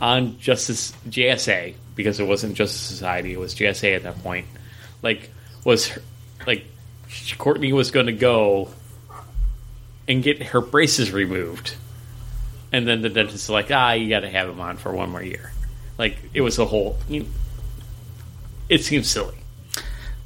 [0.00, 4.46] on Justice JSA because it wasn't Justice Society; it was JSA at that point.
[5.04, 5.30] Like
[5.64, 6.02] was her,
[6.46, 6.64] like
[7.38, 8.70] Courtney was going to go
[10.08, 11.74] and get her braces removed.
[12.72, 15.10] And then the dentist is like, ah, you got to have them on for one
[15.10, 15.52] more year.
[15.96, 16.98] Like it was a whole.
[17.08, 17.26] You,
[18.68, 19.36] it seems silly.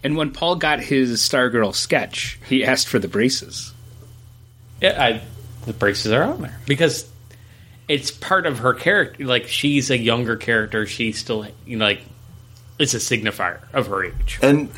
[0.03, 3.75] And when Paul got his Stargirl sketch, he asked for the braces.
[4.81, 5.21] Yeah, I,
[5.67, 7.11] the braces are on there because
[7.89, 9.25] it's part of her character.
[9.25, 10.87] Like she's a younger character.
[10.87, 12.03] She's still, you know, like
[12.79, 14.39] it's a signifier of her age.
[14.43, 14.71] And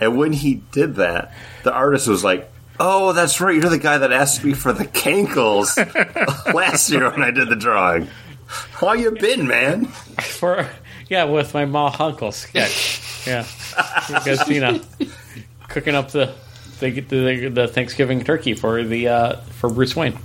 [0.00, 3.54] and when he did that, the artist was like, "Oh, that's right.
[3.54, 5.76] You're the guy that asked me for the cankles
[6.54, 8.08] last year when I did the drawing.
[8.46, 10.68] How you been, man?" For
[11.08, 13.26] yeah, with my Ma Hunkel sketch.
[13.26, 13.46] Yeah,
[14.08, 14.80] because you know,
[15.68, 16.34] cooking up the
[16.80, 20.18] the, the the Thanksgiving turkey for the uh, for Bruce Wayne.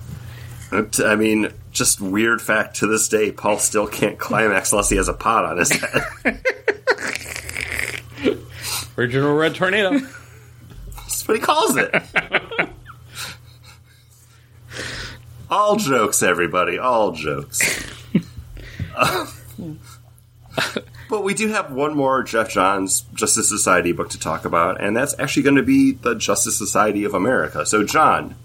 [0.72, 5.08] I mean, just weird fact to this day, Paul still can't climax unless he has
[5.08, 6.42] a pot on his head.
[8.98, 9.98] Original Red Tornado.
[10.96, 11.96] That's what he calls it.
[15.50, 16.78] all jokes, everybody.
[16.78, 17.84] All jokes.
[18.96, 19.26] Uh,
[21.10, 24.96] but we do have one more Geoff Johns Justice Society book to talk about, and
[24.96, 27.66] that's actually going to be the Justice Society of America.
[27.66, 28.36] So, John,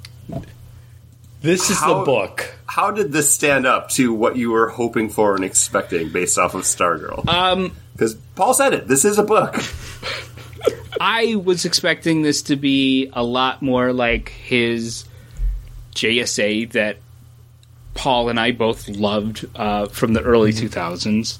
[1.44, 2.54] This is How- the book.
[2.66, 6.54] how did this stand up to what you were hoping for and expecting based off
[6.54, 7.28] of Stargirl?
[7.28, 8.88] Um, Because Paul said it.
[8.88, 9.54] This is a book.
[11.00, 15.04] I was expecting this to be a lot more like his
[15.94, 16.96] JSA that
[17.92, 21.38] Paul and I both loved uh, from the early 2000s.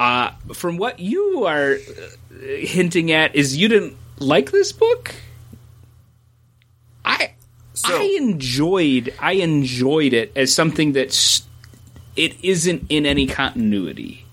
[0.00, 5.14] Uh, from what you are uh, hinting at, is you didn't like this book.
[7.84, 11.42] I So- I enjoyed I enjoyed it as something that's
[12.16, 14.24] it isn't in any continuity.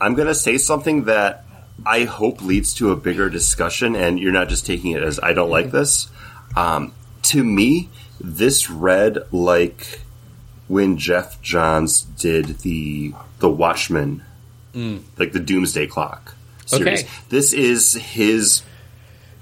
[0.00, 1.44] I'm going to say something that
[1.84, 5.34] I hope leads to a bigger discussion, and you're not just taking it as I
[5.34, 6.08] don't like this.
[6.56, 6.92] Um,
[7.24, 10.00] to me, this read like
[10.68, 14.22] when Geoff Johns did the the Watchmen,
[15.18, 16.34] like the Doomsday Clock
[16.64, 17.00] series.
[17.02, 17.08] Okay.
[17.28, 18.62] This is his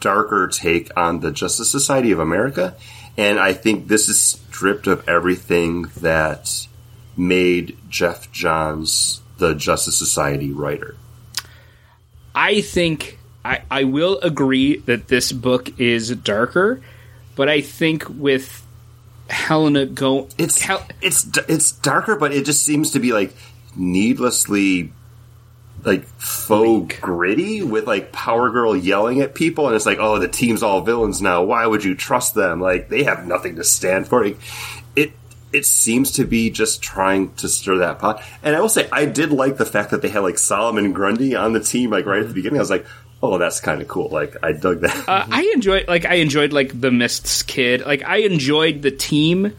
[0.01, 2.77] darker take on the Justice Society of America,
[3.17, 6.67] and I think this is stripped of everything that
[7.17, 10.97] made Geoff Johns the Justice Society writer.
[12.35, 16.81] I think I, I will agree that this book is darker,
[17.35, 18.65] but I think with
[19.29, 23.35] Helena go It's Hel- it's it's darker, but it just seems to be like
[23.77, 24.93] needlessly
[25.89, 30.29] like faux gritty with like Power Girl yelling at people, and it's like, oh, the
[30.29, 31.43] team's all villains now.
[31.43, 32.61] Why would you trust them?
[32.61, 34.25] Like they have nothing to stand for.
[34.25, 34.39] It
[35.53, 38.23] it seems to be just trying to stir that pot.
[38.43, 41.35] And I will say, I did like the fact that they had like Solomon Grundy
[41.35, 42.59] on the team, like right at the beginning.
[42.59, 42.87] I was like,
[43.23, 44.09] oh, that's kind of cool.
[44.11, 45.09] Like I dug that.
[45.09, 47.85] uh, I enjoyed like I enjoyed like the Mist's kid.
[47.85, 49.57] Like I enjoyed the team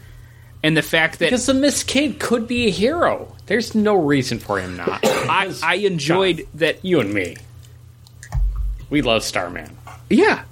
[0.62, 3.34] and the fact that Because the Miss Kid could be a hero.
[3.46, 5.00] There's no reason for him not.
[5.04, 6.84] I, I enjoyed that.
[6.84, 7.36] you and me,
[8.90, 9.76] we love Starman.
[10.08, 10.44] Yeah,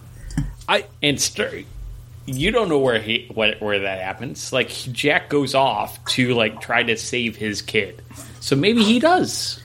[0.68, 1.50] I And Star,
[2.26, 4.52] you don't know where he what, where that happens.
[4.52, 8.02] Like Jack goes off to like try to save his kid,
[8.40, 9.60] so maybe he does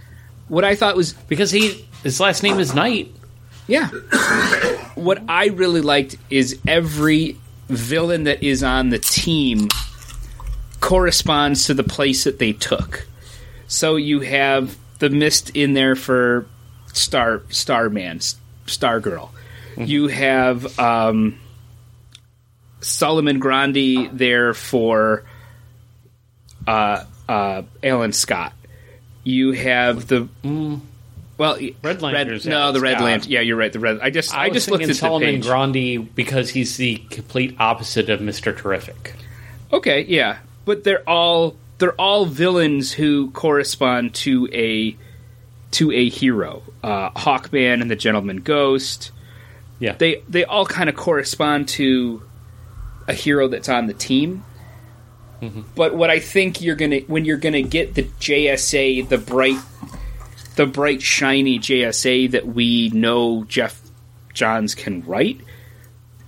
[0.48, 3.14] What I thought was because he his last name is Knight.
[3.68, 3.88] Yeah.
[4.96, 7.38] what I really liked is every
[7.70, 9.70] villain that is on the team
[10.84, 13.08] corresponds to the place that they took.
[13.68, 16.46] So you have the mist in there for
[16.92, 18.20] Star Starman,
[18.68, 19.30] Stargirl.
[19.78, 21.40] You have um,
[22.82, 25.24] Solomon Grundy there for
[26.68, 28.54] uh, uh, Alan Scott.
[29.24, 30.28] You have the
[31.38, 33.00] well, Red Lantern's no, Alan the Red.
[33.00, 33.32] Lantern.
[33.32, 33.72] Yeah, you're right.
[33.72, 34.00] The red.
[34.02, 35.40] I just I, I, just looked at the Solomon.
[35.40, 39.16] Grundy because he's the complete opposite of Mister Terrific.
[39.72, 44.96] Okay, yeah, but they're all they're all villains who correspond to a
[45.72, 46.62] to a hero.
[46.84, 49.12] Uh, Hawkman and the Gentleman Ghost.
[49.80, 52.24] Yeah, They they all kind of correspond to
[53.08, 54.44] a hero that's on the team.
[55.76, 59.58] But what I think you're gonna when you're gonna get the JSA, the bright,
[60.56, 63.82] the bright shiny JSA that we know Geoff
[64.34, 65.42] Johns can write,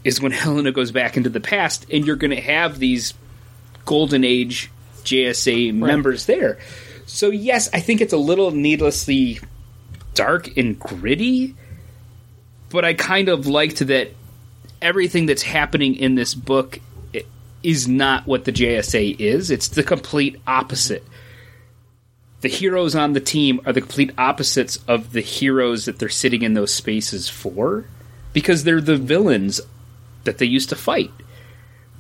[0.04, 3.14] is when Helena goes back into the past, and you're gonna have these
[3.86, 4.70] golden age
[5.04, 6.58] JSA members there.
[7.06, 9.40] So yes, I think it's a little needlessly
[10.14, 11.56] dark and gritty,
[12.70, 14.12] but I kind of liked that
[14.82, 16.80] everything that's happening in this book
[17.64, 19.50] is not what the JSA is.
[19.50, 21.04] It's the complete opposite.
[22.42, 26.44] The heroes on the team are the complete opposites of the heroes that they're sitting
[26.44, 27.86] in those spaces for
[28.34, 29.62] because they're the villains
[30.26, 31.12] that they used to fight.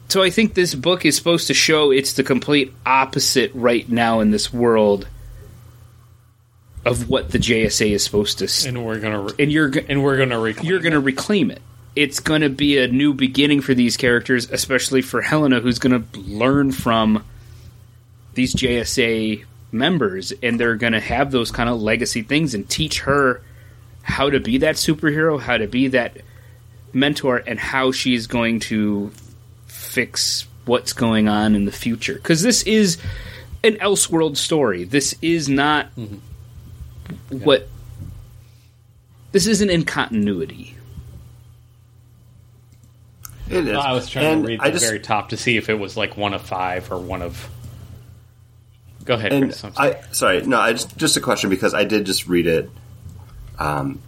[0.07, 4.19] So I think this book is supposed to show it's the complete opposite right now
[4.19, 5.07] in this world
[6.85, 10.17] of what the JSA is supposed to and we're gonna re- and you're and we're
[10.17, 11.61] gonna reclaim you're going to reclaim it.
[11.95, 16.03] It's going to be a new beginning for these characters, especially for Helena, who's going
[16.03, 17.23] to learn from
[18.33, 23.01] these JSA members, and they're going to have those kind of legacy things and teach
[23.01, 23.41] her
[24.01, 26.17] how to be that superhero, how to be that
[26.91, 29.11] mentor, and how she's going to
[29.95, 32.15] fix what's going on in the future.
[32.15, 32.97] Because this is
[33.63, 34.83] an Elseworld story.
[34.83, 35.87] This is not
[37.29, 37.69] what.
[39.31, 40.75] This isn't in continuity.
[43.49, 43.73] It is.
[43.73, 45.69] No, I was trying And to read I the just, very top to see if
[45.69, 47.49] it was like one of five or one of.
[49.05, 49.59] Go ahead, And Chris.
[49.59, 49.73] Sorry.
[49.77, 52.69] I sorry, no, I just just a question because I did just read it
[53.59, 54.01] um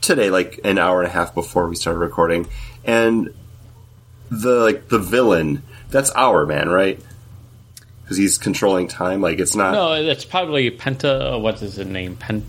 [0.00, 2.46] today, like an hour and a half before we started recording,
[2.84, 3.34] and
[4.30, 7.00] the like the villain that's Hourman, right?
[8.02, 9.20] Because he's controlling time.
[9.20, 9.72] Like it's not.
[9.72, 11.40] no, it's probably Penta.
[11.40, 12.16] What is his name?
[12.16, 12.44] Pent,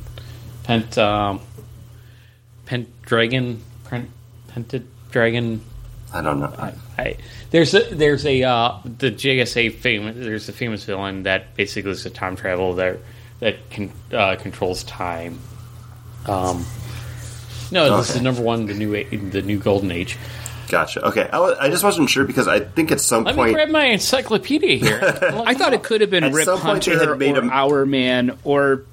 [0.64, 1.42] Pent, um,
[2.66, 4.12] Pendragon, Pen,
[4.50, 5.62] Pentadragon.
[6.14, 6.54] I don't know.
[6.58, 7.18] I, I,
[7.52, 12.06] there's a there's a uh, the JSA famous there's a famous villain that basically is
[12.06, 13.00] a time travel that
[13.40, 15.40] that can, uh, controls time.
[16.28, 16.66] Um,
[17.72, 20.18] no, this is number one, the new the new golden age.
[20.72, 21.06] Gotcha.
[21.10, 23.70] Okay, I, I just wasn't sure because I think at some Let point me grab
[23.70, 25.00] my encyclopedia here.
[25.46, 27.42] I thought it could have been At Rip some point they Hunter had made or
[27.42, 28.86] him- Hourman or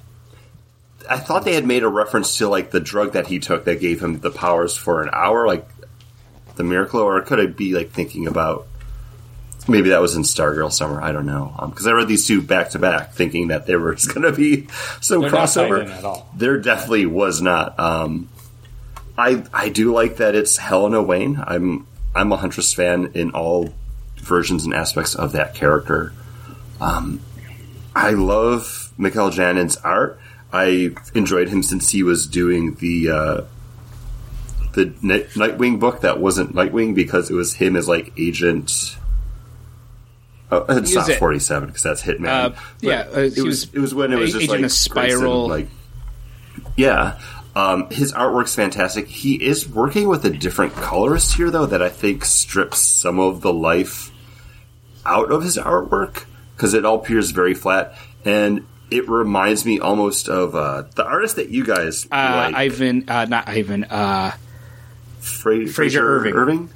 [1.09, 3.79] I thought they had made a reference to like the drug that he took that
[3.79, 5.67] gave him the powers for an hour, like
[6.55, 8.67] the miracle, or could I be like thinking about
[9.67, 11.01] maybe that was in Stargirl Summer?
[11.01, 14.05] I don't know because I read these two back to back, thinking that there was
[14.13, 14.67] going to be
[15.01, 15.89] some They're crossover.
[15.89, 16.29] at all.
[16.35, 17.79] There definitely was not.
[17.79, 18.27] Um,
[19.19, 21.43] I I do like that it's Helena Wayne.
[21.45, 21.85] I'm
[22.15, 23.73] I'm a Huntress fan in all
[24.17, 26.13] versions and aspects of that character.
[26.81, 27.19] Um,
[27.95, 30.19] I love Mikel Janín's art.
[30.51, 33.41] I enjoyed him since he was doing the uh,
[34.73, 38.97] the Nightwing book that wasn't Nightwing because it was him as like Agent.
[40.51, 42.27] Oh, it's He not a- forty seven because that's Hitman.
[42.27, 45.47] Uh, yeah, uh, it was, was it was when it was just Agent like Spyral.
[45.49, 45.67] Like
[46.75, 47.19] yeah.
[47.59, 49.07] Um, his artwork's fantastic.
[49.07, 53.41] He is working with a different colorist here, though, that I think strips some of
[53.41, 54.11] the life
[55.05, 56.25] out of his artwork
[56.55, 57.95] because it all appears very flat.
[58.23, 63.09] And it reminds me almost of uh, the artist that you guys uh, like, Ivan,
[63.09, 64.31] uh, not Ivan, uh,
[65.19, 66.69] Fra- Frazer Irving.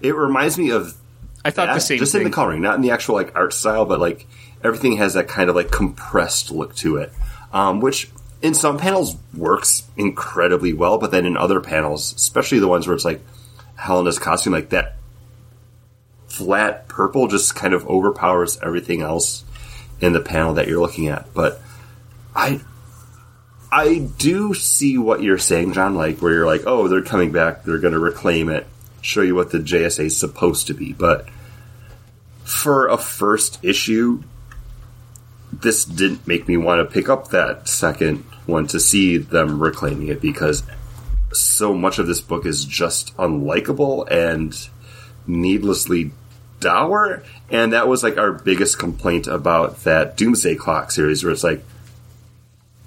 [0.00, 0.96] It reminds me of
[1.44, 2.22] I thought that, the same just thing.
[2.22, 4.26] in the coloring, not in the actual like art style, but like
[4.64, 7.12] everything has that kind of like compressed look to it,
[7.52, 8.10] um, which
[8.42, 12.94] in some panels works incredibly well, but then in other panels, especially the ones where
[12.94, 13.20] it's like
[13.76, 14.96] Helena's costume, like that
[16.26, 19.44] flat purple just kind of overpowers everything else
[20.00, 21.32] in the panel that you're looking at.
[21.34, 21.60] But
[22.34, 22.60] I
[23.70, 27.64] I do see what you're saying, John, like where you're like, oh, they're coming back,
[27.64, 28.66] they're gonna reclaim it.
[29.02, 30.92] show you what the JSA is supposed to be.
[30.92, 31.28] But
[32.44, 34.22] for a first issue,
[35.52, 40.08] this didn't make me want to pick up that second one to see them reclaiming
[40.08, 40.62] it because
[41.32, 44.68] so much of this book is just unlikable and
[45.26, 46.12] needlessly
[46.58, 47.22] dour.
[47.50, 51.64] And that was like our biggest complaint about that Doomsday Clock series, where it's like,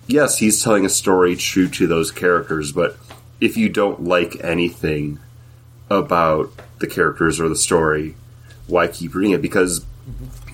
[0.07, 2.97] yes, he's telling a story true to those characters, but
[3.39, 5.19] if you don't like anything
[5.89, 8.15] about the characters or the story,
[8.67, 9.41] why keep reading it?
[9.41, 9.85] Because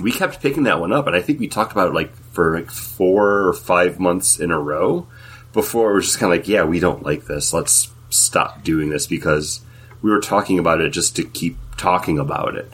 [0.02, 2.56] we kept picking that one up, and I think we talked about it like for
[2.56, 5.08] like four or five months in a row
[5.54, 7.54] before it was just kind of like, yeah, we don't like this.
[7.54, 9.62] Let's stop doing this because
[10.02, 12.72] we were talking about it just to keep talking about it,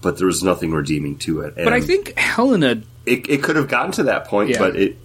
[0.00, 1.54] but there was nothing redeeming to it.
[1.56, 4.58] but I think Helena it, it could have gotten to that point, Yeah.
[4.58, 4.96] but it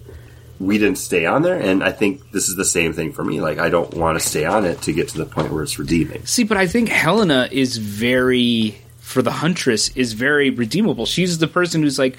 [0.60, 3.40] we didn't stay on there, and I think this is the same thing for me.
[3.40, 5.78] Like I don't want to stay on it to get to the point where it's
[5.78, 6.26] redeeming.
[6.26, 11.06] See, but I think Helena is very for the huntress is very redeemable.
[11.06, 12.18] She's the person who's like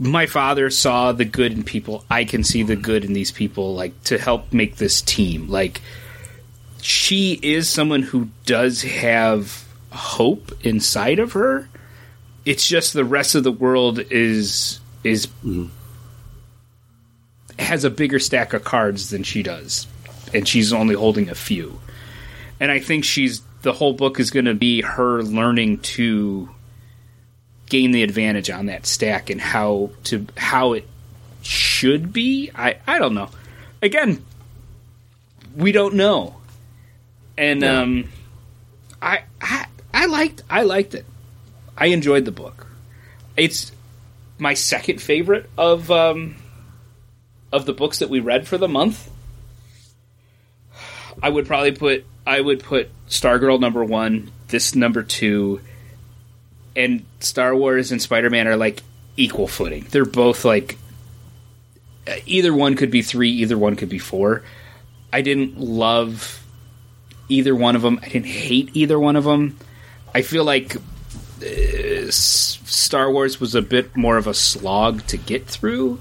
[0.00, 2.04] my father saw the good in people.
[2.10, 5.48] I can see the good in these people like to help make this team.
[5.48, 5.80] Like
[6.80, 11.68] she is someone who does have hope inside of her.
[12.44, 15.28] It's just the rest of the world is is
[17.58, 19.86] has a bigger stack of cards than she does.
[20.32, 21.78] And she's only holding a few
[22.60, 26.48] and I think she's the whole book is going to be her learning to
[27.70, 30.86] gain the advantage on that stack and how to how it
[31.42, 32.50] should be.
[32.54, 33.30] I I don't know.
[33.80, 34.22] Again,
[35.56, 36.36] we don't know,
[37.38, 37.80] and Yeah.
[37.80, 38.08] um,
[39.00, 41.06] I I I liked I liked it.
[41.78, 42.66] I enjoyed the book.
[43.36, 43.72] It's
[44.38, 46.36] my second favorite of um
[47.52, 49.10] of the books that we read for the month.
[51.22, 55.60] I would probably put I would put Stargirl number one, this number two,
[56.76, 58.82] and Star Wars and Spider Man are like
[59.16, 59.86] equal footing.
[59.90, 60.78] They're both like
[62.26, 64.42] either one could be three, either one could be four.
[65.12, 66.44] I didn't love
[67.28, 67.98] either one of them.
[68.02, 69.56] I didn't hate either one of them.
[70.14, 75.46] I feel like uh, Star Wars was a bit more of a slog to get
[75.46, 76.00] through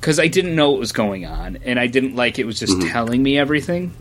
[0.00, 2.80] because I didn't know what was going on, and I didn't like it was just
[2.82, 3.94] telling me everything.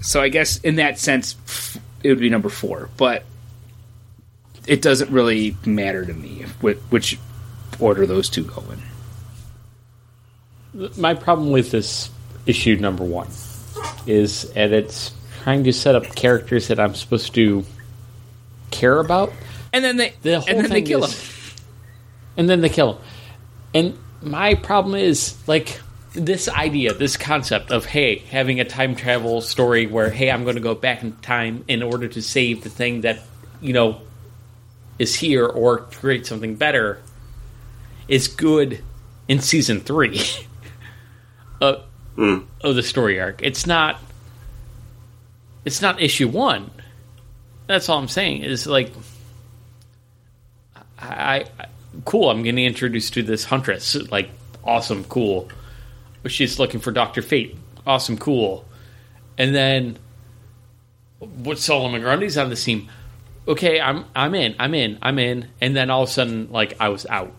[0.00, 3.24] So I guess in that sense, f- it would be number four, but
[4.66, 7.18] it doesn't really matter to me whi- which
[7.78, 8.62] order those two go
[10.74, 10.90] in.
[10.96, 12.10] my problem with this
[12.46, 13.28] issue number one
[14.06, 15.12] is that it's
[15.42, 17.64] trying to set up characters that I'm supposed to
[18.70, 19.32] care about,
[19.72, 21.56] And then they The whole and then they kill is- him.
[22.36, 23.02] and then they kill him.
[23.74, 25.80] And my problem is like
[26.12, 30.56] this idea, this concept of hey, having a time travel story where hey, I'm going
[30.56, 33.20] to go back in time in order to save the thing that
[33.60, 34.00] you know
[34.98, 37.00] is here or create something better
[38.08, 38.82] is good
[39.28, 40.20] in season three
[41.60, 42.38] of, hmm.
[42.60, 43.42] of the story arc.
[43.42, 44.00] It's not.
[45.64, 46.70] It's not issue one.
[47.66, 48.42] That's all I'm saying.
[48.42, 48.92] Is like
[50.98, 51.66] I, I
[52.04, 52.30] cool.
[52.30, 53.96] I'm getting introduced to this huntress.
[54.10, 54.30] Like
[54.64, 55.48] awesome, cool.
[56.26, 57.56] She's looking for Doctor Fate.
[57.86, 58.64] Awesome, cool.
[59.38, 59.98] And then
[61.18, 61.58] what?
[61.58, 62.88] Solomon Grundy's on the scene.
[63.48, 64.56] Okay, I'm I'm in.
[64.58, 64.98] I'm in.
[65.02, 65.48] I'm in.
[65.60, 67.32] And then all of a sudden, like I was out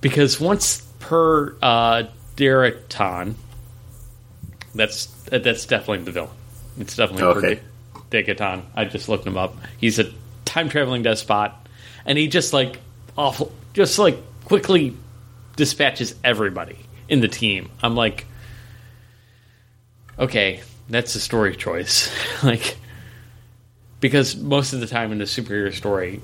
[0.00, 2.04] because once per uh,
[2.36, 3.34] Degaton,
[4.74, 6.30] that's that's definitely the villain.
[6.78, 7.60] It's definitely Okay.
[8.10, 8.62] per.
[8.74, 9.56] I just looked him up.
[9.78, 10.12] He's a
[10.44, 11.52] time traveling despot,
[12.04, 12.78] and he just like
[13.16, 14.94] awful, just like quickly
[15.56, 16.76] dispatches everybody
[17.08, 17.70] in the team.
[17.82, 18.26] I'm like,
[20.18, 22.10] okay, that's a story choice,
[22.44, 22.76] like
[24.06, 26.20] because most of the time in the superhero story,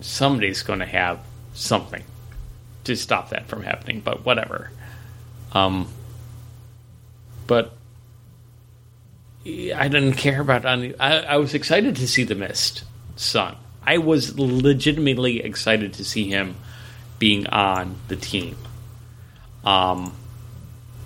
[0.00, 1.20] somebody's going to have
[1.52, 2.02] something
[2.84, 4.00] to stop that from happening.
[4.00, 4.70] But whatever.
[5.52, 5.88] Um,
[7.46, 7.74] but
[9.44, 10.64] I didn't care about.
[10.64, 12.84] I, I was excited to see the Mist
[13.16, 13.56] son.
[13.84, 16.56] I was legitimately excited to see him
[17.18, 18.56] being on the team.
[19.66, 20.14] Um,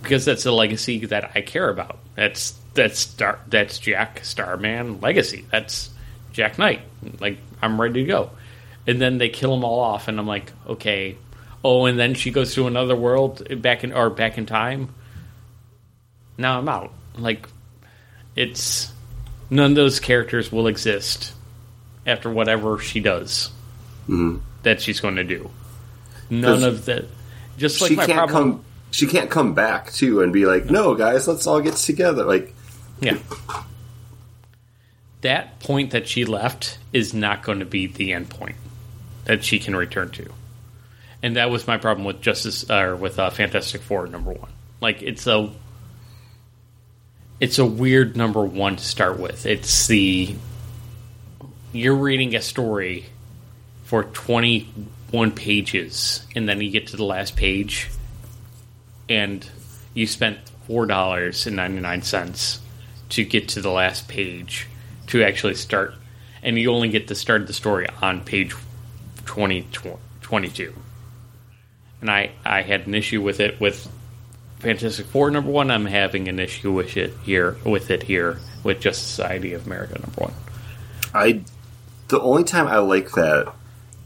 [0.01, 1.99] because that's a legacy that I care about.
[2.15, 5.47] That's that's Star, that's Jack Starman legacy.
[5.51, 5.91] That's
[6.37, 6.83] Jack Knight.
[7.19, 8.31] Like I'm ready to go.
[8.87, 11.17] And then they kill them all off, and I'm like, okay.
[11.65, 14.95] Oh, and then she goes to another world back in or back in time.
[16.39, 16.93] Now I'm out.
[17.19, 17.49] Like
[18.37, 18.93] it's
[19.51, 21.33] none of those characters will exist
[22.05, 23.51] after whatever she does
[24.03, 24.39] mm-hmm.
[24.63, 25.51] that she's going to do.
[26.29, 27.07] None of that.
[27.57, 28.53] Just like she my can't problem.
[28.53, 28.65] come.
[28.91, 32.55] She can't come back too and be like, "No, guys, let's all get together." Like,
[33.01, 33.19] Yeah.
[35.27, 38.55] That point that she left is not going to be the end point
[39.25, 40.31] that she can return to.
[41.21, 44.53] And that was my problem with Justice or with uh, Fantastic Four number one.
[44.81, 45.51] Like it's a
[47.41, 49.47] it's a weird number one to start with.
[49.47, 50.37] It's the
[51.73, 53.07] you're reading a story
[53.83, 57.91] for 21 pages and then you get to the last page
[59.09, 59.45] and
[59.93, 60.39] you spent
[60.69, 62.61] $4.99
[63.09, 64.69] to get to the last page
[65.09, 65.95] to actually start
[66.43, 68.55] and you only get to start the story on page
[69.25, 69.67] 20,
[70.23, 70.75] 22
[72.01, 73.89] and I, I had an issue with it with
[74.59, 75.71] Fantastic Four number one.
[75.71, 79.99] I'm having an issue with it here with it here with Just Society of America
[79.99, 80.35] number one.
[81.15, 81.43] I
[82.09, 83.53] the only time I like that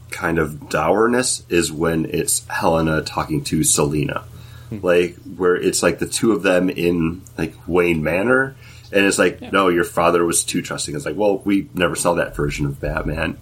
[0.09, 4.23] kind of dourness is when it's Helena talking to Selina.
[4.69, 4.79] Hmm.
[4.81, 8.55] Like where it's like the two of them in like Wayne Manor
[8.91, 10.95] and it's like, no, your father was too trusting.
[10.95, 13.37] It's like, well, we never saw that version of Batman.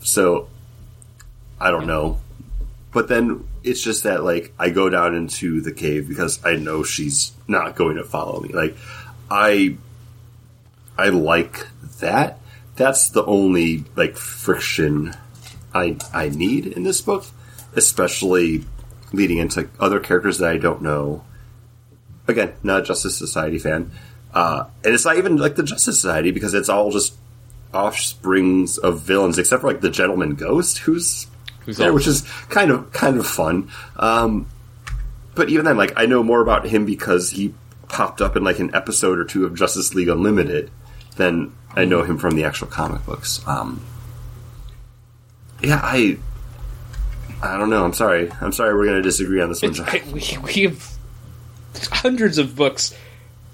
[0.00, 0.48] So
[1.60, 2.18] I don't know.
[2.92, 6.82] But then it's just that like I go down into the cave because I know
[6.84, 8.50] she's not going to follow me.
[8.50, 8.76] Like
[9.30, 9.76] I
[10.96, 11.66] I like
[12.00, 12.40] that.
[12.76, 15.14] That's the only like friction
[15.74, 17.26] I I need in this book,
[17.74, 18.64] especially
[19.12, 21.24] leading into other characters that I don't know.
[22.26, 23.90] Again, not a Justice Society fan,
[24.38, 27.16] uh, and it's not even like the Justice Society because it's all just
[27.74, 31.26] offsprings of villains, except for like the Gentleman Ghost, who's
[31.62, 33.68] Who's there, which is kind of kind of fun.
[33.96, 34.46] Um,
[35.34, 37.52] but even then, like I know more about him because he
[37.88, 40.70] popped up in like an episode or two of Justice League Unlimited
[41.16, 43.44] than I know him from the actual comic books.
[43.44, 43.84] Um,
[45.60, 46.16] yeah, I
[47.42, 47.84] I don't know.
[47.84, 48.30] I'm sorry.
[48.40, 48.72] I'm sorry.
[48.72, 49.74] We're going to disagree on this one.
[49.80, 50.96] I, we, we have
[51.90, 52.94] hundreds of books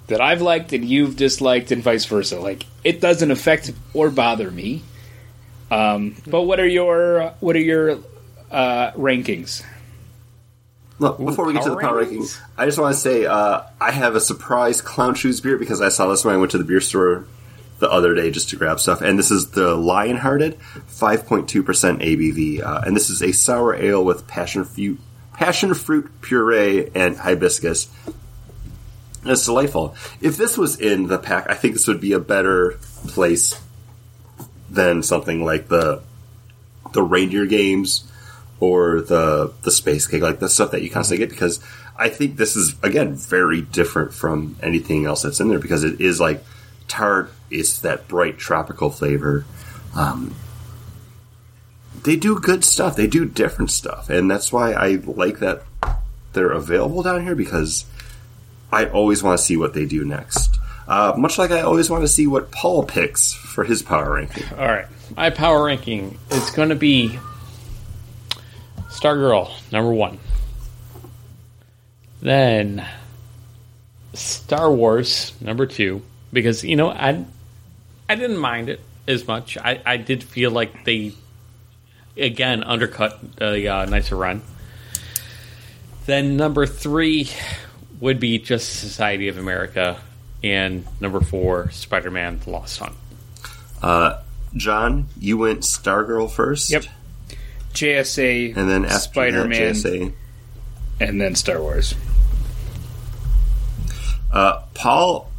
[0.06, 2.40] that I've liked and you've disliked, and vice versa.
[2.40, 4.82] Like it doesn't affect or bother me.
[5.70, 7.98] Um, but what are your what are your
[8.50, 9.64] uh, rankings?
[10.98, 12.38] Look, before we get to the power power rankings?
[12.38, 15.80] rankings, I just want to say uh, I have a surprise clown shoes beer because
[15.80, 17.26] I saw this when I went to the beer store
[17.80, 21.62] the other day just to grab stuff, and this is the Lionhearted, five point two
[21.62, 25.00] percent ABV, uh, and this is a sour ale with passion fruit,
[25.32, 27.88] passion fruit puree and hibiscus.
[29.26, 29.94] It's delightful.
[30.20, 32.78] If this was in the pack, I think this would be a better
[33.08, 33.58] place
[34.70, 36.02] than something like the
[36.92, 38.10] the reindeer games
[38.60, 41.30] or the the space cake, like the stuff that you constantly get.
[41.30, 41.60] Because
[41.96, 46.00] I think this is again very different from anything else that's in there because it
[46.00, 46.44] is like
[46.88, 47.32] tart.
[47.50, 49.44] It's that bright tropical flavor.
[49.94, 50.34] Um,
[52.02, 52.96] they do good stuff.
[52.96, 55.62] They do different stuff, and that's why I like that
[56.34, 57.86] they're available down here because
[58.74, 60.58] I always want to see what they do next.
[60.88, 64.44] Uh, much like I always want to see what Paul picks for his power ranking.
[64.58, 64.86] All right,
[65.16, 67.16] my power ranking is going to be
[68.88, 70.18] Stargirl number one,
[72.20, 72.84] then
[74.12, 76.02] Star Wars number two
[76.32, 77.24] because you know I
[78.08, 79.56] I didn't mind it as much.
[79.56, 81.12] I, I did feel like they
[82.16, 84.42] again undercut the uh, nicer run.
[86.06, 87.30] Then number three
[88.00, 89.98] would be just Society of America,
[90.42, 92.94] and number four Spider Man: The Lost Hunt.
[93.82, 94.20] Uh,
[94.56, 96.70] John, you went Stargirl first.
[96.70, 96.84] Yep.
[97.72, 100.12] JSA, And then after Spider Man, that, JSA.
[101.00, 101.94] and then Star Wars.
[104.32, 105.30] Uh, Paul,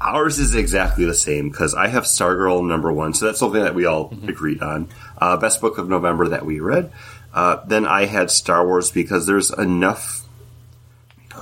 [0.00, 3.74] ours is exactly the same because I have Stargirl number one, so that's something that
[3.74, 4.28] we all Mm-hmm.
[4.28, 4.88] agreed on.
[5.18, 6.92] Uh, best book of November that we read.
[7.34, 10.20] Uh, then I had Star Wars because there's enough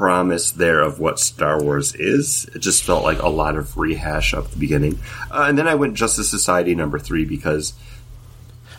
[0.00, 2.48] promise there of what Star Wars is.
[2.54, 4.98] It just felt like a lot of rehash up the beginning.
[5.30, 7.74] Uh, and then I went Justice Society number three because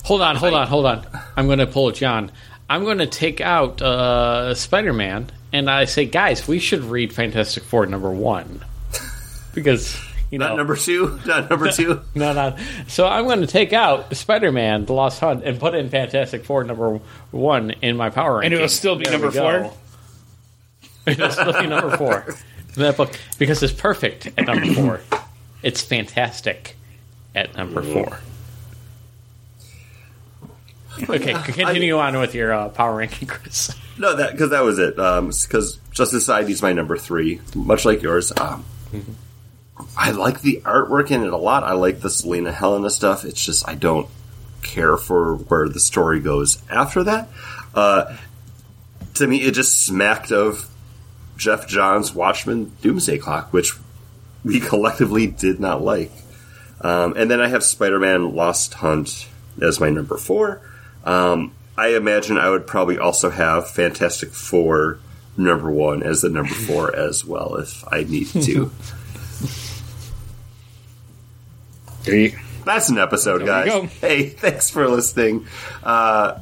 [0.05, 1.05] Hold on, hold on, hold on.
[1.37, 2.31] I'm going to pull a John.
[2.67, 7.13] I'm going to take out uh, Spider Man, and I say, guys, we should read
[7.13, 8.65] Fantastic Four number one
[9.53, 12.01] because you know not number two, not number two.
[12.15, 12.57] no, no.
[12.87, 16.45] So I'm going to take out Spider Man: The Lost Hunt and put in Fantastic
[16.45, 16.99] Four number
[17.29, 18.53] one in my power ranking.
[18.53, 19.71] And it'll still be There number four?
[21.31, 22.25] Still be number four.
[22.75, 25.01] in that book because it's perfect at number four.
[25.63, 26.75] It's fantastic
[27.35, 28.19] at number four.
[31.09, 33.75] Okay, continue on with your uh, power ranking, Chris.
[33.97, 34.95] No, that because that was it.
[34.95, 38.31] Because Justice Society is my number three, much like yours.
[38.37, 38.65] Um,
[39.97, 41.63] I like the artwork in it a lot.
[41.63, 43.25] I like the Selina Helena stuff.
[43.25, 44.07] It's just I don't
[44.61, 47.29] care for where the story goes after that.
[47.73, 48.17] Uh,
[49.15, 50.67] to me, it just smacked of
[51.41, 53.73] Geoff Johns' Watchmen Doomsday Clock, which
[54.45, 56.11] we collectively did not like.
[56.81, 59.27] Um, and then I have Spider Man Lost Hunt
[59.59, 60.61] as my number four.
[61.03, 64.99] Um, I imagine I would probably also have Fantastic Four
[65.35, 68.71] number one as the number four as well if I need to.
[72.03, 73.91] There you, That's an episode, There guys.
[74.01, 75.45] Hey, thanks for listening.
[75.83, 76.39] Uh,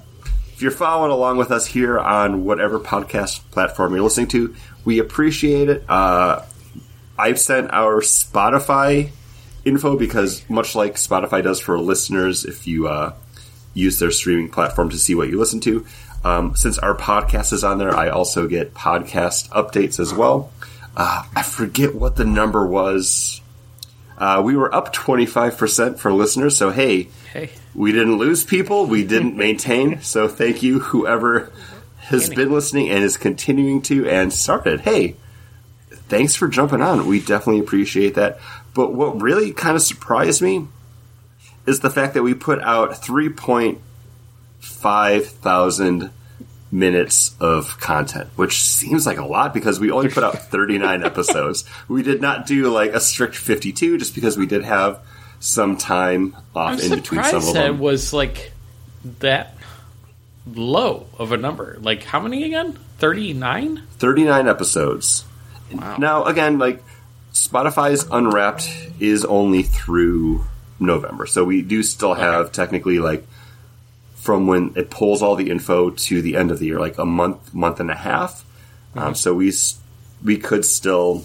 [0.53, 4.55] if you're following along with us here on whatever podcast platform you're listening to,
[4.89, 5.87] we appreciate it.
[5.87, 6.43] Uh,
[7.15, 9.11] I've sent our Spotify
[9.63, 13.13] info because, much like Spotify does for listeners, if you uh,
[13.75, 15.85] use their streaming platform to see what you listen to,
[16.23, 20.51] um, since our podcast is on there, I also get podcast updates as well.
[20.97, 23.41] Uh, I forget what the number was.
[24.17, 29.03] Uh, we were up 25% for listeners, so hey, Hey, we didn't lose people, we
[29.05, 30.01] didn't maintain.
[30.01, 31.51] So thank you, whoever
[32.09, 34.81] has been listening and is continuing to and started.
[34.81, 35.15] Hey,
[35.89, 37.07] thanks for jumping on.
[37.07, 38.39] We definitely appreciate that.
[38.73, 40.67] But what really kind of surprised me
[41.65, 46.11] is the fact that we put out 3.5 thousand
[46.71, 51.65] minutes of content, which seems like a lot because we only put out 39 episodes.
[51.87, 54.99] We did not do like a strict 52 just because we did have
[55.39, 57.75] some time off I'm in between some of them.
[57.75, 58.51] it was like
[59.19, 59.55] that
[60.55, 61.77] low of a number.
[61.81, 62.77] Like how many again?
[62.97, 63.83] Thirty nine.
[63.99, 65.25] 39 episodes.
[65.73, 65.97] Wow.
[65.97, 66.81] Now, again, like
[67.33, 68.69] Spotify's Unwrapped
[68.99, 70.45] is only through
[70.79, 73.25] November, so we do still have technically like
[74.15, 77.05] from when it pulls all the info to the end of the year, like a
[77.05, 78.43] month, month and a half.
[78.91, 78.99] Mm-hmm.
[78.99, 79.51] Um, so we
[80.23, 81.23] we could still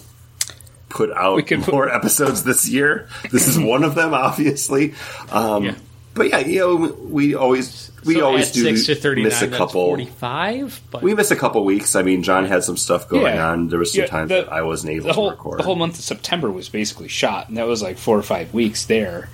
[0.89, 3.09] put out We could put- more episodes this year.
[3.31, 4.93] This is one of them, obviously.
[5.31, 5.75] Um, Yeah.
[6.15, 6.75] But yeah, you know,
[7.09, 9.29] we always we so always do six to thirty nine.
[9.29, 9.85] miss a couple.
[9.85, 10.79] Forty five.
[11.01, 11.93] We miss a couple weeks.
[11.95, 13.49] I mean, John had some stuff going Yeah.
[13.49, 13.67] on.
[13.67, 15.59] There was some Yeah, times the- that I wasn't able whole to record.
[15.59, 18.53] the whole month of September was basically shot, and that was like four or five
[18.53, 19.29] weeks there.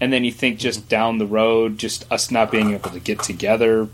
[0.00, 3.22] And then you think just down the road, just us not being able to get
[3.22, 3.88] together.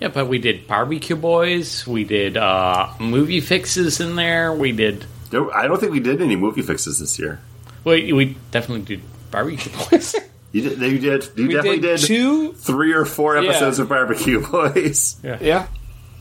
[0.00, 1.86] yeah, but we did barbecue boys.
[1.86, 4.52] We did uh, movie fixes in there.
[4.52, 5.04] We did.
[5.30, 7.40] There- I don't think we did any movie fixes this year.
[7.84, 10.14] Well, we definitely did barbecue boys.
[10.52, 10.78] You did.
[10.80, 11.28] You did.
[11.36, 12.52] You We definitely did did, two.
[12.52, 13.48] three or four Yeah.
[13.50, 15.16] episodes of Barbecue Boys.
[15.22, 15.66] Yeah,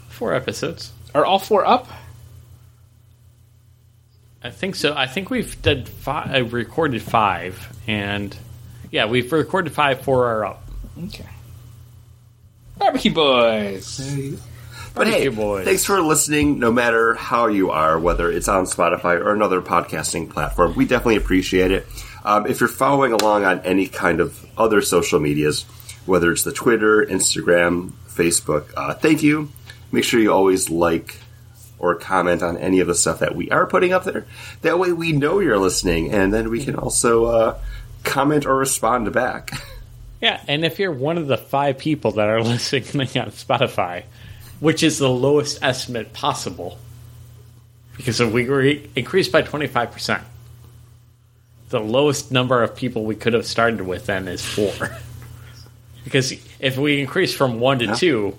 [0.09, 0.91] Four episodes.
[1.13, 1.87] are all four up?
[4.43, 4.93] I think so.
[4.95, 8.35] I think we've did five, uh, recorded five, and
[8.89, 10.01] yeah, we've recorded five.
[10.01, 10.63] Four are up.
[11.05, 11.25] Okay.
[12.77, 13.97] Barbecue boys.
[14.95, 15.65] But hey, Barbecue Boys.
[15.65, 16.57] thanks for listening.
[16.59, 21.17] No matter how you are, whether it's on Spotify or another podcasting platform, we definitely
[21.17, 21.85] appreciate it.
[22.23, 25.64] Um, if you're following along on any kind of other social medias,
[26.06, 29.49] whether it's the Twitter, Instagram, Facebook, uh, thank you.
[29.91, 31.18] Make sure you always like
[31.80, 34.26] or comment on any of the stuff that we are putting up there.
[34.61, 37.60] That way, we know you're listening, and then we can also uh,
[38.03, 39.52] comment or respond back.
[40.22, 44.03] Yeah, and if you're one of the five people that are listening on Spotify,
[44.60, 46.77] which is the lowest estimate possible,
[47.98, 50.22] because if we were increased by 25%,
[51.72, 54.72] the lowest number of people we could have started with then is four.
[56.03, 57.95] because if we increase from one to Yeah.
[57.95, 58.35] two,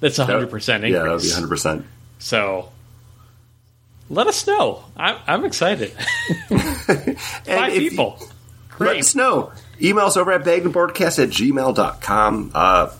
[0.00, 0.92] that's a 100% increase.
[0.92, 1.48] Yeah, that would be 100.
[1.48, 1.86] percent
[2.20, 2.70] So
[4.08, 4.84] let us know.
[4.96, 5.90] I'm, I'm excited.
[6.48, 8.18] Five people.
[8.78, 9.52] Let us know.
[9.80, 12.50] Emails over at bagandboardcast at gmail.com.
[12.54, 12.90] Uh,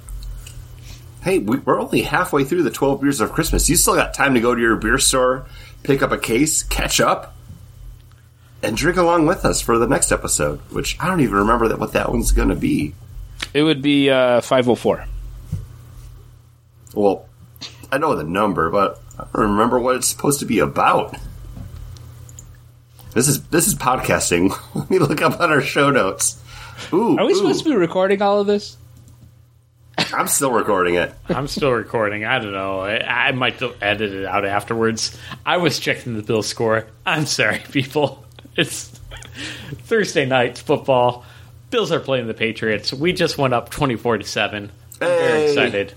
[1.23, 3.69] hey, we, we're only halfway through the 12 beers of Christmas.
[3.69, 5.47] You still got time to go to your beer store,
[5.83, 7.35] pick up a case, catch up,
[8.63, 11.79] and drink along with us for the next episode, which I don't even remember that
[11.79, 12.95] what that one's going to be.
[13.55, 15.07] It would be uh, 504.
[16.95, 17.27] Well,
[17.91, 21.17] I know the number, but I don't remember what it's supposed to be about.
[23.13, 24.57] This is this is podcasting.
[24.75, 26.41] Let me look up on our show notes.
[26.93, 28.77] Ooh, Are we ooh, supposed to be recording all of this?
[30.15, 31.13] I'm still recording it.
[31.29, 32.25] I'm still recording.
[32.25, 32.81] I don't know.
[32.81, 35.17] I, I might edit it out afterwards.
[35.45, 36.87] I was checking the bill score.
[37.05, 38.25] I'm sorry, people.
[38.61, 38.89] It's
[39.85, 41.25] Thursday night football.
[41.71, 42.93] Bills are playing the Patriots.
[42.93, 44.65] We just went up 24 to 7.
[44.65, 45.49] I'm very Hey.
[45.49, 45.95] excited.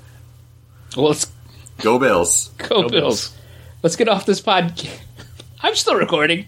[0.96, 1.28] Well, let's
[1.82, 2.52] Go Bills.
[2.58, 2.92] go, Go Bills.
[2.92, 3.38] Bills.
[3.82, 4.98] Let's get off this podcast.
[5.62, 6.46] I'm still recording.